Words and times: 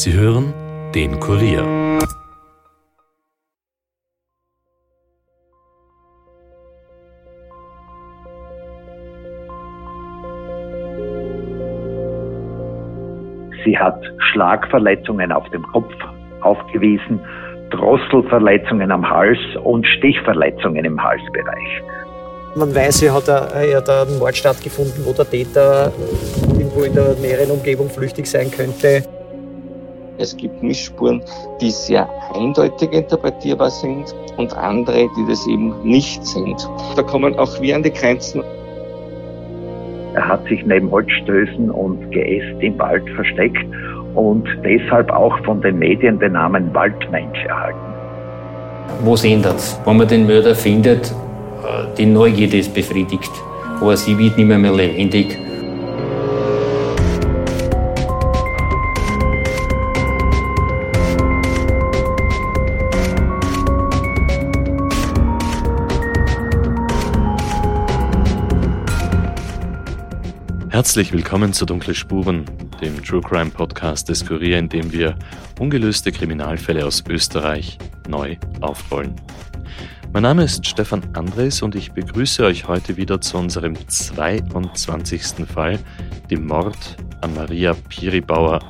Sie 0.00 0.12
hören 0.12 0.54
den 0.94 1.18
Kurier. 1.18 1.64
Sie 13.64 13.76
hat 13.76 14.00
Schlagverletzungen 14.30 15.32
auf 15.32 15.50
dem 15.50 15.64
Kopf 15.64 15.92
aufgewiesen, 16.42 17.18
Drosselverletzungen 17.70 18.92
am 18.92 19.10
Hals 19.10 19.40
und 19.64 19.84
Stichverletzungen 19.84 20.84
im 20.84 21.02
Halsbereich. 21.02 21.82
Man 22.54 22.72
weiß, 22.72 23.00
hier 23.00 23.12
hat, 23.12 23.26
er, 23.26 23.76
hat 23.76 23.90
ein 23.90 24.16
Mord 24.20 24.36
stattgefunden, 24.36 25.04
wo 25.04 25.12
der 25.12 25.28
Täter 25.28 25.92
irgendwo 26.56 26.84
in 26.84 26.94
der 26.94 27.14
näheren 27.20 27.50
Umgebung 27.50 27.90
flüchtig 27.90 28.26
sein 28.26 28.48
könnte. 28.52 29.02
Es 30.18 30.36
gibt 30.36 30.62
Missspuren, 30.62 31.22
die 31.60 31.70
sehr 31.70 32.08
eindeutig 32.34 32.92
interpretierbar 32.92 33.70
sind 33.70 34.04
und 34.36 34.52
andere, 34.56 35.08
die 35.16 35.26
das 35.28 35.46
eben 35.46 35.74
nicht 35.84 36.24
sind. 36.26 36.68
Da 36.96 37.02
kommen 37.02 37.38
auch 37.38 37.60
wir 37.60 37.76
an 37.76 37.84
die 37.84 37.92
Grenzen. 37.92 38.42
Er 40.14 40.26
hat 40.26 40.44
sich 40.48 40.64
neben 40.66 40.90
Holzstößen 40.90 41.70
und 41.70 42.10
Geäst 42.10 42.60
im 42.60 42.76
Wald 42.80 43.08
versteckt 43.10 43.64
und 44.14 44.44
deshalb 44.64 45.10
auch 45.10 45.38
von 45.44 45.60
den 45.60 45.78
Medien 45.78 46.18
den 46.18 46.32
Namen 46.32 46.74
Waldmensch 46.74 47.44
erhalten. 47.44 47.78
Was 49.04 49.24
ändert 49.24 49.80
Wenn 49.84 49.98
man 49.98 50.08
den 50.08 50.26
Mörder 50.26 50.54
findet, 50.54 51.10
äh, 51.10 51.96
die 51.96 52.06
Neugierde 52.06 52.56
ist 52.56 52.74
befriedigt, 52.74 53.30
aber 53.80 53.96
sie 53.96 54.18
wird 54.18 54.36
nicht 54.36 54.48
mehr, 54.48 54.58
mehr 54.58 54.72
lebendig. 54.72 55.38
Herzlich 70.78 71.12
willkommen 71.12 71.52
zu 71.52 71.66
Dunkle 71.66 71.92
Spuren, 71.92 72.44
dem 72.80 73.02
True 73.02 73.20
Crime 73.20 73.50
Podcast 73.50 74.08
des 74.08 74.24
Kurier, 74.24 74.60
in 74.60 74.68
dem 74.68 74.92
wir 74.92 75.16
ungelöste 75.58 76.12
Kriminalfälle 76.12 76.86
aus 76.86 77.02
Österreich 77.08 77.78
neu 78.08 78.36
aufrollen. 78.60 79.16
Mein 80.12 80.22
Name 80.22 80.44
ist 80.44 80.64
Stefan 80.64 81.02
Andres 81.14 81.62
und 81.62 81.74
ich 81.74 81.90
begrüße 81.90 82.44
euch 82.44 82.68
heute 82.68 82.96
wieder 82.96 83.20
zu 83.20 83.38
unserem 83.38 83.74
22. 83.88 85.48
Fall, 85.52 85.80
dem 86.30 86.46
Mord 86.46 86.96
an 87.22 87.34
Maria 87.34 87.74
Piribauer. 87.88 88.60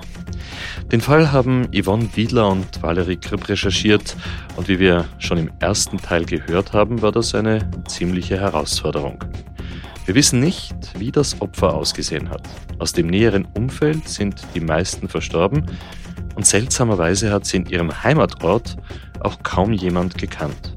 Den 0.90 1.02
Fall 1.02 1.30
haben 1.30 1.68
Yvonne 1.74 2.08
Wiedler 2.14 2.48
und 2.48 2.82
Valerie 2.82 3.18
Kripp 3.18 3.50
recherchiert 3.50 4.16
und 4.56 4.68
wie 4.68 4.78
wir 4.78 5.04
schon 5.18 5.36
im 5.36 5.50
ersten 5.60 5.98
Teil 5.98 6.24
gehört 6.24 6.72
haben, 6.72 7.02
war 7.02 7.12
das 7.12 7.34
eine 7.34 7.70
ziemliche 7.86 8.40
Herausforderung. 8.40 9.22
Wir 10.08 10.14
wissen 10.14 10.40
nicht, 10.40 10.98
wie 10.98 11.12
das 11.12 11.38
Opfer 11.42 11.74
ausgesehen 11.74 12.30
hat. 12.30 12.40
Aus 12.78 12.94
dem 12.94 13.08
näheren 13.08 13.46
Umfeld 13.54 14.08
sind 14.08 14.40
die 14.54 14.60
meisten 14.60 15.06
verstorben 15.06 15.66
und 16.34 16.46
seltsamerweise 16.46 17.30
hat 17.30 17.44
sie 17.44 17.58
in 17.58 17.66
ihrem 17.66 18.02
Heimatort 18.02 18.78
auch 19.20 19.42
kaum 19.42 19.74
jemand 19.74 20.16
gekannt. 20.16 20.74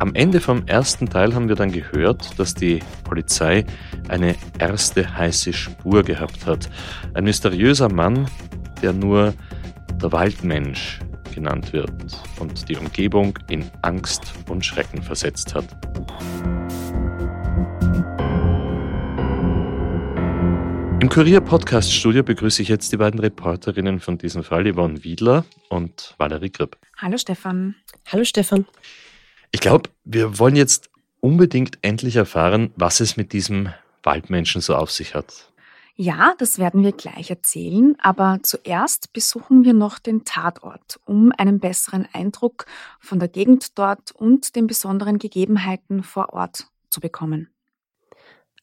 Am 0.00 0.14
Ende 0.14 0.38
vom 0.38 0.66
ersten 0.66 1.08
Teil 1.08 1.34
haben 1.34 1.48
wir 1.48 1.56
dann 1.56 1.72
gehört, 1.72 2.38
dass 2.38 2.52
die 2.54 2.80
Polizei 3.04 3.64
eine 4.08 4.34
erste 4.58 5.16
heiße 5.16 5.54
Spur 5.54 6.02
gehabt 6.02 6.44
hat. 6.44 6.68
Ein 7.14 7.24
mysteriöser 7.24 7.90
Mann, 7.90 8.28
der 8.82 8.92
nur 8.92 9.32
der 10.02 10.12
Waldmensch 10.12 11.00
genannt 11.34 11.72
wird 11.72 11.90
und 12.38 12.68
die 12.68 12.76
Umgebung 12.76 13.38
in 13.48 13.64
Angst 13.80 14.34
und 14.46 14.62
Schrecken 14.62 15.02
versetzt 15.02 15.54
hat. 15.54 15.64
Im 21.02 21.08
Kurier-Podcast-Studio 21.08 22.22
begrüße 22.22 22.62
ich 22.62 22.68
jetzt 22.68 22.92
die 22.92 22.96
beiden 22.96 23.18
Reporterinnen 23.18 23.98
von 23.98 24.18
diesem 24.18 24.44
Fall, 24.44 24.72
Yvonne 24.72 25.02
Wiedler 25.02 25.44
und 25.68 26.14
Valerie 26.16 26.52
Gripp. 26.52 26.78
Hallo 26.96 27.18
Stefan. 27.18 27.74
Hallo 28.06 28.22
Stefan. 28.22 28.66
Ich 29.50 29.58
glaube, 29.58 29.90
wir 30.04 30.38
wollen 30.38 30.54
jetzt 30.54 30.90
unbedingt 31.18 31.76
endlich 31.82 32.14
erfahren, 32.14 32.70
was 32.76 33.00
es 33.00 33.16
mit 33.16 33.32
diesem 33.32 33.70
Waldmenschen 34.04 34.60
so 34.60 34.76
auf 34.76 34.92
sich 34.92 35.16
hat. 35.16 35.50
Ja, 35.96 36.36
das 36.38 36.60
werden 36.60 36.84
wir 36.84 36.92
gleich 36.92 37.30
erzählen, 37.30 37.96
aber 37.98 38.38
zuerst 38.44 39.12
besuchen 39.12 39.64
wir 39.64 39.74
noch 39.74 39.98
den 39.98 40.24
Tatort, 40.24 41.00
um 41.04 41.32
einen 41.36 41.58
besseren 41.58 42.06
Eindruck 42.12 42.66
von 43.00 43.18
der 43.18 43.26
Gegend 43.26 43.76
dort 43.76 44.12
und 44.12 44.54
den 44.54 44.68
besonderen 44.68 45.18
Gegebenheiten 45.18 46.04
vor 46.04 46.32
Ort 46.32 46.68
zu 46.90 47.00
bekommen. 47.00 47.51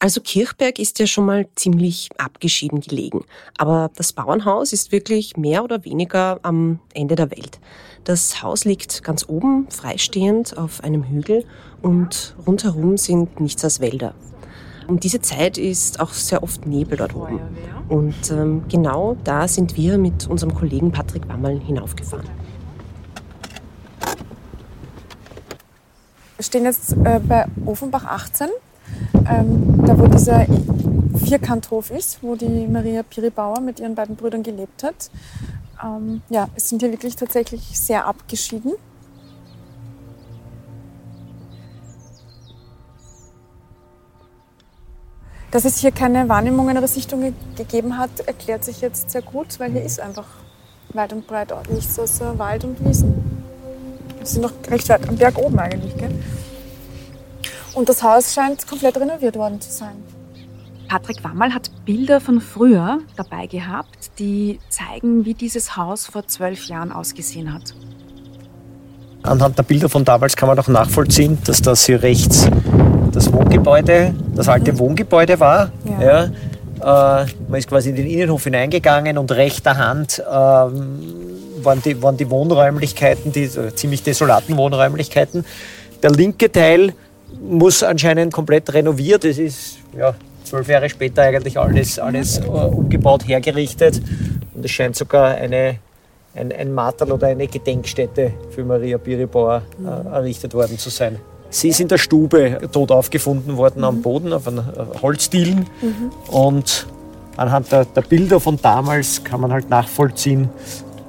Also 0.02 0.22
Kirchberg 0.22 0.78
ist 0.78 0.98
ja 0.98 1.06
schon 1.06 1.26
mal 1.26 1.46
ziemlich 1.56 2.08
abgeschieden 2.16 2.80
gelegen. 2.80 3.26
Aber 3.58 3.90
das 3.96 4.14
Bauernhaus 4.14 4.72
ist 4.72 4.92
wirklich 4.92 5.36
mehr 5.36 5.62
oder 5.62 5.84
weniger 5.84 6.40
am 6.42 6.80
Ende 6.94 7.16
der 7.16 7.30
Welt. 7.30 7.60
Das 8.04 8.42
Haus 8.42 8.64
liegt 8.64 9.04
ganz 9.04 9.28
oben, 9.28 9.68
freistehend 9.68 10.56
auf 10.56 10.82
einem 10.82 11.04
Hügel 11.04 11.44
und 11.82 12.34
rundherum 12.46 12.96
sind 12.96 13.40
nichts 13.40 13.62
als 13.62 13.80
Wälder. 13.80 14.14
Um 14.88 14.98
diese 14.98 15.20
Zeit 15.20 15.58
ist 15.58 16.00
auch 16.00 16.14
sehr 16.14 16.42
oft 16.42 16.66
Nebel 16.66 16.96
dort 16.96 17.14
oben. 17.14 17.38
Und 17.90 18.30
ähm, 18.30 18.64
genau 18.70 19.18
da 19.22 19.46
sind 19.48 19.76
wir 19.76 19.98
mit 19.98 20.26
unserem 20.26 20.54
Kollegen 20.54 20.92
Patrick 20.92 21.28
Wammerl 21.28 21.60
hinaufgefahren. 21.60 22.26
Wir 26.36 26.44
stehen 26.44 26.64
jetzt 26.64 26.94
äh, 27.04 27.20
bei 27.22 27.44
Ofenbach 27.66 28.06
18 28.06 28.48
ähm, 29.30 29.84
da 29.86 29.98
wo 29.98 30.06
dieser 30.06 30.46
Vierkanthof 31.24 31.90
ist, 31.90 32.22
wo 32.22 32.34
die 32.34 32.66
Maria 32.66 33.02
Piribauer 33.02 33.60
mit 33.60 33.80
ihren 33.80 33.94
beiden 33.94 34.16
Brüdern 34.16 34.42
gelebt 34.42 34.82
hat. 34.82 35.10
Ähm, 35.82 36.22
ja, 36.28 36.48
es 36.56 36.68
sind 36.68 36.82
hier 36.82 36.90
wirklich 36.90 37.16
tatsächlich 37.16 37.78
sehr 37.78 38.06
abgeschieden. 38.06 38.72
Dass 45.50 45.64
es 45.64 45.78
hier 45.78 45.90
keine 45.90 46.28
Wahrnehmungen 46.28 46.78
oder 46.78 46.86
Sichtungen 46.86 47.34
gegeben 47.56 47.98
hat, 47.98 48.20
erklärt 48.20 48.64
sich 48.64 48.80
jetzt 48.80 49.10
sehr 49.10 49.22
gut, 49.22 49.58
weil 49.58 49.72
hier 49.72 49.82
ist 49.82 49.98
einfach 49.98 50.26
weit 50.92 51.12
und 51.12 51.26
breit 51.26 51.52
nichts 51.70 51.98
außer 51.98 52.38
Wald 52.38 52.64
und 52.64 52.84
Wiesen. 52.84 53.14
Wir 54.18 54.26
sind 54.26 54.42
noch 54.42 54.52
recht 54.68 54.88
weit 54.88 55.08
am 55.08 55.16
Berg 55.16 55.38
oben 55.38 55.58
eigentlich. 55.58 55.96
Gell? 55.96 56.10
Und 57.74 57.88
das 57.88 58.02
Haus 58.02 58.34
scheint 58.34 58.66
komplett 58.66 58.96
renoviert 58.96 59.36
worden 59.36 59.60
zu 59.60 59.70
sein. 59.70 60.02
Patrick 60.88 61.22
Wammerl 61.22 61.54
hat 61.54 61.70
Bilder 61.84 62.20
von 62.20 62.40
früher 62.40 62.98
dabei 63.16 63.46
gehabt, 63.46 64.10
die 64.18 64.58
zeigen, 64.70 65.24
wie 65.24 65.34
dieses 65.34 65.76
Haus 65.76 66.06
vor 66.06 66.26
zwölf 66.26 66.64
Jahren 66.64 66.90
ausgesehen 66.90 67.54
hat. 67.54 67.74
Anhand 69.22 69.56
der 69.56 69.62
Bilder 69.62 69.88
von 69.88 70.04
damals 70.04 70.34
kann 70.34 70.48
man 70.48 70.58
auch 70.58 70.66
nachvollziehen, 70.66 71.38
dass 71.44 71.62
das 71.62 71.84
hier 71.84 72.02
rechts 72.02 72.48
das 73.12 73.32
Wohngebäude, 73.32 74.14
das 74.34 74.48
alte 74.48 74.72
mhm. 74.72 74.78
Wohngebäude 74.78 75.38
war. 75.38 75.70
Ja. 76.00 76.30
ja. 76.80 77.22
Äh, 77.22 77.26
man 77.48 77.58
ist 77.58 77.68
quasi 77.68 77.90
in 77.90 77.96
den 77.96 78.06
Innenhof 78.06 78.44
hineingegangen 78.44 79.18
und 79.18 79.30
rechter 79.32 79.76
Hand 79.76 80.22
ähm, 80.26 81.02
waren, 81.62 81.82
die, 81.82 82.02
waren 82.02 82.16
die 82.16 82.30
Wohnräumlichkeiten, 82.30 83.32
die 83.32 83.44
äh, 83.44 83.74
ziemlich 83.74 84.02
desolaten 84.02 84.56
Wohnräumlichkeiten. 84.56 85.44
Der 86.02 86.10
linke 86.10 86.50
Teil 86.50 86.94
muss 87.40 87.82
anscheinend 87.82 88.32
komplett 88.32 88.72
renoviert. 88.72 89.24
Es 89.24 89.38
ist 89.38 89.78
ja, 89.96 90.14
zwölf 90.44 90.68
Jahre 90.68 90.88
später 90.88 91.22
eigentlich 91.22 91.58
alles, 91.58 91.98
alles 91.98 92.38
äh, 92.38 92.42
umgebaut, 92.42 93.26
hergerichtet. 93.26 94.00
Und 94.54 94.64
es 94.64 94.70
scheint 94.70 94.96
sogar 94.96 95.34
eine, 95.34 95.76
ein, 96.34 96.52
ein 96.52 96.72
Marterl 96.72 97.12
oder 97.12 97.28
eine 97.28 97.46
Gedenkstätte 97.46 98.32
für 98.50 98.64
Maria 98.64 98.98
Biribauer 98.98 99.62
äh, 99.82 100.14
errichtet 100.14 100.54
worden 100.54 100.78
zu 100.78 100.90
sein. 100.90 101.18
Sie 101.50 101.68
ist 101.68 101.80
in 101.80 101.88
der 101.88 101.98
Stube 101.98 102.60
tot 102.70 102.92
aufgefunden 102.92 103.56
worden 103.56 103.82
am 103.82 104.02
Boden 104.02 104.32
auf 104.32 104.46
einem 104.46 104.58
äh, 104.58 105.02
Holzdielen. 105.02 105.66
Mhm. 105.80 106.32
Und 106.32 106.86
anhand 107.36 107.72
der, 107.72 107.84
der 107.84 108.02
Bilder 108.02 108.38
von 108.38 108.58
damals 108.60 109.24
kann 109.24 109.40
man 109.40 109.52
halt 109.52 109.68
nachvollziehen, 109.68 110.48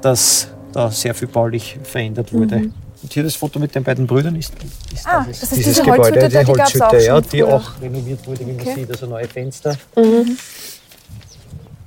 dass 0.02 0.48
da 0.74 0.90
sehr 0.90 1.14
viel 1.14 1.28
baulich 1.28 1.78
verändert 1.84 2.34
wurde. 2.34 2.58
Mhm. 2.58 2.74
Und 3.02 3.12
hier 3.12 3.24
das 3.24 3.36
Foto 3.36 3.60
mit 3.60 3.74
den 3.74 3.84
beiden 3.84 4.06
Brüdern 4.06 4.36
ist, 4.36 4.54
ist 4.94 5.08
ah, 5.08 5.26
das, 5.28 5.40
das 5.40 5.52
ist 5.52 5.58
dieses 5.58 5.80
Gebäude, 5.80 6.02
Holzhütte, 6.02 6.30
die, 6.30 6.38
die 6.38 6.46
Holzhütte, 6.46 6.86
auch 6.86 6.94
ja, 6.94 7.22
die 7.22 7.44
auch 7.44 7.82
renoviert 7.82 8.28
wurde, 8.28 8.40
wie 8.42 8.52
man 8.52 8.62
okay. 8.62 8.76
sieht, 8.76 8.92
also 8.92 9.08
neue 9.08 9.28
Fenster. 9.28 9.76
Mhm. 9.96 10.38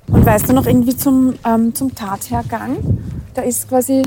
Und 0.08 0.26
weißt 0.26 0.48
du 0.48 0.52
noch 0.52 0.66
irgendwie 0.66 0.96
zum, 0.96 1.34
ähm, 1.46 1.74
zum 1.74 1.94
Tathergang? 1.94 2.76
Da 3.34 3.42
ist 3.42 3.68
quasi 3.68 4.02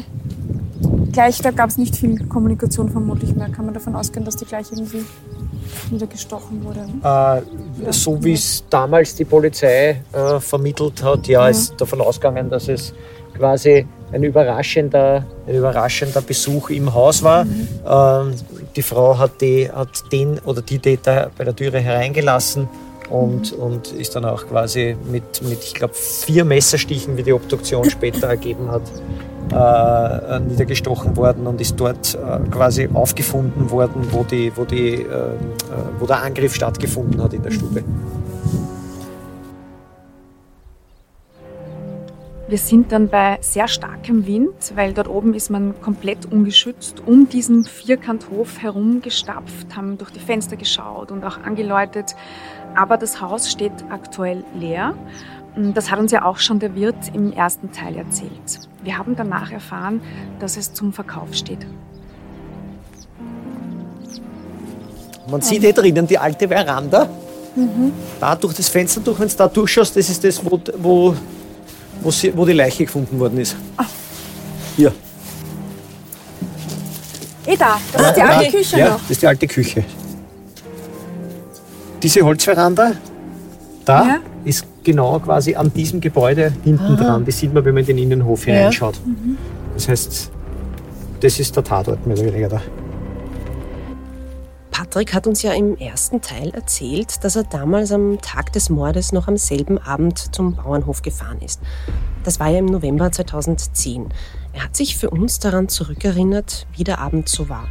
gleich, 1.12 1.42
da 1.42 1.52
gab 1.52 1.70
es 1.70 1.78
nicht 1.78 1.96
viel 1.96 2.26
Kommunikation 2.28 2.90
vermutlich 2.90 3.36
mehr. 3.36 3.50
Kann 3.50 3.66
man 3.66 3.74
davon 3.74 3.96
ausgehen, 3.96 4.24
dass 4.24 4.36
die 4.36 4.46
gleich 4.46 4.68
irgendwie 4.72 5.04
niedergestochen 5.90 6.64
wurde? 6.64 6.88
Äh, 7.84 7.92
so 7.92 8.24
wie 8.24 8.34
es 8.34 8.64
damals 8.70 9.16
die 9.16 9.26
Polizei 9.26 10.02
äh, 10.14 10.40
vermittelt 10.40 11.02
hat, 11.04 11.28
ja, 11.28 11.44
ja, 11.44 11.50
ist 11.50 11.80
davon 11.80 12.02
ausgegangen, 12.02 12.50
dass 12.50 12.68
es 12.68 12.94
quasi 13.36 13.86
ein 14.12 14.24
überraschender, 14.24 15.26
ein 15.48 15.56
überraschender 15.56 16.22
Besuch 16.22 16.70
im 16.70 16.94
Haus 16.94 17.24
war. 17.24 17.46
Mhm. 17.46 17.68
Ähm, 17.86 18.34
die 18.76 18.82
Frau 18.82 19.18
hat, 19.18 19.42
die, 19.42 19.70
hat 19.70 20.12
den 20.12 20.40
oder 20.40 20.62
die 20.62 20.80
Täter 20.80 21.32
bei 21.38 21.44
der 21.44 21.56
Türe 21.56 21.80
hereingelassen 21.80 22.70
und, 23.10 23.56
mhm. 23.56 23.64
und 23.64 23.92
ist 23.92 24.16
dann 24.16 24.26
auch 24.26 24.46
quasi 24.48 24.96
mit, 25.12 25.42
mit 25.44 25.64
ich 25.64 25.74
glaube, 25.74 25.94
vier 25.94 26.46
Messerstichen, 26.46 27.18
wie 27.18 27.24
die 27.24 27.34
Obduktion 27.34 27.90
später 27.90 28.28
ergeben 28.28 28.70
hat, 28.72 28.84
äh, 29.52 30.40
niedergestochen 30.40 31.16
worden 31.16 31.48
und 31.48 31.62
ist 31.62 31.80
dort 31.80 32.16
äh, 32.16 32.50
quasi 32.50 32.90
aufgefunden 32.94 33.72
worden, 33.72 34.08
wo, 34.12 34.24
die, 34.24 34.52
wo, 34.56 34.66
die, 34.66 34.94
äh, 34.94 35.06
äh 35.06 35.38
wo 36.00 36.06
der 36.06 36.22
Angriff 36.22 36.54
stattgefunden 36.54 37.22
hat 37.22 37.34
in 37.34 37.44
der 37.44 37.52
Stube. 37.52 37.84
Wir 42.50 42.58
sind 42.58 42.94
dann 42.94 43.10
bei 43.10 43.40
sehr 43.42 43.68
starkem 43.68 44.26
Wind, 44.26 44.72
weil 44.76 44.94
dort 44.94 45.10
oben 45.10 45.34
ist 45.34 45.50
man 45.50 45.82
komplett 45.82 46.32
ungeschützt, 46.32 47.04
um 47.06 47.28
diesen 47.28 47.66
Vierkanthof 47.66 48.62
herumgestapft, 48.62 49.76
haben 49.76 49.98
durch 49.98 50.12
die 50.12 50.22
Fenster 50.22 50.56
geschaut 50.56 51.12
und 51.12 51.26
auch 51.26 51.40
angeläutet. 51.44 52.16
Aber 52.74 52.96
das 52.96 53.20
Haus 53.20 53.52
steht 53.52 53.74
aktuell 53.90 54.46
leer. 54.58 54.94
Das 55.74 55.92
hat 55.92 56.00
uns 56.00 56.14
ja 56.14 56.24
auch 56.24 56.38
schon 56.38 56.60
der 56.60 56.74
Wirt 56.74 57.14
im 57.14 57.34
ersten 57.34 57.74
Teil 57.74 57.98
erzählt. 57.98 58.70
Wir 58.82 58.98
haben 58.98 59.18
danach 59.18 59.52
erfahren, 59.52 60.00
dass 60.40 60.56
es 60.56 60.72
zum 60.72 60.94
Verkauf 60.94 61.34
steht. 61.34 61.68
Man 65.30 65.42
sieht 65.42 65.64
hier 65.64 65.74
drinnen 65.74 66.08
die 66.08 66.18
alte 66.18 66.48
Veranda. 66.48 67.10
Mhm. 67.58 67.92
Da 68.22 68.36
durch 68.36 68.54
das 68.54 68.70
Fenster 68.70 69.02
durch, 69.02 69.20
wenn 69.20 69.28
du 69.28 69.36
da 69.36 69.50
durchschaust, 69.50 69.98
das 69.98 70.10
ist 70.10 70.24
das, 70.24 70.40
wo, 70.46 70.62
wo 70.78 71.14
wo, 72.02 72.12
sie, 72.12 72.36
wo 72.36 72.46
die 72.46 72.54
Leiche 72.54 72.86
gefunden 72.86 73.20
worden 73.20 73.40
ist. 73.40 73.56
Ah. 73.78 73.86
Hier. 74.76 74.94
Eh 77.46 77.56
da, 77.56 77.80
das 77.94 78.08
ist 78.08 78.18
die 78.18 78.22
alte 78.22 78.52
Küche 78.52 78.78
ja, 78.78 78.90
noch. 78.90 79.02
das 79.02 79.12
ist 79.12 79.22
die 79.22 79.28
alte 79.28 79.48
Küche. 79.48 79.84
Diese 82.04 82.22
Holzveranda, 82.22 82.92
da 83.86 84.06
ja. 84.06 84.20
ist 84.44 84.66
genau 84.84 85.20
quasi 85.20 85.56
an 85.56 85.72
diesem 85.74 86.02
Gebäude 86.02 86.54
hinten 86.64 86.84
Aha. 86.84 86.96
dran. 86.96 87.26
Das 87.26 87.40
sieht 87.40 87.54
man, 87.54 87.64
wenn 87.66 87.74
man 87.74 87.82
in 87.82 87.88
den 87.88 87.98
Innenhof 87.98 88.46
hineinschaut. 88.46 88.96
Ja. 88.96 89.02
Mhm. 89.06 89.38
Das 89.74 89.88
heißt, 89.88 90.32
das 91.22 91.40
ist 91.40 91.56
der 91.56 91.64
Tatort 91.64 92.06
mehr 92.06 92.18
oder 92.18 92.26
weniger 92.28 92.50
da. 92.50 92.62
Patrick 94.78 95.16
hat 95.16 95.26
uns 95.26 95.42
ja 95.42 95.54
im 95.54 95.76
ersten 95.76 96.22
Teil 96.22 96.52
erzählt, 96.52 97.24
dass 97.24 97.36
er 97.36 97.46
damals 97.46 97.92
am 97.92 98.22
Tag 98.22 98.54
des 98.54 98.70
Mordes 98.70 99.12
noch 99.12 99.28
am 99.28 99.36
selben 99.36 99.80
Abend 99.80 100.36
zum 100.36 100.56
Bauernhof 100.56 101.02
gefahren 101.02 101.42
ist. 101.42 101.62
Das 102.24 102.40
war 102.40 102.50
ja 102.50 102.60
im 102.60 102.68
November 102.68 103.12
2010. 103.12 104.10
Er 104.54 104.66
hat 104.66 104.76
sich 104.76 104.96
für 104.96 105.10
uns 105.10 105.40
daran 105.40 105.68
zurückerinnert, 105.68 106.68
wie 106.76 106.84
der 106.84 107.00
Abend 107.00 107.28
so 107.28 107.50
war. 107.50 107.68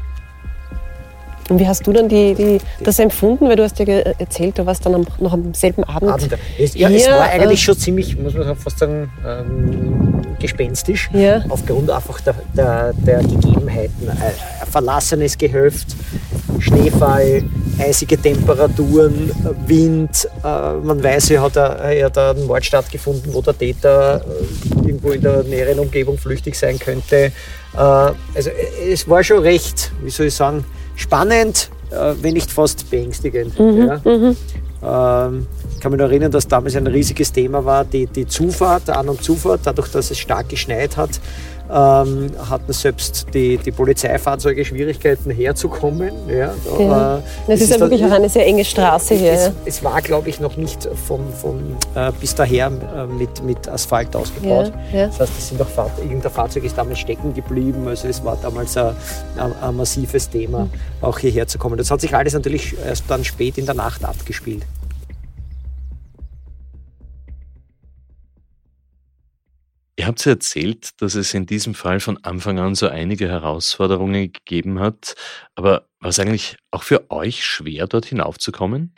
Und 1.49 1.61
wie 1.61 1.69
hast 1.69 1.87
du 1.87 1.93
dann 1.93 2.09
die, 2.09 2.35
die, 2.35 2.59
das 2.83 2.99
empfunden? 2.99 3.49
Weil 3.49 3.57
du 3.57 3.63
hast 3.63 3.79
ja 3.79 3.87
erzählt, 3.87 4.59
du 4.59 4.67
warst 4.67 4.85
dann 4.85 4.95
am, 4.95 5.07
noch 5.19 5.33
am 5.33 5.55
selben 5.55 5.85
Abend. 5.85 6.11
Abend. 6.11 6.37
Ja, 6.75 6.89
hier, 6.89 6.97
es 6.99 7.09
war 7.09 7.23
eigentlich 7.23 7.61
äh, 7.61 7.65
schon 7.65 7.79
ziemlich, 7.79 8.19
muss 8.19 8.35
man 8.35 8.57
fast 8.57 8.79
sagen, 8.79 9.11
ähm, 9.25 10.23
gespenstisch. 10.41 11.09
Ja. 11.13 11.45
Aufgrund 11.49 11.91
einfach 11.91 12.21
der, 12.21 12.35
der, 12.55 12.93
der 12.95 13.19
Gegebenheiten. 13.23 14.09
Ein 14.09 14.69
verlassenes 14.69 15.39
Gehöft, 15.39 15.89
Schneefall, 16.59 17.45
eisige 17.79 18.19
Temperaturen, 18.19 19.31
Wind. 19.67 20.29
Äh, 20.43 20.73
man 20.83 21.03
weiß, 21.03 21.31
er 21.31 21.43
hat, 21.43 21.57
er 21.57 22.07
hat 22.07 22.19
einen 22.19 22.47
Mord 22.47 22.65
stattgefunden, 22.65 23.33
wo 23.33 23.41
der 23.41 23.57
Täter 23.57 24.21
äh, 24.25 24.89
irgendwo 24.89 25.11
in 25.11 25.21
der 25.21 25.45
näheren 25.45 25.79
Umgebung 25.79 26.19
flüchtig 26.19 26.57
sein 26.57 26.79
könnte. 26.79 27.17
Äh, 27.17 27.79
also 27.79 28.51
es 28.91 29.09
war 29.09 29.23
schon 29.23 29.39
recht, 29.39 29.93
wie 30.03 30.11
soll 30.11 30.27
ich 30.27 30.35
sagen, 30.35 30.65
spannend, 30.97 31.71
wenn 32.21 32.35
nicht 32.35 32.51
fast 32.51 32.91
beängstigend. 32.91 33.59
Mhm, 33.59 33.87
ja. 33.87 34.01
mhm. 34.05 34.37
Ähm, 34.83 35.47
ich 35.75 35.81
kann 35.81 35.93
mich 35.93 36.01
noch 36.01 36.09
erinnern, 36.09 36.31
dass 36.31 36.49
damals 36.49 36.77
ein 36.77 36.87
riesiges 36.87 37.33
Thema 37.33 37.65
war, 37.65 37.85
die, 37.85 38.07
die 38.07 38.27
Zufahrt, 38.27 38.91
An- 38.91 39.09
und 39.09 39.23
Zufahrt, 39.23 39.61
dadurch, 39.65 39.89
dass 39.89 40.11
es 40.11 40.19
stark 40.19 40.49
geschneit 40.49 40.97
hat 40.97 41.21
ähm, 41.71 42.31
hatten 42.49 42.73
selbst 42.73 43.27
die, 43.35 43.57
die 43.59 43.73
Polizeifahrzeuge 43.73 44.65
Schwierigkeiten 44.65 45.31
herzukommen. 45.31 46.13
Ja, 46.29 46.55
ja. 46.79 47.19
Äh, 47.19 47.21
das 47.47 47.61
ist 47.61 47.71
ja 47.71 47.81
wirklich 47.81 48.05
auch 48.05 48.11
eine 48.11 48.29
sehr 48.29 48.47
enge 48.47 48.65
Straße 48.65 49.15
hier. 49.15 49.33
Es, 49.33 49.53
es 49.65 49.85
war, 49.85 50.01
glaube 50.03 50.29
ich, 50.29 50.41
noch 50.41 50.57
nicht 50.57 50.89
von, 51.07 51.21
von 51.33 51.77
äh, 51.95 52.13
bis 52.21 52.35
daher 52.35 52.67
äh, 52.67 53.07
mit, 53.07 53.43
mit 53.43 53.69
Asphalt 53.69 54.15
ausgebaut. 54.15 54.73
Ja, 54.93 55.01
ja. 55.01 55.07
Das 55.09 55.21
heißt, 55.21 55.33
es 55.39 55.49
sind 55.49 55.61
auch 55.61 55.69
Fahr 55.69 55.91
irgendein 55.99 56.33
Fahrzeug 56.33 56.65
ist 56.65 56.79
damals 56.79 56.99
stecken 56.99 57.35
geblieben. 57.35 57.89
Also 57.89 58.09
es 58.09 58.25
war 58.25 58.37
damals 58.41 58.77
ein, 58.77 58.95
ein, 59.37 59.53
ein 59.61 59.77
massives 59.77 60.29
Thema, 60.31 60.65
mhm. 60.65 60.71
auch 61.01 61.19
hierher 61.19 61.47
zu 61.47 61.59
kommen. 61.59 61.77
Das 61.77 61.91
hat 61.91 62.01
sich 62.01 62.15
alles 62.15 62.35
natürlich 62.35 62.77
erst 62.85 63.05
dann 63.09 63.25
spät 63.25 63.59
in 63.59 63.67
der 63.67 63.75
Nacht 63.75 64.05
abgespielt. 64.05 64.63
Ihr 69.99 70.07
habt 70.07 70.25
erzählt, 70.27 71.01
dass 71.01 71.15
es 71.15 71.33
in 71.33 71.47
diesem 71.47 71.75
Fall 71.75 72.01
von 72.01 72.23
Anfang 72.23 72.59
an 72.59 72.75
so 72.75 72.87
einige 72.87 73.29
Herausforderungen 73.29 74.31
gegeben 74.31 74.79
hat. 74.79 75.15
Aber 75.55 75.87
war 76.01 76.11
es 76.11 76.19
eigentlich 76.19 76.59
auch 76.71 76.83
für 76.83 77.11
euch 77.11 77.45
schwer, 77.45 77.87
dort 77.87 78.05
hinaufzukommen? 78.05 78.95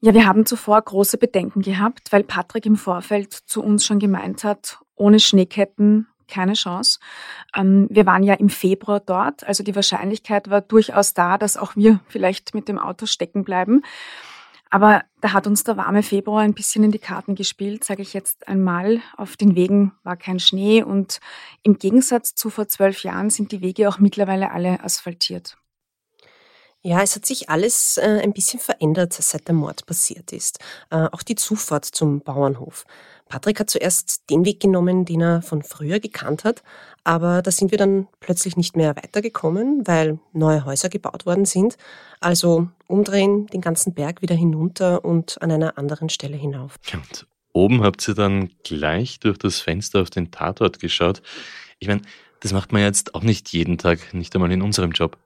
Ja, 0.00 0.12
wir 0.12 0.26
haben 0.26 0.46
zuvor 0.46 0.82
große 0.82 1.18
Bedenken 1.18 1.62
gehabt, 1.62 2.10
weil 2.10 2.24
Patrick 2.24 2.66
im 2.66 2.76
Vorfeld 2.76 3.32
zu 3.32 3.62
uns 3.62 3.86
schon 3.86 4.00
gemeint 4.00 4.42
hat, 4.42 4.78
ohne 4.96 5.20
Schneeketten 5.20 6.08
keine 6.26 6.54
Chance. 6.54 7.00
Ähm, 7.54 7.86
wir 7.90 8.06
waren 8.06 8.22
ja 8.22 8.34
im 8.34 8.48
Februar 8.48 9.00
dort, 9.00 9.44
also 9.44 9.62
die 9.62 9.74
Wahrscheinlichkeit 9.74 10.48
war 10.48 10.62
durchaus 10.62 11.12
da, 11.12 11.36
dass 11.36 11.56
auch 11.56 11.76
wir 11.76 12.00
vielleicht 12.08 12.54
mit 12.54 12.68
dem 12.68 12.78
Auto 12.78 13.06
stecken 13.06 13.44
bleiben. 13.44 13.82
Aber 14.70 15.02
da 15.20 15.32
hat 15.32 15.48
uns 15.48 15.64
der 15.64 15.76
warme 15.76 16.04
Februar 16.04 16.42
ein 16.42 16.54
bisschen 16.54 16.84
in 16.84 16.92
die 16.92 17.00
Karten 17.00 17.34
gespielt, 17.34 17.82
sage 17.82 18.02
ich 18.02 18.12
jetzt 18.12 18.46
einmal. 18.46 19.00
Auf 19.16 19.36
den 19.36 19.56
Wegen 19.56 19.92
war 20.04 20.16
kein 20.16 20.38
Schnee 20.38 20.84
und 20.84 21.18
im 21.64 21.78
Gegensatz 21.78 22.36
zu 22.36 22.50
vor 22.50 22.68
zwölf 22.68 23.02
Jahren 23.02 23.30
sind 23.30 23.50
die 23.50 23.62
Wege 23.62 23.88
auch 23.88 23.98
mittlerweile 23.98 24.52
alle 24.52 24.82
asphaltiert. 24.84 25.56
Ja, 26.82 27.02
es 27.02 27.14
hat 27.14 27.26
sich 27.26 27.50
alles 27.50 27.98
äh, 27.98 28.20
ein 28.22 28.32
bisschen 28.32 28.58
verändert, 28.58 29.12
seit 29.12 29.48
der 29.48 29.54
Mord 29.54 29.84
passiert 29.84 30.32
ist. 30.32 30.60
Äh, 30.88 31.08
auch 31.12 31.22
die 31.22 31.34
Zufahrt 31.34 31.84
zum 31.84 32.20
Bauernhof. 32.20 32.86
Patrick 33.30 33.60
hat 33.60 33.70
zuerst 33.70 34.28
den 34.28 34.44
Weg 34.44 34.58
genommen, 34.58 35.04
den 35.04 35.20
er 35.22 35.40
von 35.40 35.62
früher 35.62 36.00
gekannt 36.00 36.42
hat, 36.42 36.64
aber 37.04 37.42
da 37.42 37.52
sind 37.52 37.70
wir 37.70 37.78
dann 37.78 38.08
plötzlich 38.18 38.56
nicht 38.56 38.76
mehr 38.76 38.96
weitergekommen, 38.96 39.86
weil 39.86 40.18
neue 40.32 40.64
Häuser 40.64 40.88
gebaut 40.88 41.26
worden 41.26 41.44
sind. 41.44 41.76
Also 42.18 42.68
umdrehen, 42.88 43.46
den 43.46 43.60
ganzen 43.60 43.94
Berg 43.94 44.20
wieder 44.20 44.34
hinunter 44.34 45.04
und 45.04 45.40
an 45.40 45.52
einer 45.52 45.78
anderen 45.78 46.08
Stelle 46.08 46.36
hinauf. 46.36 46.74
Und 46.92 47.28
oben 47.52 47.84
habt 47.84 48.06
ihr 48.08 48.14
dann 48.14 48.50
gleich 48.64 49.20
durch 49.20 49.38
das 49.38 49.60
Fenster 49.60 50.02
auf 50.02 50.10
den 50.10 50.32
Tatort 50.32 50.80
geschaut. 50.80 51.22
Ich 51.78 51.86
meine, 51.86 52.02
das 52.40 52.52
macht 52.52 52.72
man 52.72 52.82
jetzt 52.82 53.14
auch 53.14 53.22
nicht 53.22 53.50
jeden 53.50 53.78
Tag, 53.78 54.12
nicht 54.12 54.34
einmal 54.34 54.50
in 54.50 54.60
unserem 54.60 54.90
Job. 54.90 55.16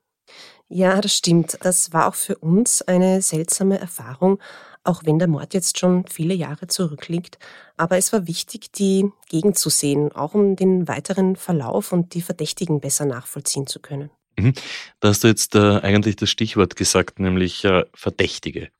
Ja, 0.69 1.01
das 1.01 1.17
stimmt. 1.17 1.59
Das 1.63 1.93
war 1.93 2.07
auch 2.07 2.15
für 2.15 2.37
uns 2.37 2.83
eine 2.83 3.23
seltsame 3.23 3.79
Erfahrung, 3.79 4.41
auch 4.85 5.03
wenn 5.05 5.19
der 5.19 5.29
Mord 5.29 5.55
jetzt 5.55 5.79
schon 5.79 6.07
viele 6.07 6.35
Jahre 6.35 6.67
zurückliegt. 6.67 7.39
Aber 7.77 7.97
es 7.97 8.13
war 8.13 8.27
wichtig, 8.27 8.71
die 8.73 9.11
Gegend 9.29 9.59
zu 9.59 9.71
sehen, 9.71 10.13
auch 10.13 10.35
um 10.35 10.57
den 10.57 10.87
weiteren 10.87 11.37
Verlauf 11.37 11.93
und 11.93 12.15
die 12.15 12.23
Verdächtigen 12.23 12.81
besser 12.81 13.07
nachvollziehen 13.07 13.67
zu 13.67 13.81
können. 13.81 14.11
Mhm. 14.37 14.53
Da 15.01 15.09
hast 15.09 15.25
du 15.25 15.29
jetzt 15.29 15.55
äh, 15.55 15.81
eigentlich 15.81 16.17
das 16.17 16.31
Stichwort 16.31 16.77
gesagt, 16.77 17.19
nämlich 17.19 17.65
äh, 17.65 17.85
Verdächtige. 17.95 18.71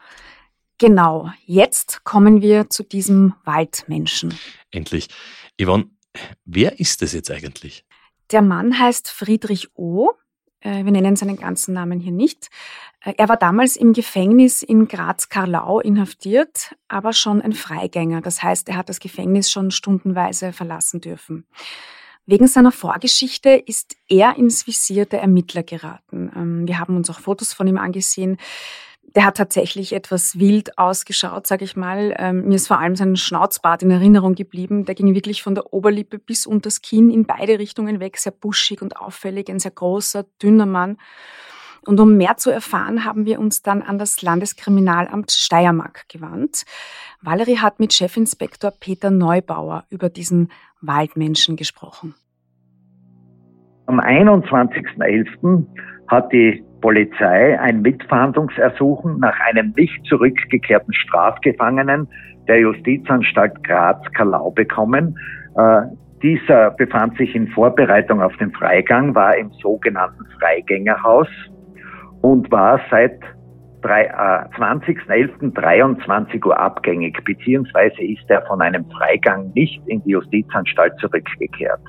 Genau, 0.79 1.31
jetzt 1.47 2.03
kommen 2.05 2.43
wir 2.43 2.69
zu 2.69 2.83
diesem 2.83 3.35
Waldmenschen. 3.45 4.35
Endlich. 4.71 5.09
Yvonne, 5.61 5.87
wer 6.45 6.81
ist 6.81 7.03
es 7.03 7.13
jetzt 7.13 7.31
eigentlich? 7.31 7.85
Der 8.33 8.43
Mann 8.43 8.79
heißt 8.79 9.09
Friedrich 9.09 9.69
O. 9.77 10.13
Äh, 10.65 10.85
wir 10.85 10.91
nennen 10.91 11.15
seinen 11.15 11.37
ganzen 11.37 11.75
Namen 11.75 12.01
hier 12.01 12.13
nicht. 12.13 12.49
Äh, 13.05 13.15
er 13.17 13.29
war 13.29 13.37
damals 13.37 13.77
im 13.77 13.93
Gefängnis 13.93 14.63
in 14.63 14.89
Graz-Karlau 14.89 15.79
inhaftiert, 15.79 16.75
aber 16.89 17.13
schon 17.13 17.41
ein 17.41 17.53
Freigänger. 17.53 18.21
Das 18.21 18.43
heißt, 18.43 18.69
er 18.69 18.77
hat 18.77 18.89
das 18.89 18.99
Gefängnis 18.99 19.51
schon 19.51 19.71
stundenweise 19.71 20.53
verlassen 20.53 21.01
dürfen. 21.01 21.47
Wegen 22.27 22.47
seiner 22.47 22.73
Vorgeschichte 22.73 23.51
ist 23.51 23.97
er 24.09 24.37
ins 24.37 24.67
Visier 24.67 25.05
der 25.05 25.21
Ermittler 25.21 25.63
geraten. 25.63 26.33
Ähm, 26.35 26.67
wir 26.67 26.79
haben 26.79 26.97
uns 26.97 27.11
auch 27.11 27.21
Fotos 27.21 27.53
von 27.53 27.67
ihm 27.67 27.79
angesehen. 27.79 28.39
Der 29.15 29.27
hat 29.27 29.37
tatsächlich 29.37 29.93
etwas 29.93 30.39
wild 30.39 30.77
ausgeschaut, 30.77 31.47
sage 31.47 31.65
ich 31.65 31.77
mal. 31.77 32.15
Ähm, 32.19 32.49
mir 32.49 32.57
ist 32.57 32.67
vor 32.67 32.81
allem 32.81 32.97
sein 32.97 33.17
Schnauzbart 33.17 33.83
in 33.83 33.91
Erinnerung 33.91 34.35
geblieben. 34.35 34.87
Der 34.87 34.95
ging 34.97 35.15
wirklich 35.15 35.43
von 35.43 35.55
der 35.55 35.73
Oberlippe 35.73 36.19
bis 36.19 36.47
unter 36.47 36.65
das 36.65 36.83
Kinn 36.83 37.11
in 37.11 37.25
beide 37.25 37.59
Richtungen 37.59 38.01
weg, 38.01 38.17
sehr 38.17 38.33
buschig 38.33 38.83
und 38.83 38.97
auffällig, 38.97 39.49
ein 39.49 39.61
sehr 39.61 39.71
großer, 39.71 40.25
dünner 40.43 40.67
Mann. 40.67 40.97
Und 41.87 42.01
um 42.01 42.17
mehr 42.17 42.37
zu 42.37 42.51
erfahren, 42.51 43.05
haben 43.05 43.27
wir 43.27 43.39
uns 43.39 43.63
dann 43.63 43.83
an 43.83 43.99
das 43.99 44.23
Landeskriminalamt 44.23 45.31
Steiermark 45.31 46.09
gewandt. 46.09 46.65
Valerie 47.21 47.59
hat 47.59 47.79
mit 47.79 47.93
Chefinspektor 47.93 48.73
Peter 48.73 49.11
Neubauer 49.11 49.85
über 49.91 50.09
diesen 50.09 50.51
Waldmenschen 50.81 51.57
gesprochen. 51.57 52.15
Am 53.87 54.01
21.11. 54.01 55.67
hat 56.09 56.33
die 56.33 56.65
Polizei 56.85 57.59
ein 57.59 57.81
Mitfahndungsersuchen 57.81 59.19
nach 59.19 59.41
einem 59.41 59.73
nicht 59.75 60.05
zurückgekehrten 60.05 60.93
Strafgefangenen 60.93 62.07
der 62.47 62.61
Justizanstalt 62.61 63.65
Graz-Kalau 63.65 64.51
bekommen. 64.51 65.19
Äh, 65.57 65.81
dieser 66.23 66.73
befand 66.73 67.17
sich 67.17 67.35
in 67.35 67.49
Vorbereitung 67.49 68.21
auf 68.21 68.37
den 68.37 68.53
Freigang, 68.53 69.15
war 69.15 69.35
im 69.35 69.51
sogenannten 69.63 70.27
Freigängerhaus 70.39 71.29
und 72.21 72.53
war 72.53 72.79
seit 72.91 73.19
äh, 73.85 74.11
20.11.23 74.59 76.45
Uhr 76.45 76.61
abgängig, 76.61 77.19
beziehungsweise 77.25 78.03
ist 78.03 78.29
er 78.29 78.43
von 78.43 78.61
einem 78.61 78.85
Freigang 78.91 79.51
nicht 79.55 79.81
in 79.87 80.03
die 80.05 80.11
Justizanstalt 80.11 80.93
zurückgekehrt. 81.01 81.81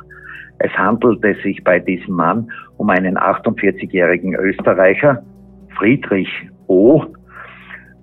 Es 0.59 0.71
handelte 0.71 1.35
sich 1.43 1.63
bei 1.63 1.79
diesem 1.79 2.15
Mann 2.15 2.51
um 2.77 2.89
einen 2.89 3.17
48-jährigen 3.17 4.35
Österreicher, 4.35 5.23
Friedrich 5.77 6.29
O., 6.67 7.05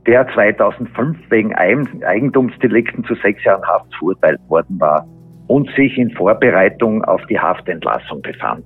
der 0.07 0.27
2005 0.35 1.17
wegen 1.31 1.55
Eigentumsdelikten 1.55 3.05
zu 3.05 3.15
sechs 3.17 3.45
Jahren 3.45 3.65
Haft 3.65 3.95
verurteilt 3.95 4.41
worden 4.49 4.81
war 4.81 5.07
und 5.47 5.71
sich 5.77 5.97
in 5.97 6.11
Vorbereitung 6.11 7.05
auf 7.05 7.21
die 7.27 7.39
Haftentlassung 7.39 8.21
befand. 8.23 8.65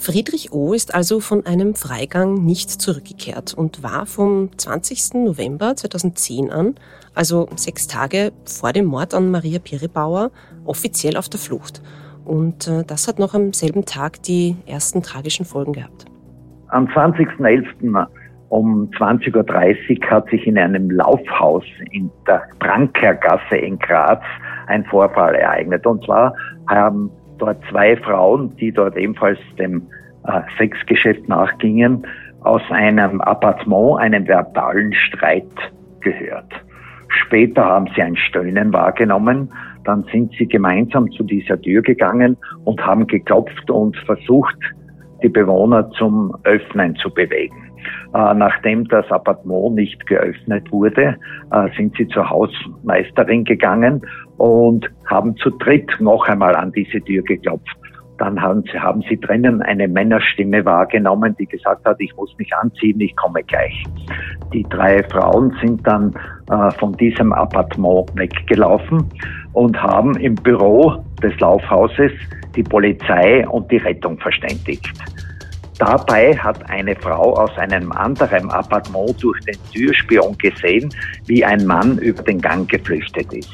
Friedrich 0.00 0.50
O. 0.50 0.72
ist 0.72 0.94
also 0.94 1.20
von 1.20 1.44
einem 1.44 1.74
Freigang 1.74 2.42
nicht 2.42 2.70
zurückgekehrt 2.70 3.52
und 3.52 3.82
war 3.82 4.06
vom 4.06 4.48
20. 4.56 5.14
November 5.26 5.76
2010 5.76 6.50
an, 6.50 6.74
also 7.14 7.46
sechs 7.54 7.86
Tage 7.86 8.32
vor 8.46 8.72
dem 8.72 8.86
Mord 8.86 9.12
an 9.12 9.30
Maria 9.30 9.58
Piribauer, 9.58 10.30
offiziell 10.64 11.18
auf 11.18 11.28
der 11.28 11.38
Flucht. 11.38 11.82
Und 12.24 12.68
äh, 12.68 12.84
das 12.86 13.08
hat 13.08 13.18
noch 13.18 13.34
am 13.34 13.52
selben 13.52 13.84
Tag 13.84 14.22
die 14.22 14.56
ersten 14.66 15.02
tragischen 15.02 15.44
Folgen 15.44 15.72
gehabt. 15.72 16.04
Am 16.68 16.86
20.11. 16.86 18.06
um 18.48 18.90
20.30 18.90 19.34
Uhr 20.04 20.10
hat 20.10 20.30
sich 20.30 20.46
in 20.46 20.58
einem 20.58 20.90
Laufhaus 20.90 21.64
in 21.90 22.10
der 22.26 22.42
Brankergasse 22.58 23.56
in 23.56 23.78
Graz 23.78 24.22
ein 24.66 24.84
Vorfall 24.84 25.34
ereignet. 25.34 25.86
Und 25.86 26.04
zwar 26.04 26.34
haben 26.68 27.10
dort 27.38 27.58
zwei 27.70 27.96
Frauen, 27.96 28.54
die 28.56 28.70
dort 28.70 28.96
ebenfalls 28.96 29.38
dem 29.58 29.88
äh, 30.26 30.42
Sexgeschäft 30.58 31.28
nachgingen, 31.28 32.06
aus 32.42 32.62
einem 32.70 33.20
Appartement 33.20 34.00
einen 34.00 34.26
verbalen 34.26 34.92
Streit 34.94 35.50
gehört. 36.00 36.52
Später 37.08 37.64
haben 37.64 37.88
sie 37.94 38.02
ein 38.02 38.16
Stöhnen 38.16 38.72
wahrgenommen. 38.72 39.52
Dann 39.84 40.04
sind 40.12 40.32
sie 40.38 40.46
gemeinsam 40.46 41.10
zu 41.12 41.24
dieser 41.24 41.60
Tür 41.60 41.82
gegangen 41.82 42.36
und 42.64 42.84
haben 42.84 43.06
geklopft 43.06 43.70
und 43.70 43.96
versucht, 44.06 44.56
die 45.22 45.28
Bewohner 45.28 45.90
zum 45.92 46.34
Öffnen 46.44 46.96
zu 46.96 47.10
bewegen. 47.12 47.70
Äh, 48.14 48.34
nachdem 48.34 48.86
das 48.88 49.10
Appartement 49.10 49.74
nicht 49.74 50.06
geöffnet 50.06 50.70
wurde, 50.70 51.16
äh, 51.52 51.68
sind 51.76 51.96
sie 51.96 52.08
zur 52.08 52.28
Hausmeisterin 52.28 53.44
gegangen 53.44 54.02
und 54.36 54.90
haben 55.06 55.36
zu 55.36 55.50
dritt 55.50 55.90
noch 56.00 56.26
einmal 56.28 56.54
an 56.56 56.72
diese 56.72 57.00
Tür 57.00 57.22
geklopft. 57.22 57.76
Dann 58.18 58.40
haben 58.42 58.64
sie, 58.70 58.78
haben 58.78 59.02
sie 59.08 59.18
drinnen 59.18 59.62
eine 59.62 59.88
Männerstimme 59.88 60.62
wahrgenommen, 60.66 61.34
die 61.38 61.46
gesagt 61.46 61.86
hat, 61.86 61.96
ich 62.00 62.14
muss 62.16 62.36
mich 62.36 62.54
anziehen, 62.54 63.00
ich 63.00 63.16
komme 63.16 63.42
gleich. 63.44 63.82
Die 64.52 64.64
drei 64.64 65.02
Frauen 65.04 65.56
sind 65.62 65.86
dann 65.86 66.12
äh, 66.50 66.70
von 66.72 66.92
diesem 66.98 67.32
Appartement 67.32 68.10
weggelaufen 68.16 69.08
und 69.52 69.80
haben 69.80 70.16
im 70.16 70.34
Büro 70.34 71.04
des 71.22 71.38
Laufhauses 71.40 72.12
die 72.56 72.62
Polizei 72.62 73.46
und 73.48 73.70
die 73.70 73.78
Rettung 73.78 74.18
verständigt. 74.18 74.90
Dabei 75.78 76.36
hat 76.36 76.68
eine 76.68 76.94
Frau 76.94 77.36
aus 77.36 77.56
einem 77.56 77.90
anderen 77.92 78.50
Appartement 78.50 79.22
durch 79.22 79.40
den 79.40 79.56
Türspion 79.72 80.36
gesehen, 80.36 80.94
wie 81.24 81.42
ein 81.42 81.64
Mann 81.64 81.96
über 81.98 82.22
den 82.22 82.40
Gang 82.40 82.68
geflüchtet 82.68 83.32
ist. 83.32 83.50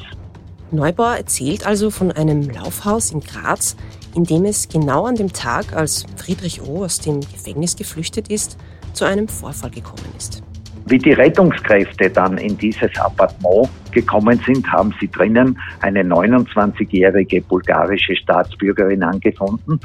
Neubauer 0.71 1.15
erzählt 1.15 1.65
also 1.65 1.89
von 1.89 2.11
einem 2.11 2.49
Laufhaus 2.49 3.11
in 3.11 3.21
Graz, 3.21 3.77
in 4.13 4.25
dem 4.25 4.43
es 4.43 4.67
genau 4.67 5.05
an 5.05 5.15
dem 5.15 5.31
Tag, 5.31 5.73
als 5.73 6.05
Friedrich 6.17 6.61
O. 6.61 6.83
aus 6.83 6.99
dem 6.99 7.21
Gefängnis 7.21 7.77
geflüchtet 7.77 8.27
ist, 8.27 8.57
zu 8.91 9.05
einem 9.05 9.29
Vorfall 9.29 9.71
gekommen 9.71 10.11
ist. 10.17 10.43
Wie 10.89 10.97
die 10.97 11.11
Rettungskräfte 11.11 12.09
dann 12.09 12.37
in 12.37 12.57
dieses 12.57 12.97
Appartement 12.97 13.67
gekommen 13.91 14.39
sind, 14.45 14.71
haben 14.71 14.93
sie 15.01 15.09
drinnen 15.09 15.59
eine 15.81 16.01
29-jährige 16.01 17.41
bulgarische 17.41 18.15
Staatsbürgerin 18.15 19.03
angefunden, 19.03 19.81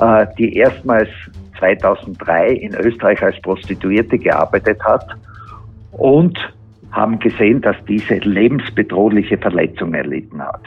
äh, 0.00 0.26
die 0.38 0.54
erstmals 0.56 1.10
2003 1.58 2.52
in 2.52 2.74
Österreich 2.74 3.22
als 3.22 3.38
Prostituierte 3.42 4.18
gearbeitet 4.18 4.82
hat 4.82 5.06
und 5.92 6.38
haben 6.90 7.18
gesehen, 7.18 7.60
dass 7.60 7.76
diese 7.86 8.14
lebensbedrohliche 8.14 9.36
Verletzungen 9.36 9.94
erlitten 9.94 10.40
hat. 10.40 10.62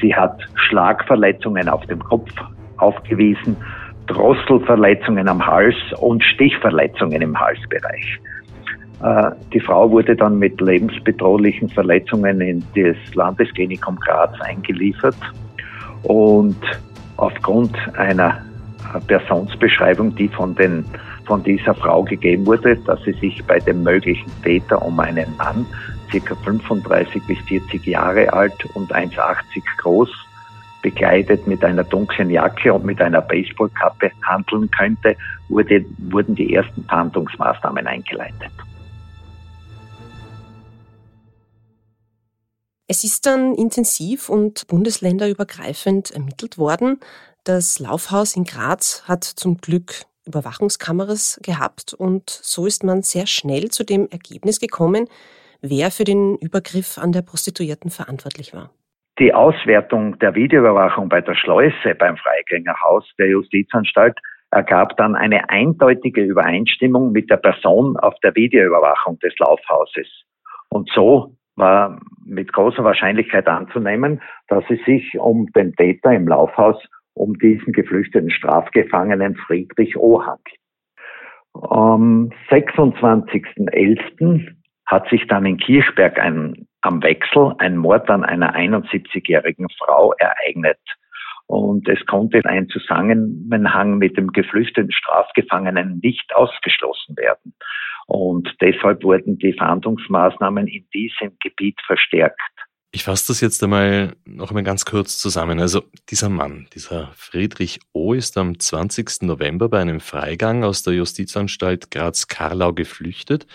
Sie 0.00 0.14
hat 0.14 0.40
Schlagverletzungen 0.54 1.68
auf 1.68 1.86
dem 1.86 2.00
Kopf 2.00 2.30
aufgewiesen, 2.78 3.56
Drosselverletzungen 4.08 5.28
am 5.28 5.46
Hals 5.46 5.76
und 6.00 6.24
Stichverletzungen 6.24 7.22
im 7.22 7.38
Halsbereich. 7.38 8.18
Äh, 9.02 9.30
die 9.52 9.60
Frau 9.60 9.90
wurde 9.90 10.16
dann 10.16 10.38
mit 10.38 10.60
lebensbedrohlichen 10.60 11.68
Verletzungen 11.68 12.40
in 12.40 12.64
das 12.74 12.96
Landesklinikum 13.14 13.96
Graz 13.96 14.32
eingeliefert 14.40 15.16
und 16.02 16.56
aufgrund 17.16 17.76
einer 17.96 18.42
Personsbeschreibung, 19.06 20.14
die 20.14 20.28
von, 20.28 20.54
den, 20.54 20.84
von 21.26 21.42
dieser 21.42 21.74
Frau 21.74 22.02
gegeben 22.02 22.46
wurde, 22.46 22.76
dass 22.76 23.02
sie 23.04 23.12
sich 23.12 23.44
bei 23.44 23.58
dem 23.58 23.82
möglichen 23.82 24.30
Täter 24.42 24.80
um 24.82 24.98
einen 24.98 25.36
Mann, 25.36 25.66
circa 26.10 26.34
35 26.36 27.22
bis 27.26 27.38
40 27.40 27.86
Jahre 27.86 28.32
alt 28.32 28.64
und 28.74 28.94
1,80 28.94 29.36
groß, 29.78 30.10
bekleidet 30.80 31.46
mit 31.46 31.62
einer 31.64 31.84
dunklen 31.84 32.30
Jacke 32.30 32.72
und 32.72 32.84
mit 32.84 33.00
einer 33.00 33.20
Baseballkappe 33.20 34.10
handeln 34.22 34.70
könnte, 34.70 35.16
wurde, 35.48 35.84
wurden 36.10 36.34
die 36.34 36.54
ersten 36.54 36.84
Fahndungsmaßnahmen 36.84 37.86
eingeleitet. 37.86 38.52
Es 42.90 43.04
ist 43.04 43.26
dann 43.26 43.54
intensiv 43.54 44.30
und 44.30 44.66
bundesländerübergreifend 44.66 46.10
ermittelt 46.10 46.56
worden. 46.56 47.00
Das 47.44 47.78
Laufhaus 47.78 48.34
in 48.34 48.44
Graz 48.44 49.04
hat 49.06 49.24
zum 49.24 49.58
Glück 49.58 50.04
Überwachungskameras 50.26 51.38
gehabt 51.44 51.92
und 51.92 52.30
so 52.30 52.64
ist 52.64 52.84
man 52.84 53.02
sehr 53.02 53.26
schnell 53.26 53.68
zu 53.68 53.84
dem 53.84 54.08
Ergebnis 54.10 54.58
gekommen, 54.58 55.06
wer 55.60 55.90
für 55.90 56.04
den 56.04 56.38
Übergriff 56.38 56.96
an 56.96 57.12
der 57.12 57.20
Prostituierten 57.20 57.90
verantwortlich 57.90 58.54
war. 58.54 58.70
Die 59.18 59.34
Auswertung 59.34 60.18
der 60.20 60.34
Videoüberwachung 60.34 61.10
bei 61.10 61.20
der 61.20 61.34
Schleuse 61.34 61.94
beim 61.98 62.16
Freigängerhaus 62.16 63.04
der 63.18 63.28
Justizanstalt 63.28 64.18
ergab 64.50 64.96
dann 64.96 65.14
eine 65.14 65.50
eindeutige 65.50 66.22
Übereinstimmung 66.22 67.12
mit 67.12 67.28
der 67.28 67.36
Person 67.36 67.98
auf 67.98 68.14
der 68.22 68.34
Videoüberwachung 68.34 69.18
des 69.18 69.34
Laufhauses. 69.38 70.06
Und 70.70 70.88
so 70.94 71.34
war 71.58 72.00
mit 72.24 72.52
großer 72.52 72.84
Wahrscheinlichkeit 72.84 73.48
anzunehmen, 73.48 74.20
dass 74.48 74.64
es 74.68 74.78
sich 74.84 75.18
um 75.18 75.46
den 75.52 75.74
Täter 75.74 76.12
im 76.12 76.28
Laufhaus 76.28 76.76
um 77.14 77.36
diesen 77.38 77.72
geflüchteten 77.72 78.30
Strafgefangenen 78.30 79.34
Friedrich 79.36 79.96
O. 79.96 80.22
handelt. 80.22 80.58
Am 81.54 82.30
26.11. 82.50 84.46
hat 84.86 85.08
sich 85.08 85.26
dann 85.26 85.44
in 85.44 85.56
Kirchberg 85.58 86.18
ein, 86.18 86.68
am 86.82 87.02
Wechsel 87.02 87.54
ein 87.58 87.76
Mord 87.76 88.08
an 88.08 88.22
einer 88.24 88.54
71-jährigen 88.54 89.66
Frau 89.78 90.12
ereignet. 90.18 90.78
Und 91.46 91.88
es 91.88 92.04
konnte 92.06 92.42
ein 92.44 92.68
Zusammenhang 92.68 93.98
mit 93.98 94.16
dem 94.16 94.28
geflüchteten 94.28 94.92
Strafgefangenen 94.92 95.98
nicht 96.02 96.36
ausgeschlossen 96.36 97.16
werden. 97.16 97.54
Und 98.08 98.48
deshalb 98.62 99.04
wurden 99.04 99.38
die 99.38 99.52
Fahndungsmaßnahmen 99.52 100.66
in 100.66 100.88
diesem 100.94 101.36
Gebiet 101.40 101.78
verstärkt. 101.86 102.40
Ich 102.90 103.04
fasse 103.04 103.26
das 103.28 103.42
jetzt 103.42 103.62
einmal 103.62 104.16
noch 104.24 104.48
einmal 104.48 104.62
ganz 104.62 104.86
kurz 104.86 105.18
zusammen. 105.18 105.60
Also 105.60 105.82
dieser 106.08 106.30
Mann, 106.30 106.68
dieser 106.74 107.12
Friedrich 107.14 107.80
O. 107.92 108.14
ist 108.14 108.38
am 108.38 108.58
20. 108.58 109.22
November 109.22 109.68
bei 109.68 109.80
einem 109.80 110.00
Freigang 110.00 110.64
aus 110.64 110.82
der 110.82 110.94
Justizanstalt 110.94 111.90
Graz-Karlau 111.90 112.72
geflüchtet. 112.72 113.46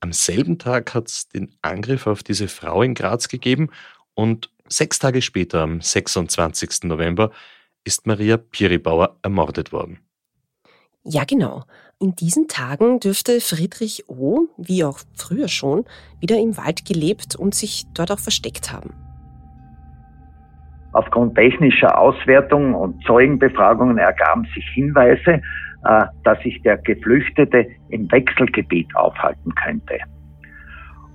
Am 0.00 0.12
selben 0.12 0.58
Tag 0.58 0.94
hat 0.94 1.08
es 1.08 1.28
den 1.28 1.54
Angriff 1.60 2.06
auf 2.06 2.22
diese 2.22 2.48
Frau 2.48 2.82
in 2.82 2.94
Graz 2.94 3.28
gegeben 3.28 3.68
und 4.14 4.50
sechs 4.68 4.98
Tage 5.00 5.20
später, 5.20 5.60
am 5.60 5.82
26. 5.82 6.84
November, 6.84 7.30
ist 7.84 8.06
Maria 8.06 8.38
Piribauer 8.38 9.18
ermordet 9.22 9.70
worden. 9.70 9.98
Ja, 11.04 11.24
genau. 11.24 11.64
In 12.00 12.14
diesen 12.14 12.46
Tagen 12.46 13.00
dürfte 13.00 13.40
Friedrich 13.40 14.04
O., 14.08 14.46
wie 14.56 14.84
auch 14.84 14.98
früher 15.16 15.48
schon, 15.48 15.84
wieder 16.20 16.38
im 16.38 16.56
Wald 16.56 16.84
gelebt 16.84 17.34
und 17.36 17.54
sich 17.54 17.86
dort 17.94 18.12
auch 18.12 18.18
versteckt 18.20 18.72
haben. 18.72 18.94
Aufgrund 20.92 21.34
technischer 21.34 21.98
Auswertung 21.98 22.74
und 22.74 23.02
Zeugenbefragungen 23.04 23.98
ergaben 23.98 24.44
sich 24.54 24.64
Hinweise, 24.74 25.40
äh, 25.84 26.04
dass 26.22 26.38
sich 26.40 26.60
der 26.62 26.76
Geflüchtete 26.78 27.66
im 27.88 28.10
Wechselgebiet 28.12 28.94
aufhalten 28.94 29.54
könnte. 29.54 29.98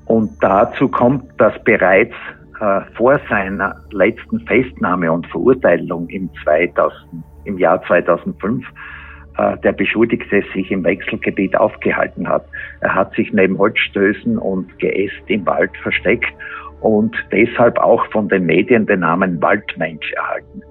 Und 0.05 0.31
dazu 0.41 0.89
kommt, 0.89 1.23
dass 1.39 1.53
bereits 1.63 2.15
äh, 2.59 2.81
vor 2.95 3.19
seiner 3.29 3.75
letzten 3.91 4.39
Festnahme 4.47 5.11
und 5.11 5.27
Verurteilung 5.27 6.09
im, 6.09 6.29
2000, 6.43 7.23
im 7.45 7.57
Jahr 7.57 7.81
2005 7.83 8.65
äh, 8.65 8.96
der 9.37 9.71
Beschuldigte 9.71 10.43
sich 10.53 10.71
im 10.71 10.83
Wechselgebiet 10.83 11.55
aufgehalten 11.55 12.27
hat. 12.27 12.45
Er 12.81 12.95
hat 12.95 13.13
sich 13.15 13.31
neben 13.33 13.57
Holzstößen 13.57 14.37
und 14.37 14.79
Geäst 14.79 15.21
im 15.27 15.45
Wald 15.45 15.71
versteckt 15.83 16.33
und 16.81 17.15
deshalb 17.31 17.77
auch 17.77 18.05
von 18.11 18.29
den 18.29 18.45
Medien 18.45 18.85
den 18.85 19.01
Namen 19.01 19.41
Waldmensch 19.41 20.11
erhalten. 20.13 20.61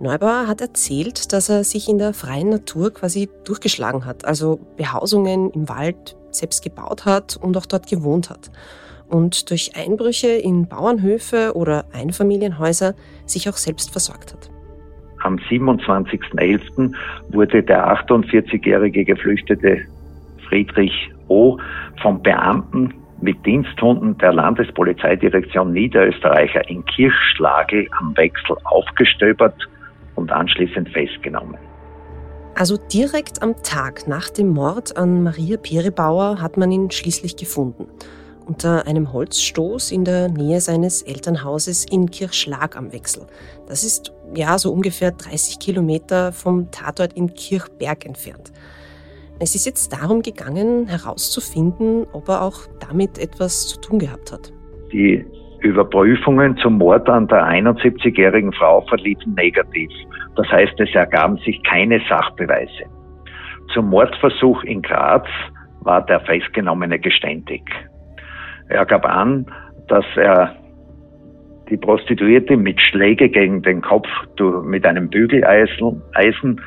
Neubauer 0.00 0.48
hat 0.48 0.60
erzählt, 0.60 1.32
dass 1.32 1.48
er 1.48 1.62
sich 1.62 1.88
in 1.88 1.98
der 1.98 2.12
freien 2.12 2.48
Natur 2.48 2.92
quasi 2.92 3.28
durchgeschlagen 3.44 4.04
hat, 4.04 4.24
also 4.24 4.58
Behausungen 4.76 5.50
im 5.52 5.68
Wald 5.68 6.16
selbst 6.32 6.64
gebaut 6.64 7.04
hat 7.04 7.36
und 7.36 7.56
auch 7.56 7.66
dort 7.66 7.86
gewohnt 7.88 8.28
hat. 8.28 8.50
Und 9.08 9.50
durch 9.50 9.76
Einbrüche 9.76 10.28
in 10.28 10.66
Bauernhöfe 10.66 11.52
oder 11.54 11.84
Einfamilienhäuser 11.92 12.94
sich 13.26 13.48
auch 13.48 13.56
selbst 13.56 13.92
versorgt 13.92 14.32
hat. 14.32 14.50
Am 15.22 15.36
27.11. 15.36 16.92
wurde 17.30 17.62
der 17.62 17.96
48-jährige 18.04 19.04
Geflüchtete 19.04 19.82
Friedrich 20.48 21.10
O. 21.28 21.58
vom 22.02 22.22
Beamten 22.22 22.94
mit 23.20 23.44
Diensthunden 23.46 24.18
der 24.18 24.32
Landespolizeidirektion 24.32 25.72
Niederösterreicher 25.72 26.68
in 26.68 26.84
Kirchschlage 26.86 27.86
am 28.00 28.16
Wechsel 28.16 28.56
aufgestöbert 28.64 29.56
und 30.16 30.32
anschließend 30.32 30.88
festgenommen. 30.88 31.56
Also 32.54 32.76
direkt 32.76 33.42
am 33.42 33.54
Tag 33.62 34.06
nach 34.08 34.28
dem 34.28 34.48
Mord 34.48 34.96
an 34.96 35.22
Maria 35.22 35.56
Perebauer 35.56 36.42
hat 36.42 36.56
man 36.56 36.70
ihn 36.70 36.90
schließlich 36.90 37.36
gefunden. 37.36 37.86
Unter 38.44 38.86
einem 38.86 39.12
Holzstoß 39.12 39.92
in 39.92 40.04
der 40.04 40.28
Nähe 40.28 40.60
seines 40.60 41.02
Elternhauses 41.02 41.86
in 41.90 42.10
Kirchschlag 42.10 42.76
am 42.76 42.92
Wechsel. 42.92 43.26
Das 43.68 43.84
ist 43.84 44.12
ja 44.34 44.58
so 44.58 44.72
ungefähr 44.72 45.12
30 45.12 45.58
Kilometer 45.58 46.32
vom 46.32 46.70
Tatort 46.70 47.12
in 47.14 47.34
Kirchberg 47.34 48.06
entfernt. 48.06 48.52
Es 49.40 49.54
ist 49.54 49.66
jetzt 49.66 49.92
darum 49.92 50.22
gegangen, 50.22 50.86
herauszufinden, 50.86 52.06
ob 52.12 52.28
er 52.28 52.42
auch 52.42 52.60
damit 52.80 53.18
etwas 53.18 53.66
zu 53.68 53.80
tun 53.80 53.98
gehabt 53.98 54.32
hat. 54.32 54.52
Die 54.92 55.24
Überprüfungen 55.60 56.56
zum 56.58 56.78
Mord 56.78 57.08
an 57.08 57.26
der 57.28 57.44
71-jährigen 57.44 58.52
Frau 58.52 58.82
verliefen 58.82 59.34
negativ. 59.34 59.90
Das 60.36 60.46
heißt, 60.48 60.78
es 60.78 60.94
ergaben 60.94 61.38
sich 61.38 61.62
keine 61.64 62.00
Sachbeweise. 62.08 62.84
Zum 63.72 63.90
Mordversuch 63.90 64.62
in 64.64 64.82
Graz 64.82 65.26
war 65.80 66.04
der 66.06 66.20
Festgenommene 66.20 66.98
geständig. 66.98 67.62
Er 68.68 68.86
gab 68.86 69.04
an, 69.04 69.46
dass 69.88 70.04
er 70.16 70.54
die 71.72 71.78
Prostituierte 71.78 72.58
mit 72.58 72.78
Schläge 72.82 73.30
gegen 73.30 73.62
den 73.62 73.80
Kopf 73.80 74.06
mit 74.64 74.84
einem 74.84 75.08
Bügeleisen 75.08 76.60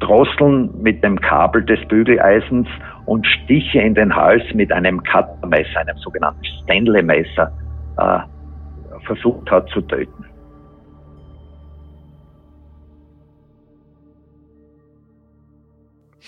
Drosseln 0.00 0.70
mit 0.82 1.02
dem 1.04 1.20
Kabel 1.20 1.64
des 1.64 1.78
Bügeleisens 1.86 2.66
und 3.06 3.24
Stiche 3.26 3.80
in 3.80 3.94
den 3.94 4.14
Hals 4.14 4.42
mit 4.54 4.72
einem 4.72 5.00
Cuttermesser, 5.04 5.80
einem 5.80 5.96
sogenannten 5.98 6.44
Stanley-Messer, 6.44 7.52
äh, 7.98 8.18
versucht 9.06 9.48
hat 9.50 9.68
zu 9.70 9.80
töten. 9.82 10.24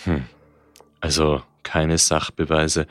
Hm. 0.04 0.22
Also 1.00 1.42
keine 1.64 1.98
Sachbeweise. 1.98 2.86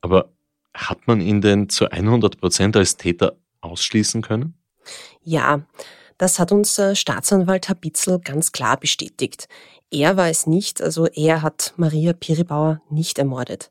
Aber 0.00 0.30
hat 0.74 1.06
man 1.06 1.20
ihn 1.20 1.40
denn 1.40 1.68
zu 1.68 1.90
100 1.90 2.40
Prozent 2.40 2.76
als 2.76 2.96
Täter 2.96 3.36
ausschließen 3.60 4.22
können? 4.22 4.59
Ja, 5.22 5.62
das 6.18 6.38
hat 6.38 6.52
uns 6.52 6.78
äh, 6.78 6.94
Staatsanwalt 6.94 7.68
Habitzel 7.68 8.18
ganz 8.18 8.52
klar 8.52 8.76
bestätigt. 8.76 9.48
Er 9.90 10.16
war 10.16 10.28
es 10.28 10.46
nicht, 10.46 10.82
also 10.82 11.06
er 11.06 11.42
hat 11.42 11.72
Maria 11.76 12.12
Piribauer 12.12 12.80
nicht 12.90 13.18
ermordet. 13.18 13.70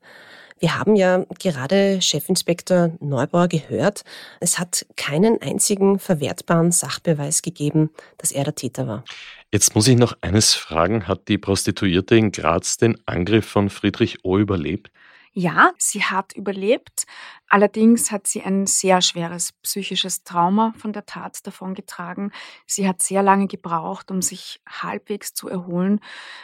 Wir 0.59 0.77
haben 0.77 0.97
ja 0.97 1.23
gerade 1.39 1.99
Chefinspektor 2.01 2.91
Neubauer 2.99 3.47
gehört, 3.47 4.03
es 4.41 4.59
hat 4.59 4.85
keinen 4.97 5.41
einzigen 5.41 5.99
verwertbaren 5.99 6.73
Sachbeweis 6.73 7.41
gegeben, 7.41 7.91
dass 8.17 8.33
er 8.33 8.43
der 8.43 8.55
Täter 8.55 8.85
war. 8.85 9.05
Jetzt 9.51 9.73
muss 9.75 9.87
ich 9.87 9.95
noch 9.95 10.17
eines 10.19 10.53
fragen, 10.53 11.07
hat 11.07 11.29
die 11.29 11.37
Prostituierte 11.37 12.17
in 12.17 12.31
Graz 12.31 12.77
den 12.77 12.97
Angriff 13.05 13.45
von 13.45 13.69
Friedrich 13.69 14.25
O 14.25 14.37
überlebt? 14.37 14.91
Ja, 15.33 15.73
sie 15.77 16.03
hat 16.03 16.33
überlebt. 16.33 17.05
Allerdings 17.47 18.11
hat 18.11 18.27
sie 18.27 18.41
ein 18.41 18.65
sehr 18.65 19.01
schweres 19.01 19.53
psychisches 19.63 20.23
Trauma 20.23 20.73
von 20.77 20.93
der 20.93 21.05
Tat 21.05 21.45
davongetragen. 21.45 22.31
Sie 22.65 22.87
hat 22.87 23.01
sehr 23.01 23.23
lange 23.23 23.47
gebraucht, 23.47 24.11
um 24.11 24.21
sich 24.21 24.61
halbwegs 24.67 25.33
zu 25.33 25.47
erholen. 25.49 25.99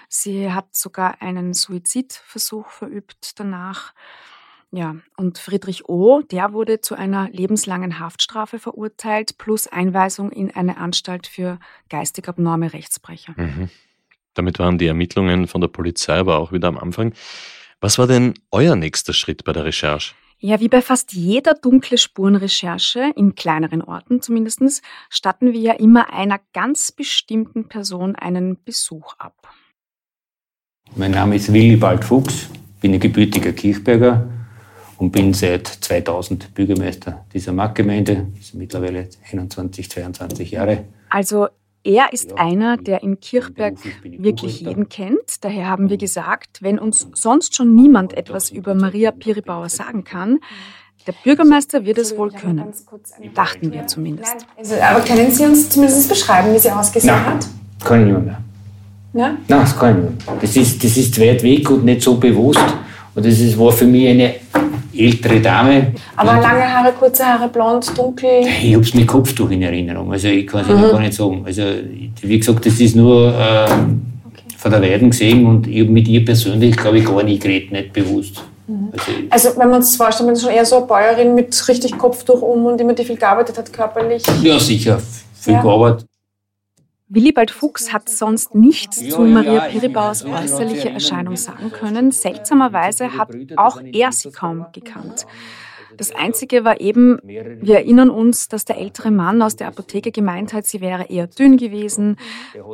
Sie 0.07 0.51
hat 0.51 0.75
sogar 0.75 1.21
einen 1.21 1.53
Suizidversuch 1.53 2.69
verübt 2.69 3.39
danach. 3.39 3.93
Ja, 4.71 4.97
und 5.15 5.37
Friedrich 5.37 5.87
O., 5.87 6.21
der 6.21 6.51
wurde 6.51 6.81
zu 6.81 6.95
einer 6.95 7.29
lebenslangen 7.29 7.99
Haftstrafe 7.99 8.59
verurteilt, 8.59 9.37
plus 9.37 9.67
Einweisung 9.67 10.31
in 10.31 10.53
eine 10.53 10.77
Anstalt 10.77 11.27
für 11.27 11.59
geistig 11.89 12.27
abnorme 12.27 12.73
Rechtsbrecher. 12.73 13.33
Mhm. 13.37 13.69
Damit 14.33 14.59
waren 14.59 14.77
die 14.77 14.87
Ermittlungen 14.87 15.47
von 15.47 15.61
der 15.61 15.69
Polizei 15.69 16.17
aber 16.17 16.39
auch 16.39 16.51
wieder 16.51 16.67
am 16.67 16.77
Anfang. 16.77 17.13
Was 17.85 17.99
war 17.99 18.07
denn 18.07 18.33
euer 18.49 18.75
nächster 18.75 19.13
Schritt 19.13 19.43
bei 19.43 19.53
der 19.53 19.63
Recherche? 19.63 20.15
Ja, 20.39 20.59
wie 20.59 20.69
bei 20.69 20.81
fast 20.81 21.13
jeder 21.13 21.53
dunkle 21.53 21.99
Spurenrecherche, 21.99 23.11
in 23.15 23.35
kleineren 23.35 23.83
Orten 23.83 24.23
zumindest, 24.23 24.81
statten 25.11 25.53
wir 25.53 25.59
ja 25.59 25.73
immer 25.73 26.11
einer 26.11 26.39
ganz 26.51 26.91
bestimmten 26.91 27.67
Person 27.67 28.15
einen 28.15 28.57
Besuch 28.63 29.13
ab. 29.19 29.35
Mein 30.95 31.11
Name 31.11 31.35
ist 31.35 31.53
Willibald 31.53 32.03
Fuchs, 32.03 32.49
bin 32.81 32.95
ein 32.95 32.99
gebürtiger 32.99 33.53
Kirchberger 33.53 34.27
und 34.97 35.11
bin 35.11 35.35
seit 35.35 35.67
2000 35.67 36.55
Bürgermeister 36.55 37.23
dieser 37.35 37.53
Marktgemeinde. 37.53 38.25
Das 38.35 38.47
sind 38.47 38.57
mittlerweile 38.61 39.09
21, 39.31 39.91
22 39.91 40.49
Jahre. 40.49 40.85
Also 41.11 41.49
er 41.85 42.11
ist 42.11 42.37
einer, 42.37 42.77
der 42.77 43.03
in 43.03 43.19
Kirchberg 43.19 43.75
wirklich 44.03 44.59
jeden 44.59 44.89
kennt. 44.89 45.43
Daher 45.43 45.67
haben 45.67 45.89
wir 45.89 45.97
gesagt, 45.97 46.61
wenn 46.61 46.79
uns 46.79 47.07
sonst 47.13 47.55
schon 47.55 47.75
niemand 47.75 48.17
etwas 48.17 48.49
über 48.49 48.73
Maria 48.73 49.11
Piribauer 49.11 49.69
sagen 49.69 50.03
kann, 50.03 50.39
der 51.05 51.13
Bürgermeister 51.23 51.85
wird 51.85 51.99
es 51.99 52.17
wohl 52.17 52.31
können. 52.31 52.73
Dachten 53.35 53.71
wir 53.71 53.85
zumindest. 53.85 54.47
Also, 54.57 54.75
aber 54.75 55.01
können 55.01 55.29
Sie 55.29 55.45
uns 55.45 55.69
zumindest 55.69 56.09
beschreiben, 56.09 56.51
wie 56.55 56.57
sie 56.57 56.71
ausgesehen 56.71 57.13
Nein, 57.13 57.25
hat? 57.35 57.47
Kann 57.83 58.07
ich 58.07 58.13
nicht 58.13 58.25
mehr. 58.25 58.41
Ja? 59.13 59.27
Nein, 59.29 59.37
das 59.47 59.77
kann 59.77 60.03
ich 60.03 60.09
nicht. 60.09 60.43
Das 60.43 60.57
ist, 60.57 60.83
das 60.83 60.97
ist 60.97 61.21
weit 61.21 61.43
weg 61.43 61.69
und 61.69 61.85
nicht 61.85 62.01
so 62.01 62.15
bewusst. 62.15 62.65
Und 63.13 63.23
das 63.23 63.39
ist, 63.39 63.59
war 63.59 63.71
für 63.71 63.85
mich 63.85 64.07
eine 64.07 64.33
ältere 64.97 65.39
Dame. 65.39 65.93
Aber 66.15 66.34
lange 66.41 66.62
Haare, 66.62 66.93
kurze 66.93 67.25
Haare, 67.25 67.47
blond, 67.49 67.97
dunkel? 67.97 68.41
Ich 68.41 68.73
habe 68.73 68.84
es 68.84 68.93
mit 68.93 69.08
Kopftuch 69.08 69.49
in 69.51 69.62
Erinnerung. 69.62 70.12
Also 70.12 70.27
ich 70.27 70.47
kann 70.47 70.62
es 70.62 70.67
mhm. 70.67 70.81
gar 70.81 70.99
nicht 70.99 71.13
sagen. 71.13 71.43
Also 71.45 71.63
wie 72.21 72.39
gesagt, 72.39 72.65
das 72.65 72.79
ist 72.79 72.95
nur 72.95 73.34
äh, 73.34 73.63
okay. 73.63 74.43
von 74.58 74.71
der 74.71 74.81
Weiden 74.81 75.10
gesehen 75.10 75.45
und 75.45 75.67
ich 75.67 75.81
habe 75.81 75.91
mit 75.91 76.08
ihr 76.08 76.23
persönlich, 76.23 76.75
glaube 76.75 76.99
ich, 76.99 77.05
gar 77.05 77.23
nicht 77.23 77.41
geredet, 77.41 77.71
nicht 77.71 77.93
bewusst. 77.93 78.43
Mhm. 78.67 78.89
Also, 78.91 79.12
also, 79.29 79.60
wenn 79.60 79.69
man 79.69 79.77
uns 79.77 79.95
vorstellt, 79.95 80.27
man 80.27 80.36
ist 80.36 80.41
schon 80.41 80.51
eher 80.51 80.65
so 80.65 80.77
eine 80.77 80.86
Bäuerin 80.86 81.36
mit 81.36 81.67
richtig 81.67 81.97
Kopftuch 81.97 82.41
um 82.41 82.65
und 82.65 82.81
immer 82.81 82.93
die 82.93 83.05
viel 83.05 83.17
gearbeitet 83.17 83.58
hat 83.58 83.71
körperlich. 83.71 84.23
Ja, 84.41 84.60
sicher. 84.60 84.99
Viel 85.36 85.53
ja. 85.53 85.62
gearbeitet. 85.62 86.08
Willibald 87.07 87.51
Fuchs 87.51 87.93
hat 87.93 88.09
sonst 88.09 88.55
nichts 88.55 88.97
zu 89.09 89.21
Maria 89.21 89.67
Piribaus 89.67 90.25
äußerliche 90.25 90.89
Erscheinung 90.89 91.35
sagen 91.35 91.71
können. 91.71 92.11
Seltsamerweise 92.11 93.15
hat 93.15 93.29
auch 93.57 93.79
er 93.93 94.11
sie 94.11 94.31
kaum 94.31 94.65
gekannt. 94.73 95.27
Das 95.97 96.12
Einzige 96.12 96.63
war 96.63 96.81
eben, 96.81 97.19
wir 97.23 97.75
erinnern 97.75 98.10
uns, 98.10 98.47
dass 98.47 98.65
der 98.65 98.77
ältere 98.77 99.12
Mann 99.12 99.41
aus 99.41 99.55
der 99.55 99.67
Apotheke 99.67 100.12
gemeint 100.12 100.53
hat, 100.53 100.65
sie 100.65 100.81
wäre 100.81 101.05
eher 101.05 101.27
dünn 101.27 101.58
gewesen. 101.58 102.17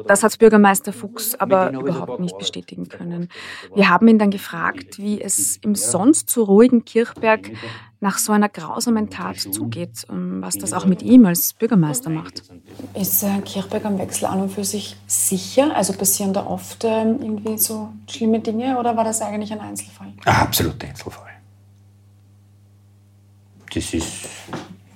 Das 0.08 0.24
hat 0.24 0.38
Bürgermeister 0.40 0.94
Fuchs 0.94 1.36
aber 1.36 1.72
überhaupt 1.72 2.20
nicht 2.20 2.38
bestätigen 2.38 2.88
können. 2.88 3.30
Wir 3.76 3.90
haben 3.90 4.08
ihn 4.08 4.20
dann 4.20 4.32
gefragt, 4.32 4.98
wie 4.98 5.22
es 5.22 5.58
im 5.58 5.76
sonst 5.76 6.30
so 6.30 6.44
ruhigen 6.44 6.86
Kirchberg 6.86 7.52
nach 8.02 8.18
so 8.18 8.32
einer 8.34 8.50
grausamen 8.50 9.10
Tat 9.12 9.38
zugeht, 9.38 10.08
ähm, 10.10 10.42
was 10.42 10.58
das 10.58 10.74
auch 10.74 10.86
mit 10.86 11.04
ihm 11.04 11.26
als 11.28 11.54
Bürgermeister 11.54 12.10
macht. 12.10 12.42
Ist 12.96 13.24
äh, 13.24 13.40
Kirchberg 13.46 13.86
am 13.86 14.00
Wechsel 14.00 14.26
an 14.26 14.42
und 14.42 14.50
für 14.50 14.64
sich 14.64 14.98
sicher? 15.06 15.76
Also 15.76 15.94
passieren 15.94 16.34
da 16.34 16.46
oft 16.48 16.84
ähm, 16.84 17.20
irgendwie 17.22 17.60
so 17.60 17.94
schlimme 18.10 18.40
Dinge 18.40 18.80
oder 18.80 18.98
war 18.98 19.04
das 19.04 19.22
eigentlich 19.22 19.54
ein 19.54 19.60
Einzelfall? 19.60 20.14
Absolut 20.26 20.84
Einzelfall. 20.84 21.31
Das 23.74 23.94
ist, 23.94 24.28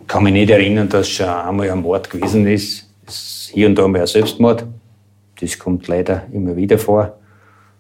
kann 0.08 0.24
mich 0.24 0.34
nicht 0.34 0.50
erinnern, 0.50 0.90
dass 0.90 1.10
schon 1.10 1.28
einmal 1.28 1.70
ein 1.70 1.82
Mord 1.82 2.10
gewesen 2.10 2.46
ist. 2.48 2.90
ist 3.08 3.52
hier 3.54 3.68
und 3.68 3.76
da 3.76 3.88
mal 3.88 4.02
ein 4.02 4.08
Selbstmord. 4.08 4.66
Das 5.40 5.58
kommt 5.58 5.88
leider 5.88 6.24
immer 6.32 6.56
wieder 6.56 6.78
vor. 6.78 7.18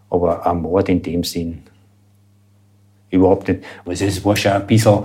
Aber 0.09 0.45
ein 0.45 0.61
Mord 0.61 0.89
in 0.89 1.01
dem 1.01 1.23
Sinn 1.23 1.63
überhaupt 3.09 3.47
nicht. 3.47 3.63
Also 3.85 4.05
es 4.05 4.23
war 4.23 4.35
schon 4.35 4.51
ein 4.51 4.67
bisschen 4.67 4.99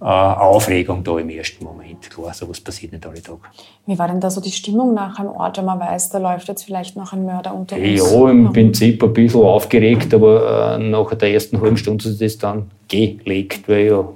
äh, 0.00 0.04
Aufregung 0.04 1.02
da 1.02 1.18
im 1.18 1.30
ersten 1.30 1.64
Moment. 1.64 2.10
Klar, 2.10 2.34
sowas 2.34 2.60
passiert 2.60 2.92
nicht 2.92 3.06
alle 3.06 3.22
Tage. 3.22 3.40
Wie 3.86 3.98
war 3.98 4.08
denn 4.08 4.20
da 4.20 4.30
so 4.30 4.40
die 4.40 4.50
Stimmung 4.50 4.94
nach 4.94 5.18
einem 5.18 5.30
Ort, 5.30 5.58
wenn 5.58 5.64
man 5.64 5.80
weiß, 5.80 6.10
da 6.10 6.18
läuft 6.18 6.48
jetzt 6.48 6.64
vielleicht 6.64 6.96
noch 6.96 7.12
ein 7.12 7.24
Mörder 7.24 7.54
unter 7.54 7.76
uns? 7.76 8.12
Ja, 8.12 8.30
im 8.30 8.52
Prinzip 8.52 9.02
ein 9.02 9.12
bisschen 9.12 9.42
aufgeregt, 9.42 10.12
aber 10.12 10.76
äh, 10.76 10.90
nach 10.90 11.14
der 11.14 11.32
ersten 11.32 11.60
halben 11.60 11.76
Stunde 11.76 12.08
ist 12.08 12.20
das 12.20 12.38
dann 12.38 12.70
gelegt, 12.88 13.68
weil 13.68 13.86
ja, 13.86 14.08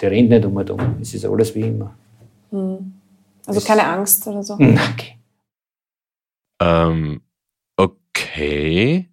der 0.00 0.10
rennt 0.10 0.30
nicht 0.30 0.44
um 0.44 0.56
und 0.56 0.70
um. 0.70 0.96
Es 1.00 1.14
ist 1.14 1.24
alles 1.24 1.54
wie 1.54 1.62
immer. 1.62 1.94
Hm. 2.50 3.00
Also 3.46 3.60
das 3.60 3.66
keine 3.66 3.86
Angst 3.86 4.26
oder 4.26 4.42
so? 4.42 4.54
Okay. 4.54 5.18
Ähm, 6.60 7.22
okay. 7.76 9.10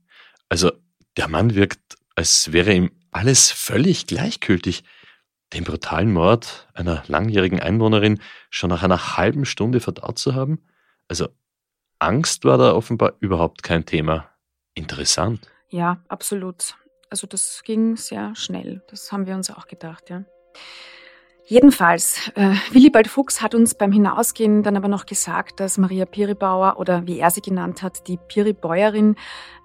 Also 0.50 0.72
der 1.18 1.28
Mann 1.28 1.56
wirkt, 1.56 1.98
als 2.16 2.52
wäre 2.54 2.74
ihm 2.74 2.92
alles 3.12 3.52
völlig 3.52 4.08
gleichgültig. 4.08 4.84
Den 5.54 5.66
brutalen 5.66 6.14
Mord 6.14 6.70
einer 6.74 7.04
langjährigen 7.08 7.60
Einwohnerin 7.60 8.22
schon 8.50 8.70
nach 8.70 8.84
einer 8.84 9.18
halben 9.18 9.44
Stunde 9.44 9.82
verdaut 9.82 10.18
zu 10.18 10.34
haben? 10.34 10.64
Also 11.10 11.28
Angst 12.00 12.46
war 12.46 12.58
da 12.58 12.74
offenbar 12.74 13.14
überhaupt 13.20 13.62
kein 13.64 13.86
Thema. 13.86 14.30
Interessant. 14.76 15.48
Ja, 15.70 16.02
absolut. 16.08 16.76
Also 17.10 17.28
das 17.28 17.64
ging 17.66 17.98
sehr 17.98 18.34
schnell. 18.36 18.82
Das 18.90 19.12
haben 19.12 19.28
wir 19.28 19.36
uns 19.36 19.50
auch 19.52 19.68
gedacht, 19.68 20.10
ja. 20.10 20.24
Jedenfalls, 21.52 22.32
äh, 22.36 22.54
Willibald 22.72 23.10
Fuchs 23.10 23.42
hat 23.42 23.56
uns 23.56 23.74
beim 23.74 23.92
Hinausgehen 23.92 24.64
dann 24.64 24.78
aber 24.78 24.88
noch 24.88 25.06
gesagt, 25.06 25.60
dass 25.60 25.78
Maria 25.78 26.06
Piribauer 26.06 26.80
oder 26.80 27.06
wie 27.08 27.20
er 27.20 27.30
sie 27.30 27.42
genannt 27.42 27.84
hat, 27.84 28.08
die 28.08 28.18
Piribäuerin, 28.18 29.18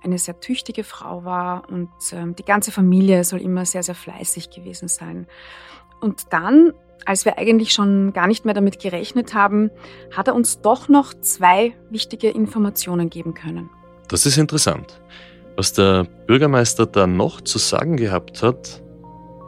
eine 0.02 0.18
sehr 0.18 0.40
tüchtige 0.40 0.82
Frau 0.82 1.24
war 1.24 1.62
und 1.70 1.88
ähm, 2.10 2.34
die 2.34 2.44
ganze 2.44 2.72
Familie 2.72 3.22
soll 3.22 3.40
immer 3.40 3.64
sehr, 3.64 3.84
sehr 3.84 3.94
fleißig 3.94 4.50
gewesen 4.50 4.88
sein. 4.88 5.28
Und 6.00 6.32
dann, 6.32 6.72
als 7.04 7.24
wir 7.24 7.38
eigentlich 7.38 7.72
schon 7.72 8.12
gar 8.12 8.26
nicht 8.26 8.44
mehr 8.44 8.54
damit 8.54 8.80
gerechnet 8.80 9.34
haben, 9.34 9.70
hat 10.12 10.26
er 10.26 10.34
uns 10.34 10.60
doch 10.60 10.88
noch 10.88 11.14
zwei 11.14 11.76
wichtige 11.90 12.30
Informationen 12.30 13.10
geben 13.10 13.34
können. 13.34 13.70
Das 14.08 14.26
ist 14.26 14.38
interessant. 14.38 15.00
Was 15.56 15.72
der 15.72 16.04
Bürgermeister 16.26 16.84
da 16.84 17.06
noch 17.06 17.40
zu 17.40 17.58
sagen 17.58 17.96
gehabt 17.96 18.42
hat, 18.42 18.82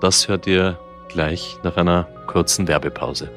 das 0.01 0.29
hört 0.29 0.47
ihr 0.47 0.79
gleich 1.09 1.59
nach 1.63 1.77
einer 1.77 2.05
kurzen 2.27 2.69
Werbepause. 2.69 3.31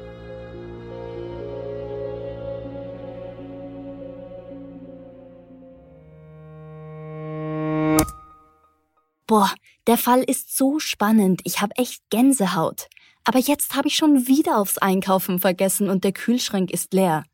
Boah, 9.26 9.50
der 9.86 9.96
Fall 9.96 10.22
ist 10.22 10.56
so 10.56 10.78
spannend. 10.78 11.40
Ich 11.44 11.62
habe 11.62 11.74
echt 11.76 12.02
Gänsehaut. 12.10 12.88
Aber 13.24 13.38
jetzt 13.38 13.74
habe 13.74 13.88
ich 13.88 13.96
schon 13.96 14.26
wieder 14.26 14.58
aufs 14.58 14.78
Einkaufen 14.78 15.38
vergessen 15.38 15.88
und 15.88 16.04
der 16.04 16.12
Kühlschrank 16.12 16.70
ist 16.70 16.92
leer. 16.92 17.24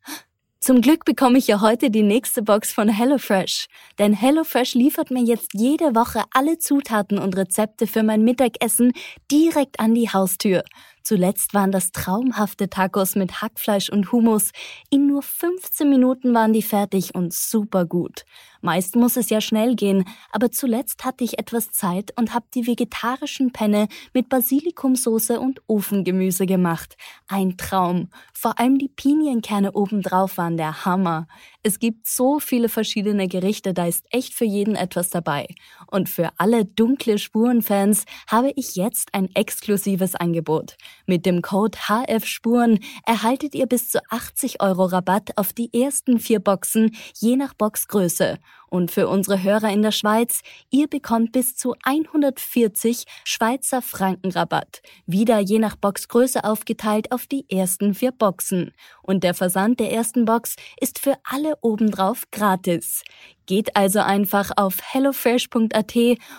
Zum 0.61 0.81
Glück 0.81 1.05
bekomme 1.05 1.37
ich 1.37 1.47
ja 1.47 1.61
heute 1.61 1.89
die 1.89 2.03
nächste 2.03 2.41
Box 2.41 2.73
von 2.73 2.89
HelloFresh. 2.89 3.67
Denn 3.97 4.11
HelloFresh 4.11 4.73
liefert 4.73 5.09
mir 5.09 5.23
jetzt 5.23 5.53
jede 5.53 5.95
Woche 5.95 6.23
alle 6.33 6.57
Zutaten 6.57 7.17
und 7.17 7.37
Rezepte 7.37 7.87
für 7.87 8.03
mein 8.03 8.25
Mittagessen 8.25 8.91
direkt 9.31 9.79
an 9.79 9.95
die 9.95 10.09
Haustür. 10.09 10.63
Zuletzt 11.01 11.53
waren 11.53 11.71
das 11.71 11.93
traumhafte 11.93 12.69
Tacos 12.69 13.15
mit 13.15 13.41
Hackfleisch 13.41 13.89
und 13.89 14.11
Hummus. 14.11 14.51
In 14.89 15.07
nur 15.07 15.21
15 15.21 15.89
Minuten 15.89 16.33
waren 16.33 16.51
die 16.51 16.61
fertig 16.61 17.15
und 17.15 17.33
super 17.33 17.85
gut. 17.85 18.25
Meist 18.61 18.95
muss 18.95 19.15
es 19.15 19.29
ja 19.29 19.39
schnell 19.39 19.75
gehen, 19.75 20.03
aber 20.31 20.51
zuletzt 20.51 21.05
hatte 21.05 21.23
ich 21.23 21.39
etwas 21.39 21.71
Zeit 21.71 22.11
und 22.17 22.33
habe 22.33 22.45
die 22.53 22.67
vegetarischen 22.67 23.51
Penne 23.51 23.87
mit 24.13 24.27
Basilikumsoße 24.27 25.39
und 25.39 25.61
Ofengemüse 25.67 26.45
gemacht. 26.45 26.97
Ein 27.27 27.57
Traum. 27.57 28.09
Vor 28.33 28.59
allem 28.59 28.77
die 28.77 28.89
Pinienkerne 28.89 29.71
obendrauf 29.71 30.37
waren 30.37 30.57
der 30.57 30.85
Hammer. 30.85 31.27
Es 31.63 31.79
gibt 31.79 32.07
so 32.07 32.39
viele 32.39 32.69
verschiedene 32.69 33.27
Gerichte, 33.27 33.73
da 33.73 33.85
ist 33.85 34.05
echt 34.11 34.33
für 34.33 34.45
jeden 34.45 34.75
etwas 34.75 35.09
dabei. 35.09 35.47
Und 35.87 36.09
für 36.09 36.31
alle 36.37 36.65
dunkle 36.65 37.17
Spurenfans 37.17 38.05
habe 38.27 38.51
ich 38.55 38.75
jetzt 38.75 39.13
ein 39.13 39.33
exklusives 39.35 40.15
Angebot. 40.15 40.75
Mit 41.05 41.25
dem 41.25 41.41
Code 41.41 41.77
HFSpuren 41.87 42.79
erhaltet 43.05 43.55
ihr 43.55 43.65
bis 43.65 43.89
zu 43.89 43.99
80 44.09 44.61
Euro 44.61 44.85
Rabatt 44.85 45.37
auf 45.37 45.53
die 45.53 45.73
ersten 45.73 46.19
vier 46.19 46.39
Boxen, 46.39 46.95
je 47.19 47.35
nach 47.35 47.53
Boxgröße. 47.53 48.39
Und 48.69 48.91
für 48.91 49.07
unsere 49.07 49.41
Hörer 49.43 49.71
in 49.71 49.81
der 49.81 49.91
Schweiz, 49.91 50.41
ihr 50.69 50.87
bekommt 50.87 51.31
bis 51.31 51.55
zu 51.55 51.75
140 51.83 53.05
Schweizer 53.23 53.81
Franken 53.81 54.31
Rabatt. 54.31 54.81
Wieder 55.05 55.39
je 55.39 55.59
nach 55.59 55.75
Boxgröße 55.75 56.43
aufgeteilt 56.43 57.11
auf 57.11 57.25
die 57.25 57.45
ersten 57.49 57.93
vier 57.93 58.11
Boxen. 58.11 58.71
Und 59.01 59.23
der 59.23 59.33
Versand 59.33 59.79
der 59.79 59.91
ersten 59.91 60.25
Box 60.25 60.55
ist 60.79 60.99
für 60.99 61.15
alle 61.23 61.55
obendrauf 61.61 62.23
gratis. 62.31 63.03
Geht 63.49 63.75
also 63.75 64.01
einfach 64.01 64.51
auf 64.57 64.77
hellofresh.at 64.79 65.95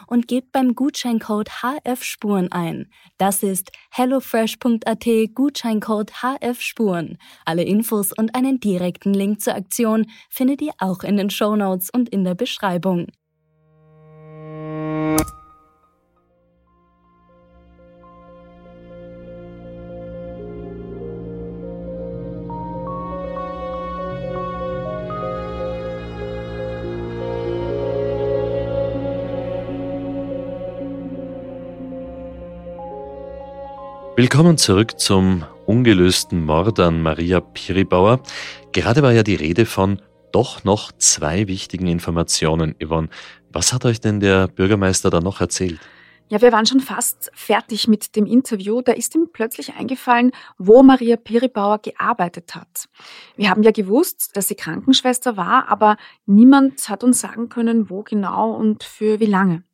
und 0.06 0.28
gebt 0.28 0.52
beim 0.52 0.76
Gutscheincode 0.76 1.50
HFSpuren 1.60 2.52
ein. 2.52 2.88
Das 3.18 3.42
ist 3.42 3.72
hellofresh.at 3.90 5.34
Gutscheincode 5.34 6.12
HFSpuren. 6.22 7.18
Alle 7.44 7.64
Infos 7.64 8.12
und 8.12 8.36
einen 8.36 8.60
direkten 8.60 9.12
Link 9.12 9.40
zur 9.40 9.56
Aktion 9.56 10.06
findet 10.28 10.62
ihr 10.62 10.74
auch 10.78 11.02
in 11.02 11.16
den 11.16 11.30
Shownotes 11.30 11.90
und 11.90 12.08
in 12.10 12.22
der 12.22 12.36
Beschreibung. 12.36 13.08
Willkommen 34.20 34.58
zurück 34.58 35.00
zum 35.00 35.46
ungelösten 35.64 36.44
Mord 36.44 36.78
an 36.78 37.00
Maria 37.00 37.40
Piribauer. 37.40 38.20
Gerade 38.70 39.02
war 39.02 39.12
ja 39.12 39.22
die 39.22 39.34
Rede 39.34 39.64
von 39.64 40.02
doch 40.30 40.62
noch 40.62 40.92
zwei 40.92 41.48
wichtigen 41.48 41.86
Informationen. 41.86 42.74
Yvonne, 42.84 43.08
was 43.50 43.72
hat 43.72 43.86
euch 43.86 43.98
denn 43.98 44.20
der 44.20 44.46
Bürgermeister 44.46 45.08
da 45.08 45.20
noch 45.20 45.40
erzählt? 45.40 45.80
Ja, 46.28 46.42
wir 46.42 46.52
waren 46.52 46.66
schon 46.66 46.80
fast 46.80 47.30
fertig 47.32 47.88
mit 47.88 48.14
dem 48.14 48.26
Interview. 48.26 48.82
Da 48.82 48.92
ist 48.92 49.14
ihm 49.14 49.28
plötzlich 49.32 49.72
eingefallen, 49.72 50.32
wo 50.58 50.82
Maria 50.82 51.16
Piribauer 51.16 51.78
gearbeitet 51.78 52.54
hat. 52.54 52.90
Wir 53.36 53.48
haben 53.48 53.62
ja 53.62 53.70
gewusst, 53.70 54.36
dass 54.36 54.48
sie 54.48 54.54
Krankenschwester 54.54 55.38
war, 55.38 55.70
aber 55.70 55.96
niemand 56.26 56.90
hat 56.90 57.04
uns 57.04 57.20
sagen 57.20 57.48
können, 57.48 57.88
wo 57.88 58.02
genau 58.02 58.52
und 58.52 58.84
für 58.84 59.18
wie 59.18 59.24
lange. 59.24 59.64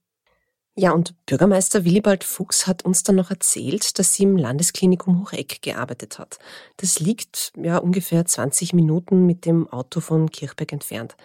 Ja, 0.78 0.92
und 0.92 1.14
Bürgermeister 1.24 1.86
Willibald 1.86 2.22
Fuchs 2.22 2.66
hat 2.66 2.84
uns 2.84 3.02
dann 3.02 3.16
noch 3.16 3.30
erzählt, 3.30 3.98
dass 3.98 4.12
sie 4.12 4.24
im 4.24 4.36
Landesklinikum 4.36 5.22
Hocheck 5.22 5.62
gearbeitet 5.62 6.18
hat. 6.18 6.38
Das 6.76 7.00
liegt 7.00 7.52
ja 7.56 7.78
ungefähr 7.78 8.26
20 8.26 8.74
Minuten 8.74 9.24
mit 9.24 9.46
dem 9.46 9.66
Auto 9.72 10.00
von 10.00 10.30
Kirchberg 10.30 10.72
entfernt. 10.72 11.16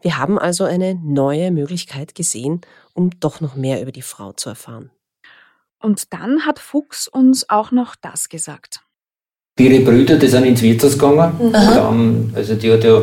Wir 0.00 0.16
haben 0.16 0.38
also 0.38 0.64
eine 0.64 0.94
neue 0.94 1.50
Möglichkeit 1.50 2.14
gesehen, 2.14 2.62
um 2.94 3.10
doch 3.20 3.42
noch 3.42 3.54
mehr 3.54 3.82
über 3.82 3.92
die 3.92 4.00
Frau 4.00 4.32
zu 4.32 4.48
erfahren. 4.48 4.90
Und 5.78 6.14
dann 6.14 6.46
hat 6.46 6.58
Fuchs 6.58 7.06
uns 7.06 7.50
auch 7.50 7.72
noch 7.72 7.96
das 7.96 8.30
gesagt. 8.30 8.80
Ihre 9.58 9.80
Brüder, 9.80 10.16
die 10.16 10.28
sind 10.28 10.44
ins 10.44 10.62
Wirtshaus 10.62 10.94
gegangen. 10.94 11.48
Mhm. 11.48 11.52
Dann, 11.52 12.32
also 12.34 12.54
die 12.54 12.72
hat 12.72 12.82
ja 12.82 13.02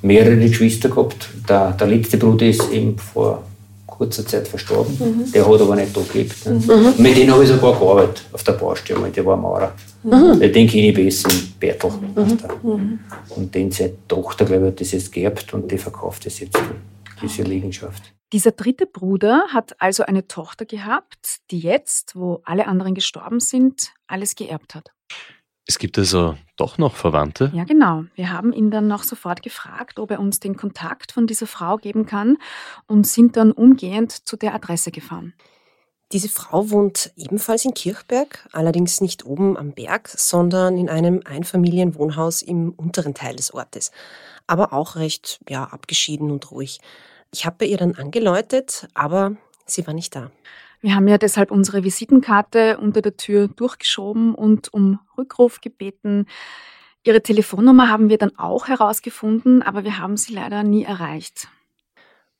mehrere 0.00 0.36
Geschwister 0.36 0.90
gehabt. 0.90 1.28
Der, 1.48 1.72
der 1.72 1.86
letzte 1.88 2.18
Bruder 2.18 2.46
ist 2.46 2.70
eben 2.70 2.96
vor 2.98 3.47
kurzer 3.98 4.24
Zeit 4.24 4.48
verstorben. 4.48 4.96
Mhm. 4.98 5.32
Der 5.32 5.46
hat 5.46 5.60
aber 5.60 5.76
nicht 5.76 5.94
da 5.94 6.00
gelebt. 6.00 6.46
Ne? 6.46 6.54
Mhm. 6.54 7.02
Mit 7.02 7.16
dem 7.16 7.30
habe 7.30 7.42
ich 7.42 7.50
sogar 7.50 7.78
gearbeitet 7.78 8.24
auf 8.32 8.42
der 8.44 8.52
Baustelle, 8.52 9.10
der 9.10 9.26
war 9.26 9.36
Maurer. 9.36 9.74
Mhm. 10.04 10.40
Den 10.40 10.68
kenne 10.68 10.88
ich 10.88 10.94
besser 10.94 11.28
im 11.30 11.52
Bertel. 11.58 11.90
Mhm. 11.90 12.38
mhm. 12.62 12.98
Und 13.30 13.54
den 13.54 13.70
seine 13.70 13.94
Tochter, 14.06 14.44
glaube 14.44 14.66
ich, 14.66 14.72
hat 14.72 14.80
das 14.80 14.92
jetzt 14.92 15.12
geerbt 15.12 15.52
und 15.52 15.70
die 15.70 15.78
verkauft 15.78 16.24
das 16.24 16.38
jetzt, 16.38 16.58
diese 17.20 17.42
Liegenschaft. 17.42 18.14
Dieser 18.32 18.52
dritte 18.52 18.86
Bruder 18.86 19.44
hat 19.52 19.74
also 19.80 20.04
eine 20.04 20.28
Tochter 20.28 20.66
gehabt, 20.66 21.38
die 21.50 21.60
jetzt, 21.60 22.14
wo 22.14 22.40
alle 22.44 22.66
anderen 22.66 22.94
gestorben 22.94 23.40
sind, 23.40 23.92
alles 24.06 24.34
geerbt 24.34 24.74
hat. 24.74 24.90
Es 25.68 25.78
gibt 25.78 25.98
also 25.98 26.34
doch 26.56 26.78
noch 26.78 26.96
Verwandte? 26.96 27.52
Ja, 27.54 27.64
genau. 27.64 28.04
Wir 28.14 28.32
haben 28.32 28.54
ihn 28.54 28.70
dann 28.70 28.88
noch 28.88 29.02
sofort 29.02 29.42
gefragt, 29.42 29.98
ob 29.98 30.10
er 30.10 30.18
uns 30.18 30.40
den 30.40 30.56
Kontakt 30.56 31.12
von 31.12 31.26
dieser 31.26 31.46
Frau 31.46 31.76
geben 31.76 32.06
kann 32.06 32.38
und 32.86 33.06
sind 33.06 33.36
dann 33.36 33.52
umgehend 33.52 34.26
zu 34.26 34.38
der 34.38 34.54
Adresse 34.54 34.90
gefahren. 34.90 35.34
Diese 36.10 36.30
Frau 36.30 36.70
wohnt 36.70 37.12
ebenfalls 37.16 37.66
in 37.66 37.74
Kirchberg, 37.74 38.48
allerdings 38.52 39.02
nicht 39.02 39.26
oben 39.26 39.58
am 39.58 39.72
Berg, 39.72 40.08
sondern 40.08 40.78
in 40.78 40.88
einem 40.88 41.20
Einfamilienwohnhaus 41.22 42.40
im 42.40 42.70
unteren 42.70 43.12
Teil 43.12 43.36
des 43.36 43.52
Ortes. 43.52 43.92
Aber 44.46 44.72
auch 44.72 44.96
recht, 44.96 45.38
ja, 45.50 45.64
abgeschieden 45.64 46.30
und 46.30 46.50
ruhig. 46.50 46.80
Ich 47.30 47.44
habe 47.44 47.56
bei 47.58 47.66
ihr 47.66 47.76
dann 47.76 47.94
angeläutet, 47.94 48.88
aber 48.94 49.36
sie 49.66 49.86
war 49.86 49.92
nicht 49.92 50.16
da. 50.16 50.30
Wir 50.80 50.94
haben 50.94 51.08
ja 51.08 51.18
deshalb 51.18 51.50
unsere 51.50 51.82
Visitenkarte 51.82 52.78
unter 52.78 53.02
der 53.02 53.16
Tür 53.16 53.48
durchgeschoben 53.48 54.34
und 54.34 54.72
um 54.72 55.00
Rückruf 55.16 55.60
gebeten. 55.60 56.26
Ihre 57.04 57.22
Telefonnummer 57.22 57.88
haben 57.88 58.08
wir 58.08 58.18
dann 58.18 58.36
auch 58.38 58.68
herausgefunden, 58.68 59.62
aber 59.62 59.84
wir 59.84 59.98
haben 59.98 60.16
sie 60.16 60.34
leider 60.34 60.62
nie 60.62 60.84
erreicht. 60.84 61.48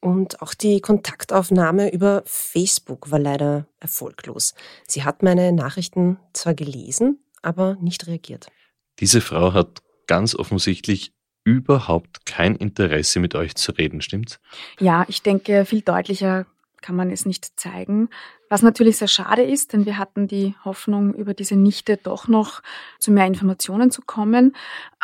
Und 0.00 0.42
auch 0.42 0.54
die 0.54 0.80
Kontaktaufnahme 0.80 1.92
über 1.92 2.22
Facebook 2.24 3.10
war 3.10 3.18
leider 3.18 3.66
erfolglos. 3.80 4.54
Sie 4.86 5.02
hat 5.02 5.24
meine 5.24 5.52
Nachrichten 5.52 6.18
zwar 6.32 6.54
gelesen, 6.54 7.18
aber 7.42 7.76
nicht 7.80 8.06
reagiert. 8.06 8.46
Diese 9.00 9.20
Frau 9.20 9.52
hat 9.52 9.82
ganz 10.06 10.36
offensichtlich 10.36 11.12
überhaupt 11.44 12.26
kein 12.26 12.54
Interesse 12.54 13.18
mit 13.20 13.34
euch 13.34 13.56
zu 13.56 13.72
reden, 13.72 14.00
stimmt's? 14.00 14.38
Ja, 14.78 15.04
ich 15.08 15.22
denke, 15.22 15.64
viel 15.64 15.82
deutlicher 15.82 16.46
kann 16.82 16.96
man 16.96 17.10
es 17.10 17.26
nicht 17.26 17.58
zeigen. 17.58 18.08
Was 18.48 18.62
natürlich 18.62 18.96
sehr 18.96 19.08
schade 19.08 19.42
ist, 19.42 19.72
denn 19.72 19.86
wir 19.86 19.98
hatten 19.98 20.28
die 20.28 20.54
Hoffnung, 20.64 21.14
über 21.14 21.34
diese 21.34 21.56
Nichte 21.56 21.96
doch 21.96 22.28
noch 22.28 22.62
zu 22.98 23.10
mehr 23.10 23.26
Informationen 23.26 23.90
zu 23.90 24.02
kommen. 24.02 24.54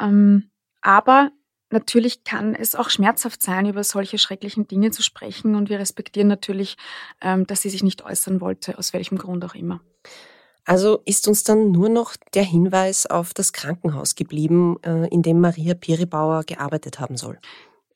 Ähm, 0.01 0.51
aber 0.81 1.31
Natürlich 1.75 2.23
kann 2.23 2.55
es 2.55 2.77
auch 2.77 2.89
schmerzhaft 2.89 3.43
sein, 3.43 3.67
über 3.67 3.83
solche 3.83 4.17
schrecklichen 4.17 4.69
Dinge 4.69 4.93
zu 4.93 5.03
sprechen 5.03 5.57
und 5.57 5.71
wir 5.71 5.81
respektieren 5.81 6.29
natürlich, 6.29 6.77
ähm, 7.21 7.49
dass 7.49 7.63
sie 7.63 7.69
sich 7.69 7.83
nicht 7.83 8.05
äußern 8.05 8.41
wollte, 8.41 8.79
aus 8.79 8.93
welchem 8.93 9.19
Grund 9.19 9.45
auch 9.45 9.57
immer. 9.57 9.81
Also 10.65 11.01
ist 11.05 11.27
uns 11.27 11.43
dann 11.43 11.73
nur 11.73 11.89
noch 11.89 12.15
der 12.33 12.45
Hinweis 12.45 13.07
auf 13.07 13.35
das 13.35 13.53
Krankenhaus 13.53 14.15
geblieben, 14.15 14.77
äh, 14.83 15.09
in 15.09 15.23
dem 15.23 15.41
Maria 15.41 15.75
Piribauer 15.75 16.45
gearbeitet 16.45 17.01
haben 17.01 17.17
soll. 17.17 17.41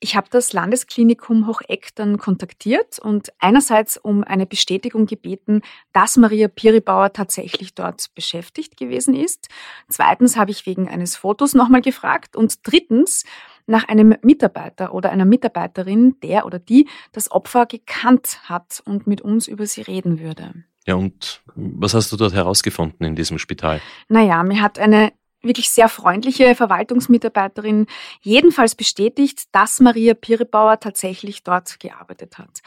Ich 0.01 0.15
habe 0.15 0.27
das 0.29 0.53
Landesklinikum 0.53 1.45
Hocheck 1.45 1.89
dann 1.95 2.17
kontaktiert 2.17 2.99
und 2.99 3.33
einerseits 3.39 3.97
um 3.97 4.23
eine 4.23 4.45
Bestätigung 4.45 5.07
gebeten, 5.07 5.61
dass 5.91 6.15
Maria 6.15 6.47
Piribauer 6.47 7.11
tatsächlich 7.11 7.75
dort 7.75 8.13
beschäftigt 8.15 8.77
gewesen 8.77 9.13
ist. 9.13 9.49
Zweitens 9.89 10.37
habe 10.37 10.51
ich 10.51 10.65
wegen 10.65 10.87
eines 10.87 11.17
Fotos 11.17 11.53
nochmal 11.53 11.81
gefragt 11.81 12.37
und 12.37 12.65
drittens 12.65 13.25
nach 13.67 13.89
einem 13.89 14.15
Mitarbeiter 14.21 14.93
oder 14.93 15.11
einer 15.11 15.25
Mitarbeiterin, 15.25 16.15
der 16.21 16.45
oder 16.45 16.59
die 16.59 16.87
das 17.11 17.29
Opfer 17.29 17.65
gekannt 17.65 18.39
hat 18.45 18.81
und 18.85 19.05
mit 19.05 19.19
uns 19.19 19.47
über 19.49 19.65
sie 19.65 19.81
reden 19.81 20.19
würde. 20.19 20.53
Ja, 20.87 20.95
und 20.95 21.43
was 21.55 21.93
hast 21.93 22.11
du 22.11 22.17
dort 22.17 22.33
herausgefunden 22.33 23.05
in 23.05 23.15
diesem 23.15 23.37
Spital? 23.37 23.81
Naja, 24.07 24.41
mir 24.43 24.61
hat 24.61 24.79
eine 24.79 25.11
wirklich 25.41 25.69
sehr 25.69 25.89
freundliche 25.89 26.53
Verwaltungsmitarbeiterin 26.55 27.87
jedenfalls 28.21 28.75
bestätigt, 28.75 29.43
dass 29.51 29.79
Maria 29.79 30.13
Pirebauer 30.13 30.79
tatsächlich 30.79 31.43
dort 31.43 31.79
gearbeitet 31.79 32.37
hat. 32.37 32.61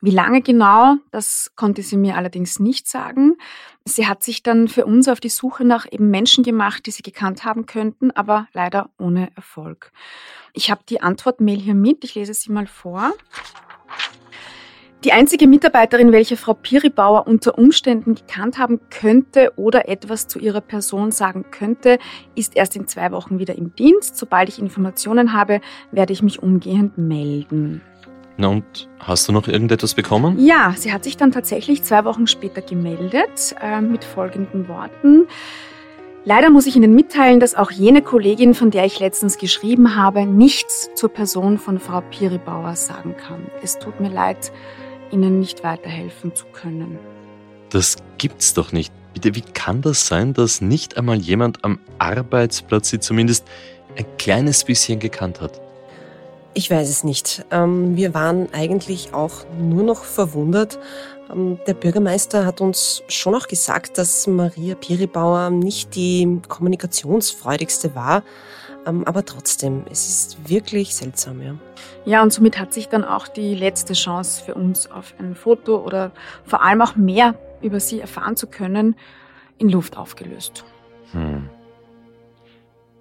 Wie 0.00 0.10
lange 0.10 0.42
genau, 0.42 0.96
das 1.10 1.52
konnte 1.56 1.82
sie 1.82 1.96
mir 1.96 2.16
allerdings 2.16 2.58
nicht 2.58 2.86
sagen. 2.86 3.36
Sie 3.84 4.06
hat 4.06 4.22
sich 4.22 4.42
dann 4.42 4.68
für 4.68 4.84
uns 4.84 5.08
auf 5.08 5.20
die 5.20 5.30
Suche 5.30 5.64
nach 5.64 5.90
eben 5.90 6.10
Menschen 6.10 6.44
gemacht, 6.44 6.86
die 6.86 6.90
sie 6.90 7.02
gekannt 7.02 7.44
haben 7.44 7.66
könnten, 7.66 8.10
aber 8.10 8.46
leider 8.52 8.90
ohne 8.98 9.30
Erfolg. 9.34 9.92
Ich 10.52 10.70
habe 10.70 10.82
die 10.88 11.00
Antwortmail 11.00 11.58
hier 11.58 11.74
mit, 11.74 12.04
ich 12.04 12.14
lese 12.14 12.34
sie 12.34 12.52
mal 12.52 12.66
vor. 12.66 13.12
Die 15.04 15.12
einzige 15.12 15.46
Mitarbeiterin, 15.46 16.10
welche 16.10 16.36
Frau 16.36 16.54
Piribauer 16.54 17.28
unter 17.28 17.56
Umständen 17.56 18.16
gekannt 18.16 18.58
haben 18.58 18.80
könnte 18.90 19.52
oder 19.54 19.88
etwas 19.88 20.26
zu 20.26 20.40
ihrer 20.40 20.60
Person 20.60 21.12
sagen 21.12 21.44
könnte, 21.52 22.00
ist 22.34 22.56
erst 22.56 22.74
in 22.74 22.88
zwei 22.88 23.12
Wochen 23.12 23.38
wieder 23.38 23.54
im 23.54 23.72
Dienst. 23.76 24.16
Sobald 24.16 24.48
ich 24.48 24.58
Informationen 24.58 25.32
habe, 25.32 25.60
werde 25.92 26.12
ich 26.12 26.20
mich 26.24 26.42
umgehend 26.42 26.98
melden. 26.98 27.80
Na 28.36 28.48
und 28.48 28.88
hast 28.98 29.28
du 29.28 29.32
noch 29.32 29.46
irgendetwas 29.46 29.94
bekommen? 29.94 30.36
Ja, 30.40 30.74
sie 30.76 30.92
hat 30.92 31.04
sich 31.04 31.16
dann 31.16 31.30
tatsächlich 31.30 31.84
zwei 31.84 32.04
Wochen 32.04 32.26
später 32.26 32.60
gemeldet 32.60 33.54
äh, 33.62 33.80
mit 33.80 34.02
folgenden 34.02 34.66
Worten. 34.66 35.28
Leider 36.24 36.50
muss 36.50 36.66
ich 36.66 36.74
Ihnen 36.74 36.94
mitteilen, 36.96 37.38
dass 37.38 37.54
auch 37.54 37.70
jene 37.70 38.02
Kollegin, 38.02 38.52
von 38.52 38.72
der 38.72 38.84
ich 38.84 38.98
letztens 38.98 39.38
geschrieben 39.38 39.94
habe, 39.94 40.26
nichts 40.26 40.90
zur 40.96 41.08
Person 41.08 41.56
von 41.56 41.78
Frau 41.78 42.00
Piribauer 42.00 42.74
sagen 42.74 43.16
kann. 43.16 43.46
Es 43.62 43.78
tut 43.78 44.00
mir 44.00 44.10
leid, 44.10 44.52
ihnen 45.12 45.40
nicht 45.40 45.64
weiterhelfen 45.64 46.34
zu 46.34 46.46
können. 46.46 46.98
Das 47.70 47.96
gibt's 48.18 48.54
doch 48.54 48.72
nicht. 48.72 48.92
Bitte, 49.14 49.34
wie 49.34 49.42
kann 49.42 49.82
das 49.82 50.06
sein, 50.06 50.32
dass 50.32 50.60
nicht 50.60 50.96
einmal 50.96 51.18
jemand 51.18 51.64
am 51.64 51.78
Arbeitsplatz 51.98 52.90
sie 52.90 53.00
zumindest 53.00 53.46
ein 53.96 54.06
kleines 54.16 54.64
bisschen 54.64 54.98
gekannt 54.98 55.40
hat? 55.40 55.60
Ich 56.54 56.70
weiß 56.70 56.88
es 56.88 57.04
nicht. 57.04 57.44
Ähm, 57.50 57.96
wir 57.96 58.14
waren 58.14 58.52
eigentlich 58.52 59.12
auch 59.12 59.44
nur 59.58 59.82
noch 59.82 60.04
verwundert. 60.04 60.78
Ähm, 61.30 61.58
der 61.66 61.74
Bürgermeister 61.74 62.46
hat 62.46 62.60
uns 62.60 63.02
schon 63.08 63.34
auch 63.34 63.46
gesagt, 63.48 63.98
dass 63.98 64.26
Maria 64.26 64.74
Piribauer 64.74 65.50
nicht 65.50 65.94
die 65.94 66.40
kommunikationsfreudigste 66.48 67.94
war. 67.94 68.22
Ähm, 68.88 69.04
aber 69.04 69.24
trotzdem, 69.24 69.84
es 69.90 70.08
ist 70.08 70.48
wirklich 70.48 70.94
seltsam, 70.94 71.42
ja. 71.42 71.58
Ja, 72.04 72.22
und 72.22 72.32
somit 72.32 72.58
hat 72.58 72.72
sich 72.72 72.88
dann 72.88 73.04
auch 73.04 73.28
die 73.28 73.54
letzte 73.54 73.92
Chance 73.92 74.42
für 74.44 74.54
uns 74.54 74.90
auf 74.90 75.14
ein 75.18 75.34
Foto 75.34 75.84
oder 75.84 76.12
vor 76.44 76.62
allem 76.62 76.80
auch 76.80 76.96
mehr 76.96 77.38
über 77.60 77.80
sie 77.80 78.00
erfahren 78.00 78.36
zu 78.36 78.46
können, 78.46 78.96
in 79.58 79.68
Luft 79.68 79.96
aufgelöst. 79.96 80.64
Hm. 81.12 81.50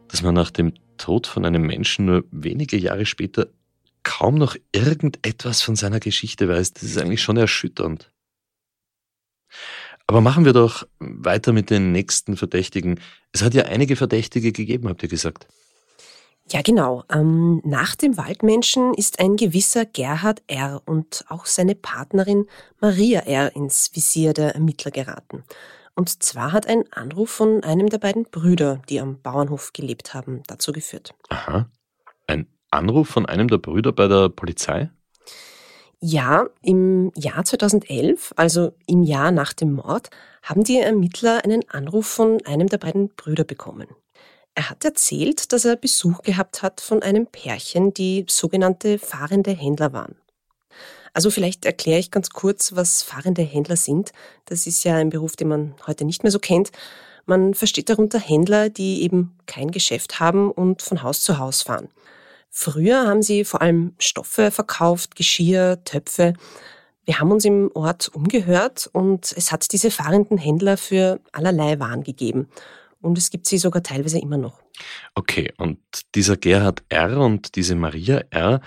Dass 0.10 0.22
man 0.22 0.36
nach 0.36 0.52
dem 0.52 0.74
Tod 0.98 1.28
von 1.28 1.46
einem 1.46 1.62
Menschen 1.62 2.06
nur 2.06 2.24
wenige 2.32 2.78
Jahre 2.78 3.06
später 3.06 3.48
kaum 4.04 4.36
noch 4.36 4.56
irgendetwas 4.72 5.62
von 5.62 5.76
seiner 5.76 6.00
Geschichte 6.00 6.50
weiß, 6.50 6.74
das 6.74 6.84
ist 6.84 6.98
eigentlich 6.98 7.22
schon 7.22 7.38
erschütternd. 7.38 8.12
Aber 10.08 10.22
machen 10.22 10.46
wir 10.46 10.54
doch 10.54 10.88
weiter 11.00 11.52
mit 11.52 11.70
den 11.70 11.92
nächsten 11.92 12.38
Verdächtigen. 12.38 13.00
Es 13.34 13.44
hat 13.44 13.54
ja 13.54 13.66
einige 13.66 13.98
Verdächtige 13.98 14.54
gegeben, 14.54 14.88
habt 14.88 15.04
ihr 15.04 15.10
gesagt. 15.10 15.48
Ja, 16.50 16.62
genau. 16.62 17.04
Ähm, 17.12 17.62
nach 17.66 17.96
dem 17.96 18.16
Waldmenschen 18.16 18.94
ist 18.94 19.20
ein 19.20 19.36
gewisser 19.36 19.86
Gerhard 19.86 20.42
R. 20.48 20.82
und 20.86 21.26
auch 21.28 21.46
seine 21.46 21.76
Partnerin 21.76 22.48
Maria 22.80 23.22
R. 23.22 23.56
ins 23.56 23.92
Visier 23.94 24.34
der 24.34 24.56
Ermittler 24.56 24.92
geraten. 24.92 25.44
Und 25.94 26.24
zwar 26.24 26.54
hat 26.54 26.68
ein 26.68 26.84
Anruf 26.92 27.32
von 27.32 27.64
einem 27.64 27.90
der 27.90 27.98
beiden 27.98 28.24
Brüder, 28.24 28.82
die 28.88 29.02
am 29.02 29.20
Bauernhof 29.22 29.74
gelebt 29.74 30.14
haben, 30.14 30.44
dazu 30.48 30.72
geführt. 30.72 31.14
Aha. 31.30 31.70
Ein 32.28 32.48
Anruf 32.72 33.10
von 33.10 33.26
einem 33.26 33.48
der 33.50 33.58
Brüder 33.58 33.92
bei 33.92 34.08
der 34.08 34.30
Polizei? 34.30 34.90
Ja, 36.00 36.48
im 36.62 37.12
Jahr 37.16 37.44
2011, 37.44 38.34
also 38.36 38.74
im 38.86 39.02
Jahr 39.02 39.32
nach 39.32 39.54
dem 39.54 39.74
Mord, 39.74 40.12
haben 40.44 40.64
die 40.64 40.78
Ermittler 40.78 41.44
einen 41.44 41.68
Anruf 41.70 42.06
von 42.06 42.38
einem 42.46 42.68
der 42.68 42.78
beiden 42.78 43.10
Brüder 43.10 43.44
bekommen. 43.44 43.88
Er 44.58 44.72
hat 44.72 44.84
erzählt, 44.84 45.54
dass 45.54 45.66
er 45.66 45.76
Besuch 45.76 46.24
gehabt 46.24 46.64
hat 46.64 46.82
von 46.82 47.04
einem 47.04 47.28
Pärchen, 47.28 47.94
die 47.94 48.26
sogenannte 48.28 48.98
fahrende 48.98 49.52
Händler 49.52 49.94
waren. 49.94 50.16
Also 51.14 51.30
vielleicht 51.30 51.66
erkläre 51.66 52.00
ich 52.00 52.10
ganz 52.10 52.32
kurz, 52.32 52.76
was 52.76 53.04
fahrende 53.04 53.44
Händler 53.44 53.76
sind. 53.76 54.14
Das 54.46 54.66
ist 54.66 54.84
ja 54.84 54.96
ein 54.96 55.12
Beruf, 55.12 55.36
den 55.36 55.50
man 55.50 55.76
heute 55.86 56.06
nicht 56.06 56.24
mehr 56.24 56.32
so 56.32 56.40
kennt. 56.40 56.72
Man 57.28 57.54
versteht 57.54 57.90
darunter 57.90 58.18
Händler, 58.18 58.70
die 58.70 59.04
eben 59.04 59.38
kein 59.46 59.70
Geschäft 59.70 60.20
haben 60.20 60.50
und 60.50 60.82
von 60.82 61.04
Haus 61.04 61.22
zu 61.22 61.38
Haus 61.38 61.62
fahren. 61.62 61.90
Früher 62.50 63.06
haben 63.06 63.22
sie 63.22 63.46
vor 63.46 63.62
allem 63.62 63.94
Stoffe 64.00 64.50
verkauft, 64.50 65.16
Geschirr, 65.16 65.84
Töpfe. 65.86 66.34
Wir 67.06 67.20
haben 67.20 67.32
uns 67.32 67.46
im 67.46 67.70
Ort 67.76 68.10
umgehört 68.12 68.90
und 68.92 69.36
es 69.38 69.52
hat 69.52 69.72
diese 69.72 69.92
fahrenden 69.92 70.40
Händler 70.40 70.78
für 70.78 71.20
allerlei 71.32 71.80
Waren 71.80 72.02
gegeben 72.04 72.50
und 73.08 73.18
es 73.18 73.32
gibt 73.32 73.48
sie 73.48 73.58
sogar 73.58 73.82
teilweise 73.82 74.20
immer 74.20 74.38
noch. 74.38 74.62
Okay, 75.16 75.54
und 75.58 75.80
dieser 76.14 76.38
Gerhard 76.38 76.84
R. 76.90 77.18
und 77.18 77.56
diese 77.56 77.76
Maria 77.76 78.24
R., 78.30 78.62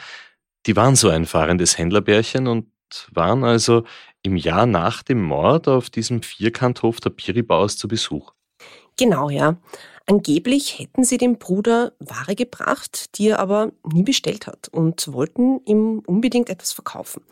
die 0.67 0.77
waren 0.77 0.97
so 0.97 1.09
ein 1.09 1.27
fahrendes 1.27 1.79
Händlerbärchen 1.79 2.47
und 2.47 2.67
waren 3.13 3.45
also 3.45 3.85
im 4.23 4.37
Jahr 4.37 4.67
nach 4.67 5.03
dem 5.03 5.23
Mord 5.23 5.69
auf 5.69 5.91
diesem 5.91 6.23
Vierkanthof 6.23 7.01
der 7.01 7.11
Piribaus 7.11 7.77
zu 7.77 7.89
Besuch. 7.89 8.33
Genau, 8.97 9.31
ja. 9.31 9.57
Angeblich 10.07 10.79
hätten 10.79 11.05
sie 11.05 11.19
dem 11.19 11.39
Bruder 11.39 11.93
Ware 12.01 12.35
gebracht, 12.35 13.17
die 13.17 13.29
er 13.29 13.39
aber 13.39 13.73
nie 13.85 14.03
bestellt 14.03 14.47
hat 14.47 14.69
und 14.69 15.13
wollten 15.13 15.61
ihm 15.65 16.03
unbedingt 16.05 16.51
etwas 16.51 16.73
verkaufen. 16.73 17.23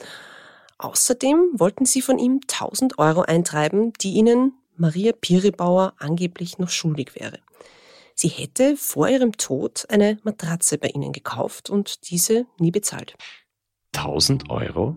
Außerdem 0.79 1.55
wollten 1.55 1.87
sie 1.87 2.03
von 2.03 2.18
ihm 2.18 2.40
1000 2.49 2.99
Euro 2.99 3.23
eintreiben, 3.23 3.92
die 4.01 4.12
ihnen 4.12 4.53
Maria 4.79 5.12
Piribauer 5.12 5.95
angeblich 5.99 6.59
noch 6.59 6.71
schuldig 6.71 7.14
wäre. 7.14 7.38
Sie 8.14 8.29
hätte 8.29 8.77
vor 8.77 9.09
ihrem 9.09 9.33
Tod 9.33 9.87
eine 9.91 10.19
Matratze 10.25 10.79
bei 10.79 10.88
ihnen 10.88 11.12
gekauft 11.12 11.71
und 11.71 12.11
diese 12.11 12.47
nie 12.59 12.71
bezahlt. 12.71 13.14
1000 13.95 14.51
Euro? 14.51 14.97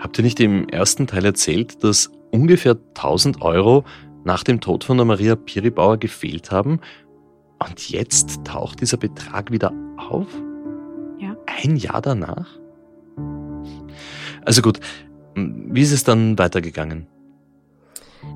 Habt 0.00 0.18
ihr 0.18 0.24
nicht 0.24 0.40
im 0.40 0.68
ersten 0.68 1.06
Teil 1.06 1.24
erzählt, 1.24 1.82
dass 1.84 2.10
ungefähr 2.32 2.72
1000 2.72 3.42
Euro 3.42 3.84
nach 4.24 4.42
dem 4.42 4.60
Tod 4.60 4.82
von 4.82 4.96
der 4.96 5.06
Maria 5.06 5.36
Piribauer 5.36 5.98
gefehlt 5.98 6.50
haben. 6.50 6.80
Und 7.64 7.88
jetzt 7.88 8.44
taucht 8.44 8.80
dieser 8.80 8.96
Betrag 8.96 9.52
wieder 9.52 9.72
auf? 9.96 10.26
Ja. 11.18 11.36
Ein 11.46 11.76
Jahr 11.76 12.02
danach? 12.02 12.58
Also 14.44 14.62
gut, 14.62 14.80
wie 15.34 15.80
ist 15.80 15.92
es 15.92 16.04
dann 16.04 16.38
weitergegangen? 16.38 17.06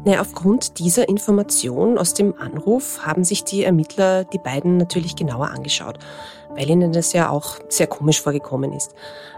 Naja, 0.04 0.20
aufgrund 0.20 0.78
dieser 0.78 1.08
Information 1.08 1.98
aus 1.98 2.14
dem 2.14 2.34
Anruf 2.38 3.04
haben 3.04 3.22
sich 3.22 3.44
die 3.44 3.64
Ermittler 3.64 4.24
die 4.24 4.38
beiden 4.38 4.78
natürlich 4.78 5.14
genauer 5.14 5.50
angeschaut, 5.50 5.98
weil 6.54 6.70
ihnen 6.70 6.92
das 6.92 7.12
ja 7.12 7.28
auch 7.28 7.56
sehr 7.68 7.86
komisch 7.86 8.22
vorgekommen 8.22 8.72
ist. 8.72 8.94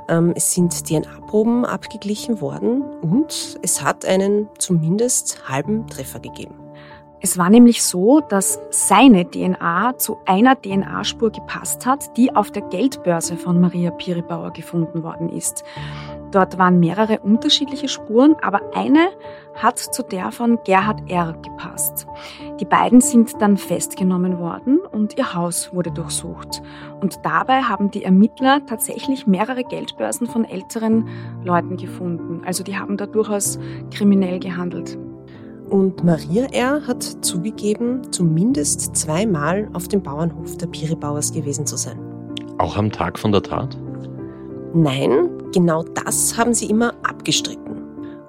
Ähm, 0.08 0.32
es 0.36 0.52
sind 0.52 0.86
DNA-Proben 0.86 1.64
abgeglichen 1.64 2.40
worden 2.40 2.82
und 3.00 3.58
es 3.62 3.82
hat 3.82 4.04
einen 4.04 4.48
zumindest 4.58 5.48
halben 5.48 5.88
Treffer 5.88 6.20
gegeben. 6.20 6.54
Es 7.24 7.38
war 7.38 7.50
nämlich 7.50 7.84
so, 7.84 8.20
dass 8.20 8.58
seine 8.70 9.30
DNA 9.30 9.96
zu 9.96 10.18
einer 10.26 10.60
DNA-Spur 10.60 11.30
gepasst 11.30 11.86
hat, 11.86 12.16
die 12.16 12.34
auf 12.34 12.50
der 12.50 12.62
Geldbörse 12.62 13.36
von 13.36 13.60
Maria 13.60 13.92
Piribauer 13.92 14.52
gefunden 14.52 15.04
worden 15.04 15.28
ist. 15.28 15.62
Dort 16.32 16.58
waren 16.58 16.80
mehrere 16.80 17.20
unterschiedliche 17.20 17.88
Spuren, 17.88 18.34
aber 18.42 18.60
eine 18.74 19.10
hat 19.54 19.78
zu 19.78 20.02
der 20.02 20.32
von 20.32 20.58
Gerhard 20.64 21.10
R. 21.10 21.34
gepasst. 21.42 22.06
Die 22.60 22.64
beiden 22.64 23.00
sind 23.00 23.40
dann 23.40 23.56
festgenommen 23.56 24.38
worden 24.38 24.78
und 24.92 25.18
ihr 25.18 25.34
Haus 25.34 25.72
wurde 25.72 25.90
durchsucht. 25.90 26.62
Und 27.00 27.18
dabei 27.22 27.62
haben 27.62 27.90
die 27.90 28.04
Ermittler 28.04 28.64
tatsächlich 28.66 29.26
mehrere 29.26 29.64
Geldbörsen 29.64 30.26
von 30.26 30.44
älteren 30.44 31.08
Leuten 31.44 31.76
gefunden. 31.76 32.42
Also 32.44 32.64
die 32.64 32.78
haben 32.78 32.96
da 32.96 33.06
durchaus 33.06 33.58
kriminell 33.90 34.38
gehandelt. 34.38 34.98
Und 35.70 36.04
Maria 36.04 36.44
R. 36.52 36.86
hat 36.86 37.02
zugegeben, 37.02 38.02
zumindest 38.12 38.94
zweimal 38.94 39.70
auf 39.72 39.88
dem 39.88 40.02
Bauernhof 40.02 40.58
der 40.58 40.66
Piribauers 40.66 41.32
gewesen 41.32 41.66
zu 41.66 41.76
sein. 41.76 41.98
Auch 42.58 42.76
am 42.76 42.92
Tag 42.92 43.18
von 43.18 43.32
der 43.32 43.42
Tat? 43.42 43.76
Nein, 44.74 45.30
genau 45.52 45.82
das 45.82 46.36
haben 46.36 46.52
sie 46.52 46.66
immer 46.66 46.92
abgestritten. 47.02 47.71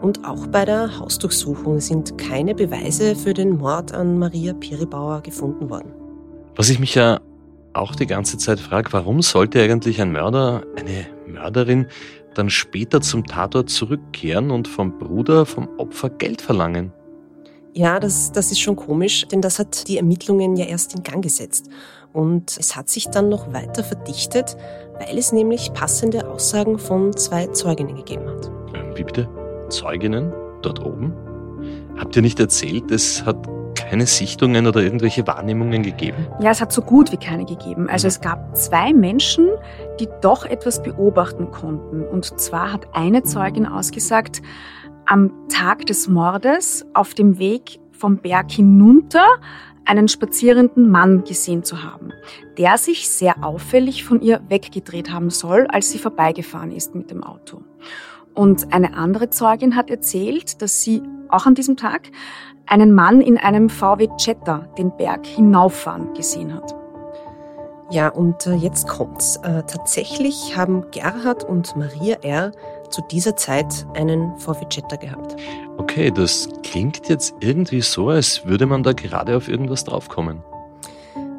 Und 0.03 0.25
auch 0.25 0.47
bei 0.47 0.65
der 0.65 0.99
Hausdurchsuchung 0.99 1.79
sind 1.79 2.17
keine 2.17 2.53
Beweise 2.53 3.15
für 3.15 3.33
den 3.33 3.57
Mord 3.57 3.93
an 3.93 4.19
Maria 4.19 4.51
Piribauer 4.51 5.21
gefunden 5.21 5.69
worden. 5.69 5.93
Was 6.57 6.69
ich 6.69 6.77
mich 6.77 6.93
ja 6.93 7.21
auch 7.71 7.95
die 7.95 8.05
ganze 8.05 8.37
Zeit 8.37 8.59
frage, 8.59 8.91
warum 8.91 9.21
sollte 9.21 9.61
eigentlich 9.61 10.01
ein 10.01 10.11
Mörder, 10.11 10.63
eine 10.75 11.07
Mörderin, 11.25 11.87
dann 12.33 12.49
später 12.49 12.99
zum 12.99 13.25
Tatort 13.25 13.69
zurückkehren 13.69 14.51
und 14.51 14.67
vom 14.67 14.97
Bruder, 14.99 15.45
vom 15.45 15.69
Opfer 15.77 16.09
Geld 16.09 16.41
verlangen? 16.41 16.91
Ja, 17.71 17.97
das, 17.97 18.33
das 18.33 18.51
ist 18.51 18.59
schon 18.59 18.75
komisch, 18.75 19.25
denn 19.29 19.39
das 19.39 19.57
hat 19.57 19.87
die 19.87 19.95
Ermittlungen 19.95 20.57
ja 20.57 20.65
erst 20.65 20.95
in 20.95 21.03
Gang 21.03 21.23
gesetzt. 21.23 21.69
Und 22.11 22.57
es 22.59 22.75
hat 22.75 22.89
sich 22.89 23.07
dann 23.07 23.29
noch 23.29 23.53
weiter 23.53 23.85
verdichtet, 23.85 24.57
weil 24.99 25.17
es 25.17 25.31
nämlich 25.31 25.71
passende 25.71 26.29
Aussagen 26.29 26.77
von 26.77 27.15
zwei 27.15 27.47
Zeuginnen 27.47 27.95
gegeben 27.95 28.27
hat. 28.27 28.51
Ähm, 28.75 28.97
wie 28.97 29.03
bitte? 29.05 29.29
Zeuginnen? 29.73 30.31
Dort 30.61 30.83
oben? 30.85 31.13
Habt 31.97 32.15
ihr 32.15 32.21
nicht 32.21 32.39
erzählt, 32.39 32.91
es 32.91 33.25
hat 33.25 33.47
keine 33.75 34.05
Sichtungen 34.05 34.65
oder 34.65 34.81
irgendwelche 34.81 35.25
Wahrnehmungen 35.27 35.83
gegeben? 35.83 36.27
Ja, 36.39 36.51
es 36.51 36.61
hat 36.61 36.71
so 36.71 36.81
gut 36.81 37.11
wie 37.11 37.17
keine 37.17 37.45
gegeben. 37.45 37.89
Also 37.89 38.07
es 38.07 38.21
gab 38.21 38.55
zwei 38.55 38.93
Menschen, 38.93 39.49
die 39.99 40.07
doch 40.21 40.45
etwas 40.45 40.81
beobachten 40.81 41.51
konnten. 41.51 42.03
Und 42.03 42.39
zwar 42.39 42.71
hat 42.71 42.87
eine 42.93 43.23
Zeugin 43.23 43.65
ausgesagt, 43.65 44.41
am 45.05 45.31
Tag 45.49 45.85
des 45.85 46.07
Mordes 46.07 46.85
auf 46.93 47.13
dem 47.13 47.37
Weg 47.37 47.79
vom 47.91 48.17
Berg 48.17 48.51
hinunter 48.51 49.25
einen 49.85 50.07
spazierenden 50.07 50.89
Mann 50.89 51.23
gesehen 51.23 51.63
zu 51.63 51.83
haben, 51.83 52.13
der 52.57 52.77
sich 52.77 53.09
sehr 53.09 53.43
auffällig 53.43 54.03
von 54.03 54.21
ihr 54.21 54.41
weggedreht 54.47 55.11
haben 55.11 55.29
soll, 55.29 55.67
als 55.67 55.91
sie 55.91 55.99
vorbeigefahren 55.99 56.71
ist 56.71 56.95
mit 56.95 57.11
dem 57.11 57.23
Auto. 57.23 57.61
Und 58.33 58.73
eine 58.73 58.95
andere 58.95 59.29
Zeugin 59.29 59.75
hat 59.75 59.89
erzählt, 59.89 60.61
dass 60.61 60.81
sie 60.81 61.03
auch 61.29 61.45
an 61.45 61.55
diesem 61.55 61.77
Tag 61.77 62.09
einen 62.65 62.93
Mann 62.93 63.21
in 63.21 63.37
einem 63.37 63.69
VW 63.69 64.09
Jetta 64.17 64.67
den 64.77 64.95
Berg 64.95 65.25
hinauffahren 65.25 66.13
gesehen 66.13 66.53
hat. 66.53 66.75
Ja, 67.89 68.07
und 68.07 68.47
äh, 68.47 68.53
jetzt 68.53 68.87
kommt's. 68.87 69.35
Äh, 69.43 69.63
tatsächlich 69.67 70.57
haben 70.57 70.89
Gerhard 70.91 71.43
und 71.43 71.75
Maria 71.75 72.15
R. 72.23 72.51
zu 72.89 73.01
dieser 73.11 73.35
Zeit 73.35 73.85
einen 73.93 74.35
VW 74.39 74.65
Jetta 74.71 74.95
gehabt. 74.95 75.35
Okay, 75.77 76.09
das 76.09 76.49
klingt 76.63 77.07
jetzt 77.09 77.35
irgendwie 77.39 77.81
so, 77.81 78.09
als 78.09 78.45
würde 78.45 78.65
man 78.65 78.81
da 78.81 78.93
gerade 78.93 79.37
auf 79.37 79.47
irgendwas 79.47 79.83
draufkommen. 79.83 80.41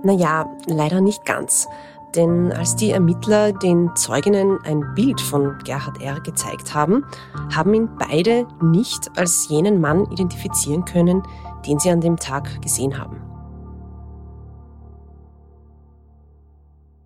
Naja, 0.04 0.46
leider 0.66 1.00
nicht 1.00 1.24
ganz. 1.24 1.66
Denn 2.14 2.52
als 2.52 2.76
die 2.76 2.90
Ermittler 2.90 3.52
den 3.52 3.94
Zeuginnen 3.96 4.58
ein 4.64 4.94
Bild 4.94 5.20
von 5.20 5.58
Gerhard 5.64 6.00
R. 6.00 6.20
gezeigt 6.20 6.72
haben, 6.72 7.04
haben 7.52 7.74
ihn 7.74 7.88
beide 7.98 8.46
nicht 8.62 9.16
als 9.16 9.48
jenen 9.48 9.80
Mann 9.80 10.10
identifizieren 10.12 10.84
können, 10.84 11.22
den 11.66 11.80
sie 11.80 11.90
an 11.90 12.00
dem 12.00 12.16
Tag 12.16 12.62
gesehen 12.62 12.98
haben. 12.98 13.20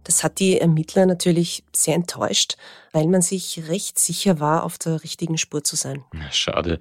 Das 0.05 0.25
hat 0.25 0.38
die 0.38 0.59
Ermittler 0.59 1.05
natürlich 1.05 1.64
sehr 1.75 1.94
enttäuscht, 1.94 2.57
weil 2.92 3.07
man 3.09 3.21
sich 3.21 3.68
recht 3.68 3.99
sicher 3.99 4.40
war, 4.40 4.64
auf 4.64 4.79
der 4.79 5.03
richtigen 5.03 5.37
Spur 5.37 5.62
zu 5.64 5.77
sein. 5.77 6.03
Schade. 6.31 6.81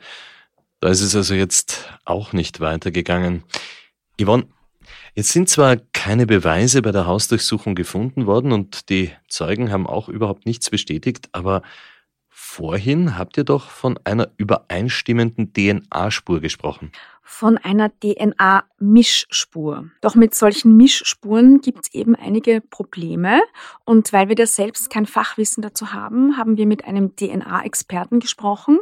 Da 0.79 0.89
ist 0.89 1.01
es 1.01 1.15
also 1.15 1.33
jetzt 1.33 1.89
auch 2.05 2.33
nicht 2.33 2.59
weitergegangen. 2.59 3.43
Yvonne, 4.21 4.47
jetzt 5.17 5.29
sind 5.29 5.49
zwar 5.49 5.77
keine 5.93 6.27
Beweise 6.27 6.81
bei 6.81 6.91
der 6.91 7.07
Hausdurchsuchung 7.07 7.73
gefunden 7.75 8.27
worden 8.27 8.51
und 8.51 8.89
die 8.89 9.11
Zeugen 9.27 9.71
haben 9.71 9.87
auch 9.87 10.07
überhaupt 10.07 10.45
nichts 10.45 10.69
bestätigt, 10.69 11.29
aber 11.31 11.63
vorhin 12.29 13.17
habt 13.17 13.37
ihr 13.37 13.43
doch 13.43 13.69
von 13.69 13.99
einer 14.03 14.29
übereinstimmenden 14.37 15.51
DNA-Spur 15.53 16.39
gesprochen 16.39 16.91
von 17.29 17.57
einer 17.57 17.91
DNA-Mischspur. 17.99 19.89
Doch 19.99 20.15
mit 20.15 20.33
solchen 20.33 20.77
Mischspuren 20.77 21.59
gibt 21.59 21.79
es 21.83 21.93
eben 21.93 22.15
einige 22.15 22.61
Probleme. 22.61 23.41
Und 23.83 24.13
weil 24.13 24.29
wir 24.29 24.35
da 24.35 24.45
selbst 24.45 24.89
kein 24.89 25.05
Fachwissen 25.05 25.61
dazu 25.61 25.91
haben, 25.91 26.37
haben 26.37 26.55
wir 26.55 26.65
mit 26.65 26.85
einem 26.85 27.17
DNA-Experten 27.17 28.21
gesprochen. 28.21 28.79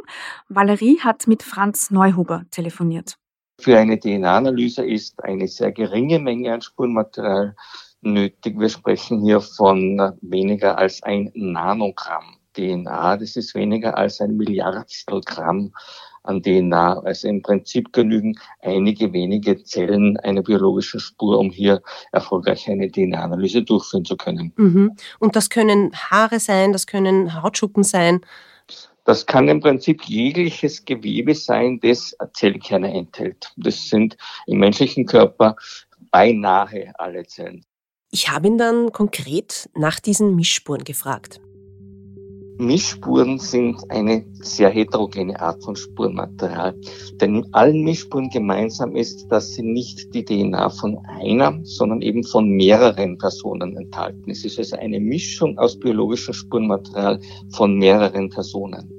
Valerie 0.48 1.00
hat 1.00 1.26
mit 1.26 1.42
Franz 1.42 1.90
Neuhuber 1.90 2.44
telefoniert. 2.52 3.18
Für 3.58 3.78
eine 3.78 3.98
DNA-Analyse 3.98 4.84
ist 4.84 5.22
eine 5.24 5.48
sehr 5.48 5.72
geringe 5.72 6.18
Menge 6.18 6.52
an 6.52 6.60
Spurenmaterial 6.60 7.56
nötig. 8.02 8.58
Wir 8.58 8.68
sprechen 8.68 9.24
hier 9.24 9.40
von 9.40 10.12
weniger 10.20 10.78
als 10.78 11.02
ein 11.02 11.30
Nanogramm 11.34 12.36
DNA. 12.52 13.16
Das 13.16 13.36
ist 13.36 13.54
weniger 13.54 13.96
als 13.96 14.20
ein 14.20 14.36
Milliardstel 14.36 15.20
Gramm 15.22 15.72
an 16.22 16.42
DNA. 16.42 17.00
Also 17.00 17.28
im 17.28 17.42
Prinzip 17.42 17.92
genügen 17.92 18.38
einige 18.60 19.12
wenige 19.12 19.62
Zellen 19.62 20.16
einer 20.18 20.42
biologischen 20.42 21.00
Spur, 21.00 21.38
um 21.38 21.50
hier 21.50 21.82
erfolgreich 22.12 22.68
eine 22.68 22.90
DNA-Analyse 22.90 23.62
durchführen 23.62 24.04
zu 24.04 24.16
können. 24.16 24.52
Mhm. 24.56 24.96
Und 25.18 25.36
das 25.36 25.50
können 25.50 25.92
Haare 25.94 26.40
sein, 26.40 26.72
das 26.72 26.86
können 26.86 27.42
Hautschuppen 27.42 27.84
sein. 27.84 28.20
Das 29.06 29.24
kann 29.24 29.48
im 29.48 29.60
Prinzip 29.60 30.02
jegliches 30.02 30.84
Gewebe 30.84 31.34
sein, 31.34 31.78
das 31.80 32.16
Zellkerne 32.34 32.92
enthält. 32.92 33.52
Das 33.56 33.88
sind 33.88 34.16
im 34.46 34.58
menschlichen 34.58 35.06
Körper 35.06 35.54
beinahe 36.10 36.92
alle 36.98 37.24
Zellen. 37.24 37.64
Ich 38.10 38.28
habe 38.28 38.48
ihn 38.48 38.58
dann 38.58 38.92
konkret 38.92 39.70
nach 39.74 40.00
diesen 40.00 40.34
Mischspuren 40.34 40.82
gefragt. 40.82 41.40
Mischspuren 42.58 43.38
sind 43.38 43.78
eine 43.90 44.24
sehr 44.40 44.70
heterogene 44.70 45.38
Art 45.38 45.62
von 45.62 45.76
Spurenmaterial. 45.76 46.74
Denn 47.20 47.36
in 47.36 47.54
allen 47.54 47.84
Mischspuren 47.84 48.30
gemeinsam 48.30 48.96
ist, 48.96 49.28
dass 49.28 49.52
sie 49.52 49.62
nicht 49.62 50.14
die 50.14 50.24
DNA 50.24 50.70
von 50.70 50.98
einer, 51.06 51.60
sondern 51.64 52.00
eben 52.00 52.24
von 52.24 52.48
mehreren 52.48 53.18
Personen 53.18 53.76
enthalten. 53.76 54.30
Es 54.30 54.44
ist 54.44 54.58
also 54.58 54.76
eine 54.76 54.98
Mischung 54.98 55.58
aus 55.58 55.78
biologischem 55.78 56.32
Spurenmaterial 56.32 57.20
von 57.50 57.76
mehreren 57.76 58.30
Personen. 58.30 58.95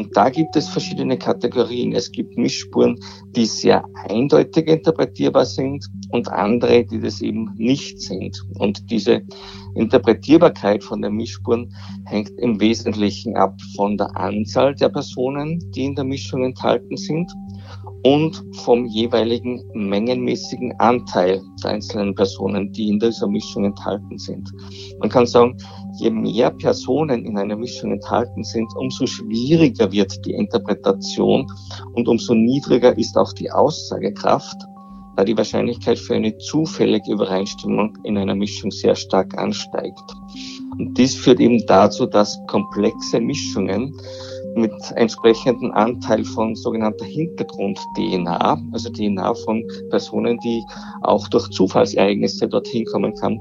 Und 0.00 0.16
da 0.16 0.30
gibt 0.30 0.56
es 0.56 0.66
verschiedene 0.66 1.18
Kategorien. 1.18 1.92
Es 1.92 2.10
gibt 2.10 2.34
Mischspuren, 2.38 2.98
die 3.36 3.44
sehr 3.44 3.84
eindeutig 4.08 4.66
interpretierbar 4.66 5.44
sind 5.44 5.86
und 6.08 6.26
andere, 6.26 6.86
die 6.86 7.00
das 7.00 7.20
eben 7.20 7.50
nicht 7.56 8.00
sind. 8.00 8.42
Und 8.54 8.90
diese 8.90 9.20
Interpretierbarkeit 9.74 10.82
von 10.82 11.02
den 11.02 11.16
Mischspuren 11.16 11.70
hängt 12.06 12.30
im 12.38 12.58
Wesentlichen 12.58 13.36
ab 13.36 13.60
von 13.76 13.98
der 13.98 14.16
Anzahl 14.16 14.74
der 14.74 14.88
Personen, 14.88 15.58
die 15.72 15.84
in 15.84 15.94
der 15.94 16.04
Mischung 16.04 16.44
enthalten 16.44 16.96
sind 16.96 17.30
und 18.02 18.42
vom 18.62 18.86
jeweiligen 18.86 19.62
mengenmäßigen 19.74 20.74
Anteil 20.78 21.42
der 21.62 21.72
einzelnen 21.72 22.14
Personen, 22.14 22.72
die 22.72 22.88
in 22.88 22.98
dieser 22.98 23.28
Mischung 23.28 23.64
enthalten 23.64 24.18
sind. 24.18 24.50
Man 25.00 25.10
kann 25.10 25.26
sagen, 25.26 25.56
je 25.98 26.10
mehr 26.10 26.50
Personen 26.50 27.24
in 27.26 27.36
einer 27.36 27.56
Mischung 27.56 27.92
enthalten 27.92 28.42
sind, 28.44 28.68
umso 28.76 29.06
schwieriger 29.06 29.92
wird 29.92 30.24
die 30.24 30.32
Interpretation 30.32 31.46
und 31.94 32.08
umso 32.08 32.34
niedriger 32.34 32.96
ist 32.96 33.16
auch 33.16 33.32
die 33.32 33.50
Aussagekraft, 33.50 34.56
da 35.16 35.24
die 35.24 35.36
Wahrscheinlichkeit 35.36 35.98
für 35.98 36.14
eine 36.14 36.36
zufällige 36.38 37.12
Übereinstimmung 37.12 37.98
in 38.04 38.16
einer 38.16 38.34
Mischung 38.34 38.70
sehr 38.70 38.94
stark 38.94 39.36
ansteigt. 39.36 40.14
Und 40.78 40.96
dies 40.96 41.14
führt 41.14 41.40
eben 41.40 41.66
dazu, 41.66 42.06
dass 42.06 42.40
komplexe 42.46 43.20
Mischungen 43.20 43.94
mit 44.54 44.72
entsprechendem 44.96 45.72
Anteil 45.72 46.24
von 46.24 46.54
sogenannter 46.54 47.04
Hintergrund-DNA, 47.04 48.60
also 48.72 48.90
DNA 48.90 49.34
von 49.34 49.64
Personen, 49.90 50.38
die 50.40 50.64
auch 51.02 51.28
durch 51.28 51.48
Zufallsereignisse 51.50 52.48
dorthin 52.48 52.84
kommen 52.86 53.14
kann, 53.14 53.40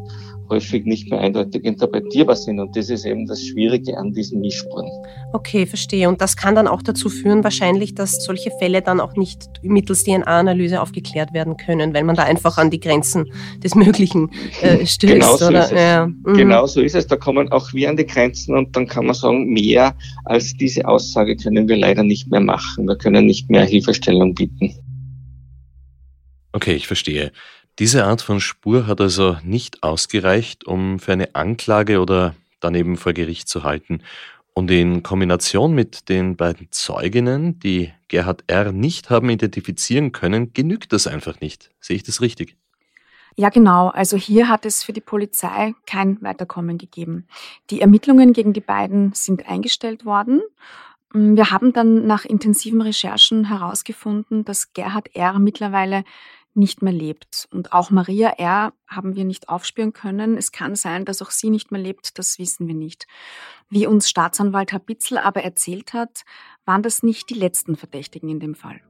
häufig 0.50 0.86
nicht 0.86 1.10
mehr 1.10 1.20
eindeutig 1.20 1.64
interpretierbar 1.64 2.36
sind. 2.36 2.60
Und 2.60 2.76
das 2.76 2.90
ist 2.90 3.06
eben 3.06 3.28
das 3.28 3.42
Schwierige 3.44 3.98
an 3.98 4.14
diesen 4.14 4.40
Mischspuren. 4.42 4.90
Okay, 5.34 5.66
verstehe. 5.66 6.10
Und 6.10 6.22
das 6.22 6.36
kann 6.36 6.56
dann 6.56 6.68
auch 6.68 6.82
dazu 6.82 7.10
führen, 7.10 7.44
wahrscheinlich, 7.44 7.96
dass 7.96 8.24
solche 8.24 8.52
Fälle 8.52 8.82
dann 8.82 9.00
auch 9.00 9.16
nicht 9.16 9.46
mittels 9.62 10.04
DNA-Analyse 10.04 10.82
aufgeklärt 10.82 11.34
werden 11.34 11.58
können, 11.58 11.94
weil 11.94 12.04
man 12.04 12.16
da 12.16 12.24
einfach 12.24 12.58
an 12.58 12.72
die 12.72 12.80
Grenzen 12.80 13.32
des 13.64 13.76
Möglichen 13.76 14.32
äh, 14.62 14.86
stößt. 14.86 15.14
Genau 15.14 15.38
so 15.38 15.48
oder? 15.48 15.66
ist 15.66 15.72
es. 15.72 15.80
Ja. 15.80 16.08
Mhm. 16.08 16.34
Genau 16.34 16.66
so 16.66 16.82
ist 16.82 16.96
es. 16.96 17.08
Da 17.08 17.16
kommen 17.16 17.52
auch 17.52 17.74
wir 17.74 17.90
an 17.90 17.98
die 17.98 18.06
Grenzen 18.06 18.56
und 18.56 18.76
dann 18.76 18.88
kann 18.88 19.06
man 19.06 19.16
sagen, 19.16 19.52
mehr 19.54 19.96
als 20.26 20.54
diese 20.54 20.88
Aussage 20.88 21.36
können 21.36 21.68
wir 21.68 21.78
leider 21.78 22.04
nicht 22.04 22.30
mehr 22.30 22.42
machen. 22.42 22.88
Wir 22.88 22.98
können 22.98 23.26
nicht 23.26 23.50
mehr 23.50 23.66
Hilfestellung 23.66 24.34
bieten. 24.34 24.74
Okay, 26.52 26.74
ich 26.74 26.88
verstehe. 26.88 27.32
Diese 27.80 28.04
Art 28.04 28.22
von 28.22 28.42
Spur 28.42 28.88
hat 28.88 29.00
also 29.00 29.38
nicht 29.42 29.84
ausgereicht, 29.84 30.68
um 30.68 31.00
für 31.00 31.14
eine 31.14 31.34
Anklage 31.34 32.02
oder 32.02 32.36
daneben 32.60 32.98
vor 32.98 33.14
Gericht 33.14 33.48
zu 33.48 33.64
halten. 33.64 34.04
Und 34.54 34.70
in 34.70 35.02
Kombination 35.02 35.74
mit 35.74 36.10
den 36.10 36.36
beiden 36.36 36.68
Zeuginnen, 36.72 37.58
die 37.62 37.94
Gerhard 38.10 38.44
R. 38.48 38.74
nicht 38.74 39.10
haben 39.10 39.30
identifizieren 39.30 40.12
können, 40.12 40.52
genügt 40.52 40.92
das 40.92 41.08
einfach 41.08 41.40
nicht. 41.40 41.72
Sehe 41.80 41.96
ich 41.96 42.04
das 42.04 42.20
richtig? 42.20 42.58
Ja, 43.38 43.48
genau. 43.48 43.88
Also 43.88 44.18
hier 44.18 44.50
hat 44.50 44.66
es 44.66 44.84
für 44.84 44.92
die 44.92 45.00
Polizei 45.00 45.74
kein 45.86 46.22
Weiterkommen 46.22 46.78
gegeben. 46.78 47.28
Die 47.70 47.80
Ermittlungen 47.80 48.34
gegen 48.34 48.52
die 48.52 48.60
beiden 48.60 49.14
sind 49.14 49.48
eingestellt 49.48 50.04
worden. 50.04 50.42
Wir 51.14 51.50
haben 51.50 51.72
dann 51.72 52.06
nach 52.06 52.26
intensiven 52.26 52.82
Recherchen 52.82 53.46
herausgefunden, 53.46 54.44
dass 54.44 54.74
Gerhard 54.74 55.16
R. 55.16 55.40
mittlerweile 55.40 56.04
nicht 56.54 56.82
mehr 56.82 56.94
lebt. 56.94 57.48
Und 57.52 57.74
auch 57.74 57.90
Maria 57.90 58.30
R. 58.30 58.74
haben 58.88 59.16
wir 59.16 59.26
nicht 59.26 59.50
aufspüren 59.50 59.94
können. 59.94 60.38
Es 60.38 60.52
kann 60.52 60.76
sein, 60.76 61.06
dass 61.06 61.22
auch 61.22 61.32
sie 61.32 61.50
nicht 61.50 61.72
mehr 61.72 61.82
lebt, 61.82 62.18
das 62.18 62.40
wissen 62.40 62.68
wir 62.68 62.76
nicht. 62.76 63.08
Wie 63.70 63.88
uns 63.88 64.10
Staatsanwalt 64.10 64.72
Herr 64.72 64.80
Bitzel 64.80 65.18
aber 65.18 65.44
erzählt 65.44 65.94
hat, 65.94 66.24
waren 66.66 66.84
das 66.84 67.04
nicht 67.04 67.30
die 67.30 67.36
letzten 67.36 67.76
Verdächtigen 67.76 68.30
in 68.30 68.40
dem 68.40 68.56
Fall. 68.56 68.82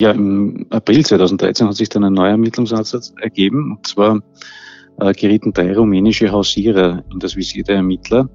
Ja, 0.00 0.12
im 0.12 0.66
April 0.70 1.04
2013 1.04 1.66
hat 1.66 1.74
sich 1.74 1.88
dann 1.88 2.04
ein 2.04 2.12
neuer 2.12 2.30
Ermittlungsansatz 2.30 3.12
ergeben. 3.20 3.76
Und 3.76 3.86
zwar 3.86 4.22
äh, 5.00 5.12
gerieten 5.12 5.52
drei 5.52 5.76
rumänische 5.76 6.30
Hausierer 6.30 7.04
in 7.12 7.18
das 7.18 7.36
Visier 7.36 7.64
der 7.64 7.76
Ermittler. 7.76 8.28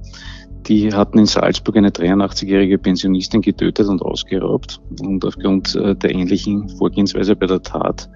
Die 0.68 0.93
hatten 0.93 1.20
in 1.20 1.26
Salzburg 1.26 1.76
eine 1.76 1.89
83-jährige 1.89 2.78
Pensionistin 2.78 3.41
getötet 3.41 3.88
und 3.88 4.01
ausgeraubt. 4.01 4.80
Und 5.01 5.26
aufgrund 5.26 5.76
äh, 5.76 5.93
der 5.95 6.11
ähnlichen 6.11 6.70
Vorgehensweise 6.70 7.36
bei 7.36 7.47
der 7.47 7.61
Tat 7.61 8.09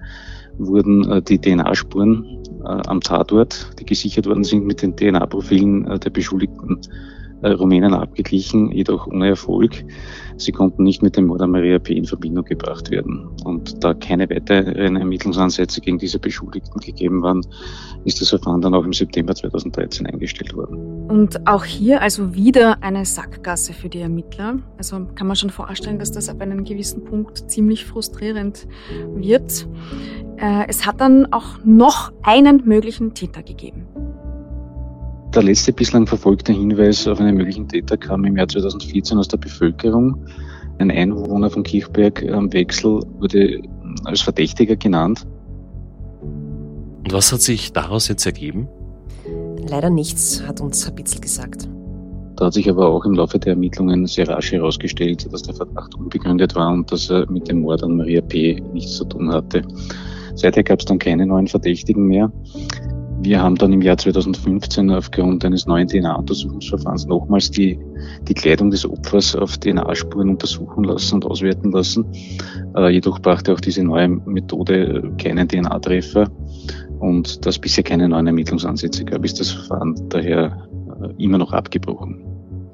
wurden 0.56 1.10
äh, 1.10 1.20
die 1.20 1.38
DNA-Spuren 1.38 2.24
äh, 2.64 2.68
am 2.86 3.02
Tatort, 3.02 3.70
die 3.78 3.84
gesichert 3.84 4.26
worden 4.26 4.44
sind, 4.44 4.64
mit 4.64 4.80
den 4.80 4.96
DNA-Profilen 4.96 6.00
der 6.00 6.10
beschuldigten 6.10 6.80
Rumänen 7.44 7.94
abgeglichen, 7.94 8.72
jedoch 8.72 9.06
ohne 9.06 9.28
Erfolg. 9.28 9.84
Sie 10.38 10.50
konnten 10.50 10.82
nicht 10.82 11.02
mit 11.02 11.16
dem 11.16 11.26
Mord 11.26 11.40
an 11.40 11.52
Maria 11.52 11.78
P. 11.78 11.94
in 11.94 12.04
Verbindung 12.04 12.44
gebracht 12.44 12.90
werden. 12.90 13.28
Und 13.44 13.84
da 13.84 13.94
keine 13.94 14.28
weiteren 14.28 14.96
Ermittlungsansätze 14.96 15.80
gegen 15.80 15.98
diese 15.98 16.18
Beschuldigten 16.18 16.80
gegeben 16.80 17.22
waren, 17.22 17.46
ist 18.04 18.20
das 18.20 18.30
Verfahren 18.30 18.60
dann 18.60 18.74
auch 18.74 18.84
im 18.84 18.92
September 18.92 19.36
2013 19.36 20.06
eingestellt 20.06 20.52
worden. 20.56 20.97
Und 21.08 21.46
auch 21.48 21.64
hier 21.64 22.02
also 22.02 22.34
wieder 22.34 22.82
eine 22.82 23.06
Sackgasse 23.06 23.72
für 23.72 23.88
die 23.88 24.00
Ermittler. 24.00 24.58
Also 24.76 25.06
kann 25.14 25.26
man 25.26 25.36
schon 25.36 25.48
vorstellen, 25.48 25.98
dass 25.98 26.12
das 26.12 26.28
ab 26.28 26.42
einem 26.42 26.64
gewissen 26.64 27.04
Punkt 27.04 27.50
ziemlich 27.50 27.86
frustrierend 27.86 28.68
wird. 29.14 29.66
Äh, 30.36 30.66
es 30.68 30.84
hat 30.84 31.00
dann 31.00 31.32
auch 31.32 31.64
noch 31.64 32.12
einen 32.22 32.62
möglichen 32.66 33.14
Täter 33.14 33.42
gegeben. 33.42 33.86
Der 35.34 35.42
letzte 35.42 35.72
bislang 35.72 36.06
verfolgte 36.06 36.52
Hinweis 36.52 37.06
auf 37.08 37.20
einen 37.20 37.36
möglichen 37.36 37.68
Täter 37.68 37.96
kam 37.96 38.24
im 38.26 38.36
Jahr 38.36 38.48
2014 38.48 39.16
aus 39.16 39.28
der 39.28 39.38
Bevölkerung. 39.38 40.26
Ein 40.78 40.90
Einwohner 40.90 41.48
von 41.48 41.62
Kirchberg 41.62 42.22
am 42.30 42.52
Wechsel 42.52 43.00
wurde 43.18 43.62
als 44.04 44.20
Verdächtiger 44.20 44.76
genannt. 44.76 45.26
Und 46.22 47.12
was 47.12 47.32
hat 47.32 47.40
sich 47.40 47.72
daraus 47.72 48.08
jetzt 48.08 48.26
ergeben? 48.26 48.68
Leider 49.68 49.90
nichts, 49.90 50.42
hat 50.46 50.60
uns 50.60 50.86
Herr 50.86 50.94
Bitzel 50.94 51.20
gesagt. 51.20 51.68
Da 52.36 52.46
hat 52.46 52.54
sich 52.54 52.70
aber 52.70 52.88
auch 52.88 53.04
im 53.04 53.14
Laufe 53.14 53.38
der 53.38 53.52
Ermittlungen 53.52 54.06
sehr 54.06 54.28
rasch 54.28 54.52
herausgestellt, 54.52 55.30
dass 55.30 55.42
der 55.42 55.54
Verdacht 55.54 55.94
unbegründet 55.96 56.54
war 56.54 56.72
und 56.72 56.90
dass 56.90 57.10
er 57.10 57.30
mit 57.30 57.48
dem 57.48 57.60
Mord 57.60 57.82
an 57.82 57.96
Maria 57.96 58.20
P. 58.22 58.62
nichts 58.72 58.96
zu 58.96 59.04
tun 59.04 59.30
hatte. 59.32 59.62
Seither 60.36 60.62
gab 60.62 60.78
es 60.78 60.86
dann 60.86 60.98
keine 60.98 61.26
neuen 61.26 61.48
Verdächtigen 61.48 62.06
mehr. 62.06 62.32
Wir 63.20 63.42
haben 63.42 63.56
dann 63.56 63.72
im 63.72 63.82
Jahr 63.82 63.98
2015 63.98 64.92
aufgrund 64.92 65.44
eines 65.44 65.66
neuen 65.66 65.88
DNA-Untersuchungsverfahrens 65.88 67.06
nochmals 67.06 67.50
die, 67.50 67.76
die 68.28 68.34
Kleidung 68.34 68.70
des 68.70 68.88
Opfers 68.88 69.34
auf 69.34 69.58
DNA-Spuren 69.58 70.30
untersuchen 70.30 70.84
lassen 70.84 71.16
und 71.16 71.26
auswerten 71.26 71.72
lassen. 71.72 72.06
Äh, 72.76 72.90
jedoch 72.90 73.18
brachte 73.18 73.52
auch 73.52 73.60
diese 73.60 73.82
neue 73.82 74.08
Methode 74.08 75.12
keinen 75.18 75.48
DNA-Treffer 75.48 76.30
und 76.98 77.44
dass 77.46 77.58
bisher 77.58 77.84
keine 77.84 78.08
neuen 78.08 78.26
Ermittlungsansätze 78.26 79.04
gab, 79.04 79.24
ist 79.24 79.40
das 79.40 79.50
Verfahren 79.50 79.94
daher 80.08 80.68
äh, 81.02 81.22
immer 81.22 81.38
noch 81.38 81.52
abgebrochen. 81.52 82.28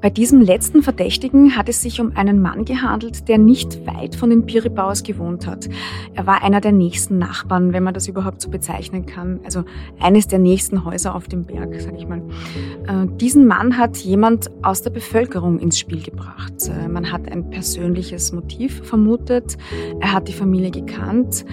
Bei 0.05 0.11
diesem 0.11 0.39
letzten 0.39 0.83
Verdächtigen 0.83 1.57
hat 1.57 1.67
es 1.67 1.81
sich 1.81 1.99
um 1.99 2.15
einen 2.15 2.39
Mann 2.39 2.63
gehandelt, 2.63 3.27
der 3.27 3.39
nicht 3.39 3.87
weit 3.87 4.15
von 4.15 4.29
den 4.29 4.45
Piribauers 4.45 5.01
gewohnt 5.01 5.47
hat. 5.47 5.67
Er 6.13 6.27
war 6.27 6.43
einer 6.43 6.61
der 6.61 6.73
nächsten 6.73 7.17
Nachbarn, 7.17 7.73
wenn 7.73 7.81
man 7.81 7.95
das 7.95 8.07
überhaupt 8.07 8.39
so 8.39 8.51
bezeichnen 8.51 9.07
kann. 9.07 9.39
Also 9.45 9.63
eines 9.99 10.27
der 10.27 10.37
nächsten 10.37 10.85
Häuser 10.85 11.15
auf 11.15 11.27
dem 11.27 11.45
Berg, 11.45 11.81
sag 11.81 11.97
ich 11.97 12.07
mal. 12.07 12.21
Äh, 12.87 13.07
diesen 13.19 13.47
Mann 13.47 13.79
hat 13.79 13.97
jemand 13.97 14.51
aus 14.61 14.83
der 14.83 14.91
Bevölkerung 14.91 15.57
ins 15.57 15.79
Spiel 15.79 16.03
gebracht. 16.03 16.53
Äh, 16.69 16.87
man 16.87 17.11
hat 17.11 17.31
ein 17.31 17.49
persönliches 17.49 18.31
Motiv 18.31 18.83
vermutet. 18.83 19.57
Er 20.01 20.13
hat 20.13 20.27
die 20.27 20.33
Familie 20.33 20.69
gekannt. 20.69 21.45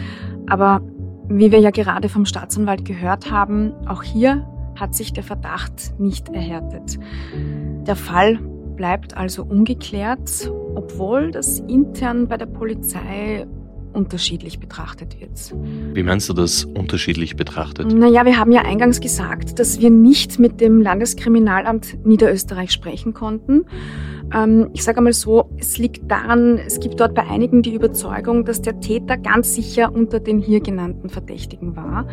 Aber 0.47 0.83
wie 1.29 1.53
wir 1.53 1.61
ja 1.61 1.71
gerade 1.71 2.09
vom 2.09 2.27
Staatsanwalt 2.27 2.85
gehört 2.85 3.31
haben, 3.31 3.73
auch 3.87 4.03
hier 4.03 4.47
hat 4.77 4.95
sich 4.95 5.13
der 5.13 5.23
Verdacht 5.23 5.99
nicht 5.99 6.29
erhärtet. 6.29 6.99
Der 7.87 7.97
Fall 7.97 8.39
bleibt 8.77 9.17
also 9.17 9.45
ungeklärt, 9.45 10.51
obwohl 10.75 11.31
das 11.31 11.61
intern 11.61 12.27
bei 12.27 12.37
der 12.37 12.47
Polizei 12.47 13.47
unterschiedlich 13.93 14.59
betrachtet 14.59 15.21
wird. 15.21 15.55
Wie 15.95 16.03
meinst 16.03 16.29
du 16.29 16.33
das 16.33 16.65
unterschiedlich 16.65 17.37
betrachtet? 17.37 17.93
Naja, 17.93 18.25
wir 18.25 18.39
haben 18.39 18.53
ja 18.53 18.63
eingangs 18.63 19.01
gesagt, 19.01 19.59
dass 19.59 19.81
wir 19.81 19.91
nicht 19.91 20.39
mit 20.39 20.61
dem 20.61 20.81
Landeskriminalamt 20.81 22.05
Niederösterreich 22.05 22.73
sprechen 22.73 23.13
konnten. 23.13 23.65
Ähm, 24.35 24.71
ich 24.73 24.83
sage 24.83 24.99
einmal 24.99 25.13
so, 25.13 25.51
es 25.59 25.79
liegt 25.79 26.11
daran, 26.11 26.59
es 26.59 26.81
gibt 26.81 27.01
dort 27.01 27.15
bei 27.15 27.27
einigen 27.27 27.63
die 27.63 27.75
Überzeugung, 27.75 28.45
dass 28.45 28.63
der 28.63 28.81
Täter 28.81 29.17
ganz 29.17 29.55
sicher 29.55 29.93
unter 29.93 30.21
den 30.21 30.39
hier 30.39 30.61
genannten 30.61 31.09
Verdächtigen 31.09 31.77
war, 31.77 32.07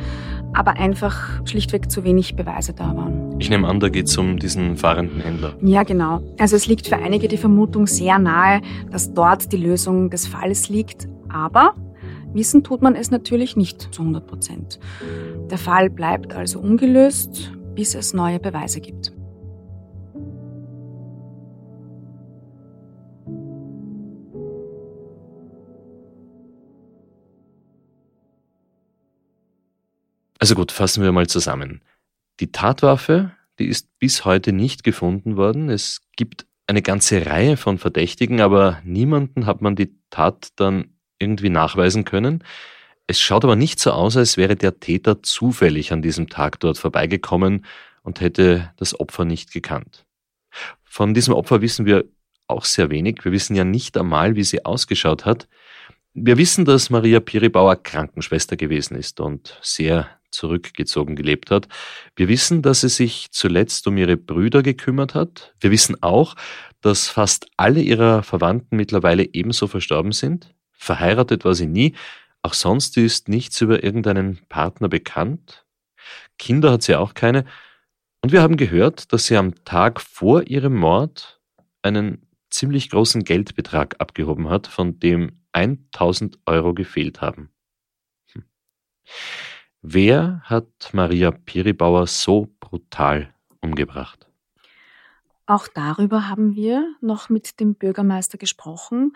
aber 0.53 0.73
einfach 0.73 1.45
schlichtweg 1.47 1.89
zu 1.89 2.03
wenig 2.03 2.35
Beweise 2.35 2.73
da 2.73 2.95
waren. 2.95 3.39
Ich 3.39 3.49
nehme 3.49 3.67
an, 3.67 3.79
da 3.79 3.89
geht 3.89 4.07
es 4.07 4.17
um 4.17 4.37
diesen 4.37 4.75
fahrenden 4.75 5.21
Händler. 5.21 5.53
Ja, 5.61 5.83
genau. 5.83 6.21
Also 6.37 6.55
es 6.55 6.67
liegt 6.67 6.87
für 6.87 6.97
einige 6.97 7.27
die 7.27 7.37
Vermutung 7.37 7.87
sehr 7.87 8.19
nahe, 8.19 8.61
dass 8.91 9.13
dort 9.13 9.51
die 9.51 9.57
Lösung 9.57 10.09
des 10.09 10.27
Falles 10.27 10.69
liegt, 10.69 11.07
aber 11.29 11.73
wissen 12.33 12.63
tut 12.63 12.81
man 12.81 12.95
es 12.95 13.11
natürlich 13.11 13.55
nicht 13.55 13.93
zu 13.93 14.01
100 14.01 14.27
Prozent. 14.27 14.79
Der 15.49 15.57
Fall 15.57 15.89
bleibt 15.89 16.33
also 16.33 16.59
ungelöst, 16.59 17.53
bis 17.75 17.95
es 17.95 18.13
neue 18.13 18.39
Beweise 18.39 18.81
gibt. 18.81 19.13
Also 30.39 30.55
gut, 30.55 30.71
fassen 30.71 31.03
wir 31.03 31.11
mal 31.11 31.27
zusammen. 31.27 31.81
Die 32.39 32.51
Tatwaffe, 32.51 33.31
die 33.59 33.67
ist 33.67 33.99
bis 33.99 34.23
heute 34.23 34.53
nicht 34.53 34.83
gefunden 34.83 35.35
worden. 35.35 35.69
Es 35.69 36.01
gibt 36.15 36.47
eine 36.65 36.81
ganze 36.81 37.25
Reihe 37.25 37.57
von 37.57 37.77
Verdächtigen, 37.77 38.39
aber 38.39 38.79
niemanden 38.85 39.45
hat 39.45 39.61
man 39.61 39.75
die 39.75 39.93
Tat 40.09 40.49
dann 40.55 40.93
irgendwie 41.19 41.49
nachweisen 41.49 42.05
können. 42.05 42.43
Es 43.05 43.19
schaut 43.19 43.43
aber 43.43 43.55
nicht 43.55 43.79
so 43.79 43.91
aus, 43.91 44.15
als 44.15 44.37
wäre 44.37 44.55
der 44.55 44.79
Täter 44.79 45.21
zufällig 45.23 45.91
an 45.91 46.01
diesem 46.01 46.29
Tag 46.29 46.59
dort 46.59 46.77
vorbeigekommen 46.77 47.65
und 48.03 48.21
hätte 48.21 48.71
das 48.77 48.97
Opfer 48.97 49.25
nicht 49.25 49.51
gekannt. 49.51 50.05
Von 50.83 51.13
diesem 51.13 51.33
Opfer 51.33 51.61
wissen 51.61 51.85
wir 51.85 52.05
auch 52.47 52.65
sehr 52.65 52.89
wenig. 52.89 53.25
Wir 53.25 53.31
wissen 53.31 53.55
ja 53.55 53.63
nicht 53.63 53.97
einmal, 53.97 54.35
wie 54.35 54.43
sie 54.43 54.63
ausgeschaut 54.63 55.25
hat. 55.25 55.47
Wir 56.13 56.37
wissen, 56.37 56.65
dass 56.65 56.89
Maria 56.89 57.19
Piribauer 57.19 57.75
Krankenschwester 57.77 58.57
gewesen 58.57 58.95
ist 58.95 59.19
und 59.19 59.57
sehr 59.61 60.18
zurückgezogen 60.31 61.15
gelebt 61.15 61.51
hat. 61.51 61.67
Wir 62.15 62.27
wissen, 62.27 62.61
dass 62.61 62.81
sie 62.81 62.89
sich 62.89 63.31
zuletzt 63.31 63.87
um 63.87 63.97
ihre 63.97 64.17
Brüder 64.17 64.63
gekümmert 64.63 65.15
hat. 65.15 65.53
Wir 65.59 65.71
wissen 65.71 66.01
auch, 66.01 66.35
dass 66.81 67.07
fast 67.07 67.47
alle 67.57 67.81
ihrer 67.81 68.23
Verwandten 68.23 68.77
mittlerweile 68.77 69.27
ebenso 69.33 69.67
verstorben 69.67 70.11
sind. 70.11 70.53
Verheiratet 70.71 71.45
war 71.45 71.55
sie 71.55 71.67
nie. 71.67 71.95
Auch 72.41 72.53
sonst 72.53 72.95
ist 72.97 73.27
nichts 73.27 73.59
über 73.61 73.83
irgendeinen 73.83 74.39
Partner 74.47 74.87
bekannt. 74.87 75.65
Kinder 76.37 76.71
hat 76.71 76.83
sie 76.83 76.95
auch 76.95 77.13
keine. 77.13 77.45
Und 78.21 78.31
wir 78.31 78.41
haben 78.41 78.57
gehört, 78.57 79.11
dass 79.13 79.25
sie 79.25 79.37
am 79.37 79.63
Tag 79.65 80.01
vor 80.01 80.47
ihrem 80.47 80.75
Mord 80.75 81.41
einen 81.81 82.25
ziemlich 82.49 82.89
großen 82.89 83.23
Geldbetrag 83.23 83.95
abgehoben 83.99 84.49
hat, 84.49 84.67
von 84.67 84.99
dem 84.99 85.41
1000 85.53 86.39
Euro 86.45 86.73
gefehlt 86.73 87.21
haben. 87.21 87.49
Hm. 88.33 88.43
Wer 89.81 90.41
hat 90.43 90.89
Maria 90.91 91.31
Piribauer 91.31 92.05
so 92.05 92.49
brutal 92.59 93.33
umgebracht? 93.61 94.27
Auch 95.45 95.67
darüber 95.67 96.27
haben 96.27 96.55
wir 96.55 96.95
noch 97.01 97.29
mit 97.29 97.59
dem 97.59 97.75
Bürgermeister 97.75 98.37
gesprochen, 98.37 99.13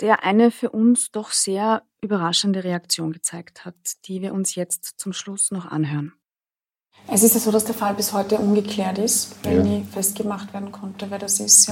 der 0.00 0.24
eine 0.24 0.50
für 0.50 0.70
uns 0.70 1.10
doch 1.10 1.32
sehr 1.32 1.82
überraschende 2.00 2.62
Reaktion 2.62 3.12
gezeigt 3.12 3.64
hat, 3.64 3.74
die 4.04 4.22
wir 4.22 4.32
uns 4.32 4.54
jetzt 4.54 4.94
zum 5.00 5.12
Schluss 5.12 5.50
noch 5.50 5.66
anhören. 5.66 6.12
Es 7.08 7.22
ist 7.22 7.34
ja 7.34 7.40
so, 7.40 7.50
dass 7.50 7.64
der 7.64 7.74
Fall 7.74 7.94
bis 7.94 8.12
heute 8.12 8.38
ungeklärt 8.38 8.98
ist, 8.98 9.44
weil 9.44 9.56
ja. 9.56 9.62
nie 9.62 9.84
festgemacht 9.84 10.52
werden 10.52 10.72
konnte, 10.72 11.10
wer 11.10 11.18
das 11.18 11.40
ist. 11.40 11.70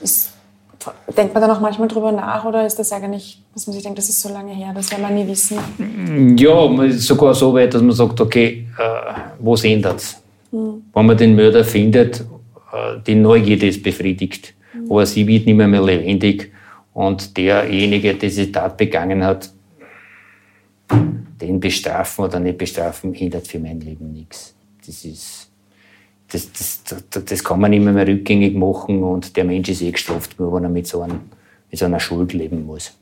ist 0.00 0.32
denkt 1.16 1.34
man 1.34 1.42
da 1.42 1.48
noch 1.48 1.60
manchmal 1.60 1.88
drüber 1.88 2.12
nach 2.12 2.44
oder 2.44 2.66
ist 2.66 2.78
das 2.78 2.92
eigentlich, 2.92 3.42
dass 3.54 3.66
man 3.66 3.74
sich 3.74 3.82
denkt, 3.82 3.98
das 3.98 4.08
ist 4.08 4.20
so 4.20 4.28
lange 4.28 4.52
her, 4.52 4.72
das 4.74 4.90
werden 4.90 5.08
wir 5.08 5.24
nie 5.24 5.28
wissen? 5.28 5.58
Ja, 6.38 6.90
sogar 6.92 7.34
so 7.34 7.52
weit, 7.54 7.74
dass 7.74 7.82
man 7.82 7.92
sagt, 7.92 8.20
okay, 8.20 8.66
äh, 8.78 8.82
was 9.38 9.64
ändert 9.64 9.98
es? 9.98 10.20
Mhm. 10.50 10.82
Wenn 10.92 11.06
man 11.06 11.16
den 11.16 11.34
Mörder 11.34 11.64
findet, 11.64 12.20
äh, 12.20 13.00
die 13.06 13.14
Neugierde 13.14 13.68
ist 13.68 13.82
befriedigt, 13.82 14.54
mhm. 14.72 14.90
aber 14.90 15.06
sie 15.06 15.26
wird 15.26 15.46
nicht 15.46 15.56
mehr, 15.56 15.68
mehr 15.68 15.82
lebendig 15.82 16.52
und 16.94 17.36
derjenige, 17.36 18.14
der 18.14 18.28
diese 18.28 18.50
Tat 18.50 18.76
begangen 18.76 19.24
hat, 19.24 19.50
den 21.40 21.60
bestrafen 21.60 22.24
oder 22.24 22.40
nicht 22.40 22.58
bestrafen, 22.58 23.12
hindert 23.12 23.46
für 23.46 23.58
mein 23.58 23.80
Leben 23.80 24.12
nichts. 24.12 24.54
Das 24.86 25.04
ist 25.04 25.49
das, 26.32 26.52
das, 26.52 27.24
das, 27.24 27.44
kann 27.44 27.60
man 27.60 27.70
nicht 27.70 27.84
mehr, 27.84 28.06
rückgängig 28.06 28.54
machen 28.56 29.02
und 29.02 29.36
der 29.36 29.44
Mensch 29.44 29.68
ist 29.68 29.82
eh 29.82 29.90
gestraft, 29.90 30.38
nur 30.38 30.52
wenn 30.52 30.64
er 30.64 30.70
mit 30.70 30.86
so, 30.86 31.02
einem, 31.02 31.20
mit 31.70 31.78
so 31.78 31.84
einer 31.84 32.00
Schuld 32.00 32.32
leben 32.32 32.66
muss. 32.66 32.96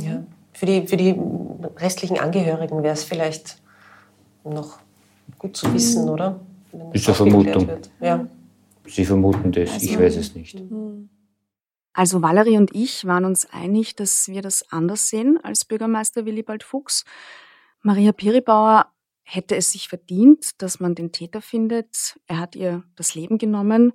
Ja. 0.00 0.22
Für 0.52 0.66
die, 0.66 0.86
für 0.86 0.96
die 0.96 1.14
restlichen 1.76 2.18
Angehörigen 2.18 2.82
wäre 2.82 2.94
es 2.94 3.04
vielleicht 3.04 3.60
noch 4.44 4.78
gut 5.38 5.56
zu 5.56 5.72
wissen, 5.72 6.08
oder? 6.08 6.40
Das 6.72 7.02
ist 7.02 7.08
eine 7.08 7.14
Vermutung. 7.14 7.68
Ja. 8.00 8.26
Sie 8.86 9.04
vermuten 9.04 9.52
das, 9.52 9.70
also, 9.72 9.86
ich 9.86 9.98
weiß 9.98 10.16
es 10.16 10.34
nicht. 10.34 10.58
Mhm. 10.58 11.08
Also 11.92 12.22
Valerie 12.22 12.56
und 12.56 12.74
ich 12.74 13.06
waren 13.06 13.24
uns 13.24 13.46
einig, 13.50 13.96
dass 13.96 14.28
wir 14.28 14.40
das 14.40 14.64
anders 14.70 15.08
sehen 15.08 15.38
als 15.42 15.64
Bürgermeister 15.64 16.24
Willibald 16.24 16.62
Fuchs. 16.62 17.04
Maria 17.82 18.12
Piribauer 18.12 18.86
hätte 19.28 19.56
es 19.56 19.72
sich 19.72 19.88
verdient, 19.88 20.62
dass 20.62 20.80
man 20.80 20.94
den 20.94 21.12
Täter 21.12 21.42
findet. 21.42 22.18
Er 22.26 22.38
hat 22.38 22.56
ihr 22.56 22.82
das 22.96 23.14
Leben 23.14 23.36
genommen. 23.36 23.92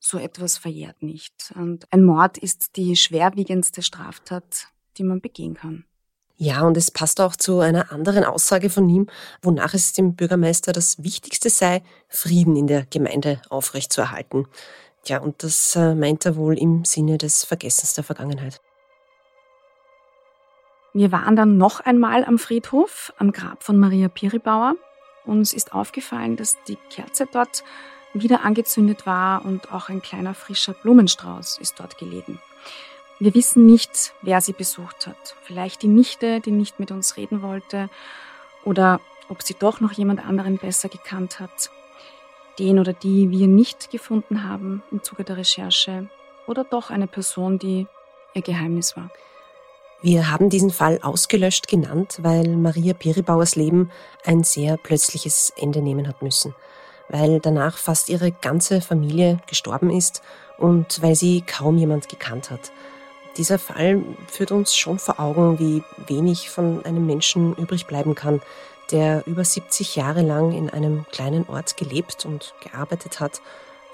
So 0.00 0.18
etwas 0.18 0.58
verjährt 0.58 1.02
nicht. 1.02 1.52
Und 1.54 1.86
ein 1.92 2.02
Mord 2.02 2.36
ist 2.36 2.76
die 2.76 2.96
schwerwiegendste 2.96 3.82
Straftat, 3.82 4.66
die 4.98 5.04
man 5.04 5.20
begehen 5.20 5.54
kann. 5.54 5.84
Ja, 6.36 6.62
und 6.62 6.76
es 6.76 6.90
passt 6.90 7.20
auch 7.20 7.36
zu 7.36 7.60
einer 7.60 7.92
anderen 7.92 8.24
Aussage 8.24 8.68
von 8.70 8.88
ihm, 8.88 9.06
wonach 9.42 9.74
es 9.74 9.92
dem 9.92 10.16
Bürgermeister 10.16 10.72
das 10.72 11.00
Wichtigste 11.04 11.48
sei, 11.48 11.82
Frieden 12.08 12.56
in 12.56 12.66
der 12.66 12.84
Gemeinde 12.84 13.40
aufrechtzuerhalten. 13.48 14.48
Ja, 15.06 15.20
und 15.20 15.44
das 15.44 15.76
äh, 15.76 15.94
meint 15.94 16.26
er 16.26 16.34
wohl 16.34 16.58
im 16.58 16.84
Sinne 16.84 17.18
des 17.18 17.44
Vergessens 17.44 17.94
der 17.94 18.02
Vergangenheit. 18.02 18.60
Wir 20.94 21.10
waren 21.10 21.36
dann 21.36 21.56
noch 21.56 21.80
einmal 21.80 22.22
am 22.24 22.38
Friedhof, 22.38 23.14
am 23.16 23.32
Grab 23.32 23.62
von 23.62 23.78
Maria 23.78 24.08
Piribauer. 24.08 24.74
Uns 25.24 25.54
ist 25.54 25.72
aufgefallen, 25.72 26.36
dass 26.36 26.62
die 26.64 26.76
Kerze 26.90 27.26
dort 27.32 27.64
wieder 28.12 28.44
angezündet 28.44 29.06
war 29.06 29.42
und 29.44 29.72
auch 29.72 29.88
ein 29.88 30.02
kleiner 30.02 30.34
frischer 30.34 30.74
Blumenstrauß 30.74 31.58
ist 31.58 31.80
dort 31.80 31.96
gelegen. 31.96 32.38
Wir 33.18 33.34
wissen 33.34 33.64
nicht, 33.64 34.12
wer 34.20 34.42
sie 34.42 34.52
besucht 34.52 35.06
hat. 35.06 35.36
Vielleicht 35.44 35.80
die 35.80 35.88
Nichte, 35.88 36.40
die 36.40 36.50
nicht 36.50 36.78
mit 36.78 36.90
uns 36.90 37.16
reden 37.16 37.40
wollte, 37.40 37.88
oder 38.64 39.00
ob 39.30 39.42
sie 39.42 39.54
doch 39.58 39.80
noch 39.80 39.92
jemand 39.92 40.26
anderen 40.26 40.58
besser 40.58 40.90
gekannt 40.90 41.40
hat. 41.40 41.70
Den 42.58 42.78
oder 42.78 42.92
die 42.92 43.30
wir 43.30 43.46
nicht 43.46 43.90
gefunden 43.90 44.46
haben 44.46 44.82
im 44.90 45.02
Zuge 45.02 45.24
der 45.24 45.38
Recherche, 45.38 46.10
oder 46.46 46.64
doch 46.64 46.90
eine 46.90 47.06
Person, 47.06 47.58
die 47.58 47.86
ihr 48.34 48.42
Geheimnis 48.42 48.94
war. 48.94 49.10
Wir 50.04 50.32
haben 50.32 50.50
diesen 50.50 50.70
Fall 50.70 50.98
ausgelöscht 51.00 51.68
genannt, 51.68 52.18
weil 52.22 52.56
Maria 52.56 52.92
Piribauers 52.92 53.54
Leben 53.54 53.92
ein 54.24 54.42
sehr 54.42 54.76
plötzliches 54.76 55.52
Ende 55.56 55.80
nehmen 55.80 56.08
hat 56.08 56.22
müssen, 56.22 56.56
weil 57.08 57.38
danach 57.38 57.78
fast 57.78 58.08
ihre 58.08 58.32
ganze 58.32 58.80
Familie 58.80 59.38
gestorben 59.46 59.90
ist 59.90 60.20
und 60.58 61.00
weil 61.02 61.14
sie 61.14 61.42
kaum 61.42 61.78
jemand 61.78 62.08
gekannt 62.08 62.50
hat. 62.50 62.72
Dieser 63.36 63.60
Fall 63.60 64.02
führt 64.26 64.50
uns 64.50 64.74
schon 64.74 64.98
vor 64.98 65.20
Augen, 65.20 65.60
wie 65.60 65.84
wenig 66.08 66.50
von 66.50 66.84
einem 66.84 67.06
Menschen 67.06 67.54
übrig 67.54 67.86
bleiben 67.86 68.16
kann, 68.16 68.42
der 68.90 69.24
über 69.28 69.44
70 69.44 69.94
Jahre 69.94 70.22
lang 70.22 70.50
in 70.50 70.68
einem 70.68 71.06
kleinen 71.12 71.48
Ort 71.48 71.76
gelebt 71.76 72.24
und 72.26 72.54
gearbeitet 72.60 73.20
hat, 73.20 73.40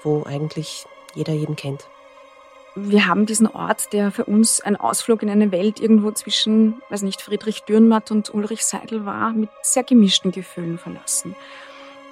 wo 0.01 0.23
eigentlich 0.23 0.87
jeder 1.13 1.33
jeden 1.33 1.55
kennt 1.55 1.87
wir 2.83 3.07
haben 3.07 3.25
diesen 3.25 3.47
Ort, 3.47 3.93
der 3.93 4.11
für 4.11 4.25
uns 4.25 4.61
ein 4.61 4.75
Ausflug 4.75 5.23
in 5.23 5.29
eine 5.29 5.51
Welt 5.51 5.79
irgendwo 5.79 6.11
zwischen, 6.11 6.81
weiß 6.89 7.01
nicht, 7.01 7.21
Friedrich 7.21 7.63
Dürrenmatt 7.63 8.11
und 8.11 8.33
Ulrich 8.33 8.65
Seidel 8.65 9.05
war, 9.05 9.31
mit 9.31 9.49
sehr 9.61 9.83
gemischten 9.83 10.31
Gefühlen 10.31 10.77
verlassen. 10.77 11.35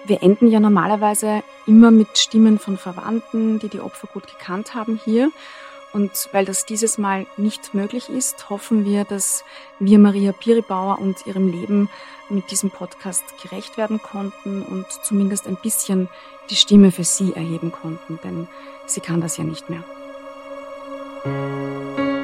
Wir 0.05 0.23
enden 0.23 0.47
ja 0.47 0.59
normalerweise 0.59 1.43
immer 1.65 1.91
mit 1.91 2.17
Stimmen 2.17 2.59
von 2.59 2.77
Verwandten, 2.77 3.59
die 3.59 3.67
die 3.67 3.81
Opfer 3.81 4.07
gut 4.07 4.27
gekannt 4.27 4.73
haben 4.73 4.99
hier. 5.03 5.31
Und 5.93 6.29
weil 6.31 6.45
das 6.45 6.65
dieses 6.65 6.97
Mal 6.97 7.25
nicht 7.37 7.73
möglich 7.73 8.09
ist, 8.09 8.49
hoffen 8.49 8.85
wir, 8.85 9.03
dass 9.03 9.43
wir 9.79 9.99
Maria 9.99 10.31
Piribauer 10.31 10.99
und 10.99 11.25
ihrem 11.25 11.47
Leben 11.47 11.89
mit 12.29 12.51
diesem 12.51 12.71
Podcast 12.71 13.23
gerecht 13.41 13.77
werden 13.77 14.01
konnten 14.01 14.61
und 14.61 14.85
zumindest 15.03 15.47
ein 15.47 15.57
bisschen 15.61 16.09
die 16.49 16.55
Stimme 16.55 16.91
für 16.91 17.03
sie 17.03 17.33
erheben 17.33 17.71
konnten, 17.71 18.19
denn 18.23 18.47
sie 18.85 19.01
kann 19.01 19.21
das 19.21 19.37
ja 19.37 19.43
nicht 19.43 19.69
mehr. 19.69 19.83
Música 21.25 22.16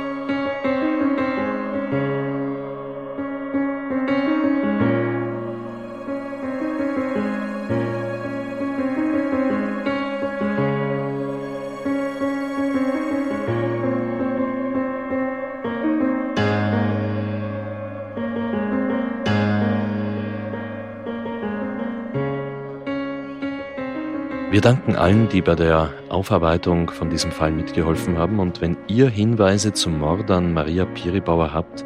Wir 24.53 24.61
danken 24.61 24.95
allen, 24.95 25.27
die 25.29 25.41
bei 25.41 25.55
der 25.55 25.89
Aufarbeitung 26.09 26.91
von 26.91 27.09
diesem 27.09 27.31
Fall 27.31 27.49
mitgeholfen 27.51 28.19
haben. 28.19 28.37
Und 28.37 28.61
wenn 28.61 28.77
ihr 28.87 29.09
Hinweise 29.09 29.73
zum 29.73 29.97
Mord 29.97 30.29
an 30.29 30.53
Maria 30.53 30.85
Piribauer 30.85 31.51
habt, 31.51 31.83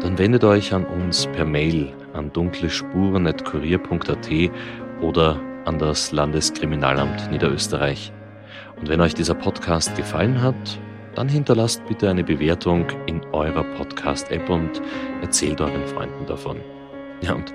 dann 0.00 0.16
wendet 0.16 0.42
euch 0.42 0.72
an 0.72 0.86
uns 0.86 1.26
per 1.26 1.44
Mail 1.44 1.92
an 2.14 2.32
dunklespuren.kurier.at 2.32 4.28
oder 5.02 5.38
an 5.66 5.78
das 5.78 6.10
Landeskriminalamt 6.10 7.30
Niederösterreich. 7.30 8.14
Und 8.80 8.88
wenn 8.88 9.02
euch 9.02 9.12
dieser 9.12 9.34
Podcast 9.34 9.94
gefallen 9.94 10.40
hat, 10.40 10.80
dann 11.14 11.28
hinterlasst 11.28 11.84
bitte 11.86 12.08
eine 12.08 12.24
Bewertung 12.24 12.86
in 13.04 13.20
eurer 13.32 13.64
Podcast-App 13.76 14.48
und 14.48 14.80
erzählt 15.20 15.60
euren 15.60 15.86
Freunden 15.86 16.24
davon. 16.24 16.62
Ja, 17.20 17.34
und 17.34 17.52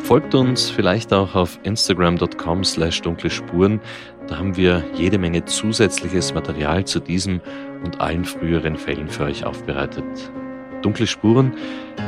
Folgt 0.00 0.34
uns 0.34 0.70
vielleicht 0.70 1.12
auch 1.12 1.34
auf 1.34 1.58
instagram.com 1.64 2.62
slash 2.64 3.02
dunkle 3.02 3.30
Spuren. 3.30 3.80
Da 4.28 4.38
haben 4.38 4.56
wir 4.56 4.84
jede 4.94 5.18
Menge 5.18 5.44
zusätzliches 5.44 6.32
Material 6.32 6.84
zu 6.84 7.00
diesem 7.00 7.40
und 7.84 8.00
allen 8.00 8.24
früheren 8.24 8.76
Fällen 8.76 9.08
für 9.08 9.24
euch 9.24 9.44
aufbereitet. 9.44 10.04
Dunkle 10.82 11.06
Spuren, 11.06 11.52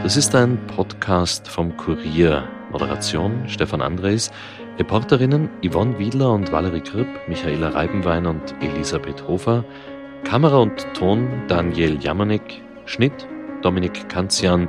das 0.02 0.16
ist 0.16 0.34
ein 0.34 0.58
Podcast 0.68 1.48
vom 1.48 1.76
Kurier. 1.76 2.48
Moderation 2.70 3.48
Stefan 3.48 3.80
Andres, 3.80 4.30
Reporterinnen 4.78 5.48
Yvonne 5.64 5.98
Wiedler 5.98 6.32
und 6.32 6.52
Valerie 6.52 6.82
Kripp, 6.82 7.08
Michaela 7.26 7.70
Reibenwein 7.70 8.26
und 8.26 8.54
Elisabeth 8.60 9.26
Hofer, 9.26 9.64
Kamera 10.24 10.58
und 10.58 10.86
Ton 10.94 11.28
Daniel 11.48 11.98
Jamanek, 12.00 12.60
Schnitt 12.84 13.26
Dominik 13.62 14.08
Kanzian, 14.08 14.68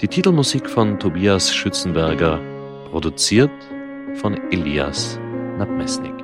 die 0.00 0.08
Titelmusik 0.08 0.68
von 0.68 0.98
Tobias 0.98 1.52
Schützenberger, 1.52 2.38
produziert 2.90 3.50
von 4.14 4.34
Elias 4.50 5.18
Nabmesnik. 5.58 6.17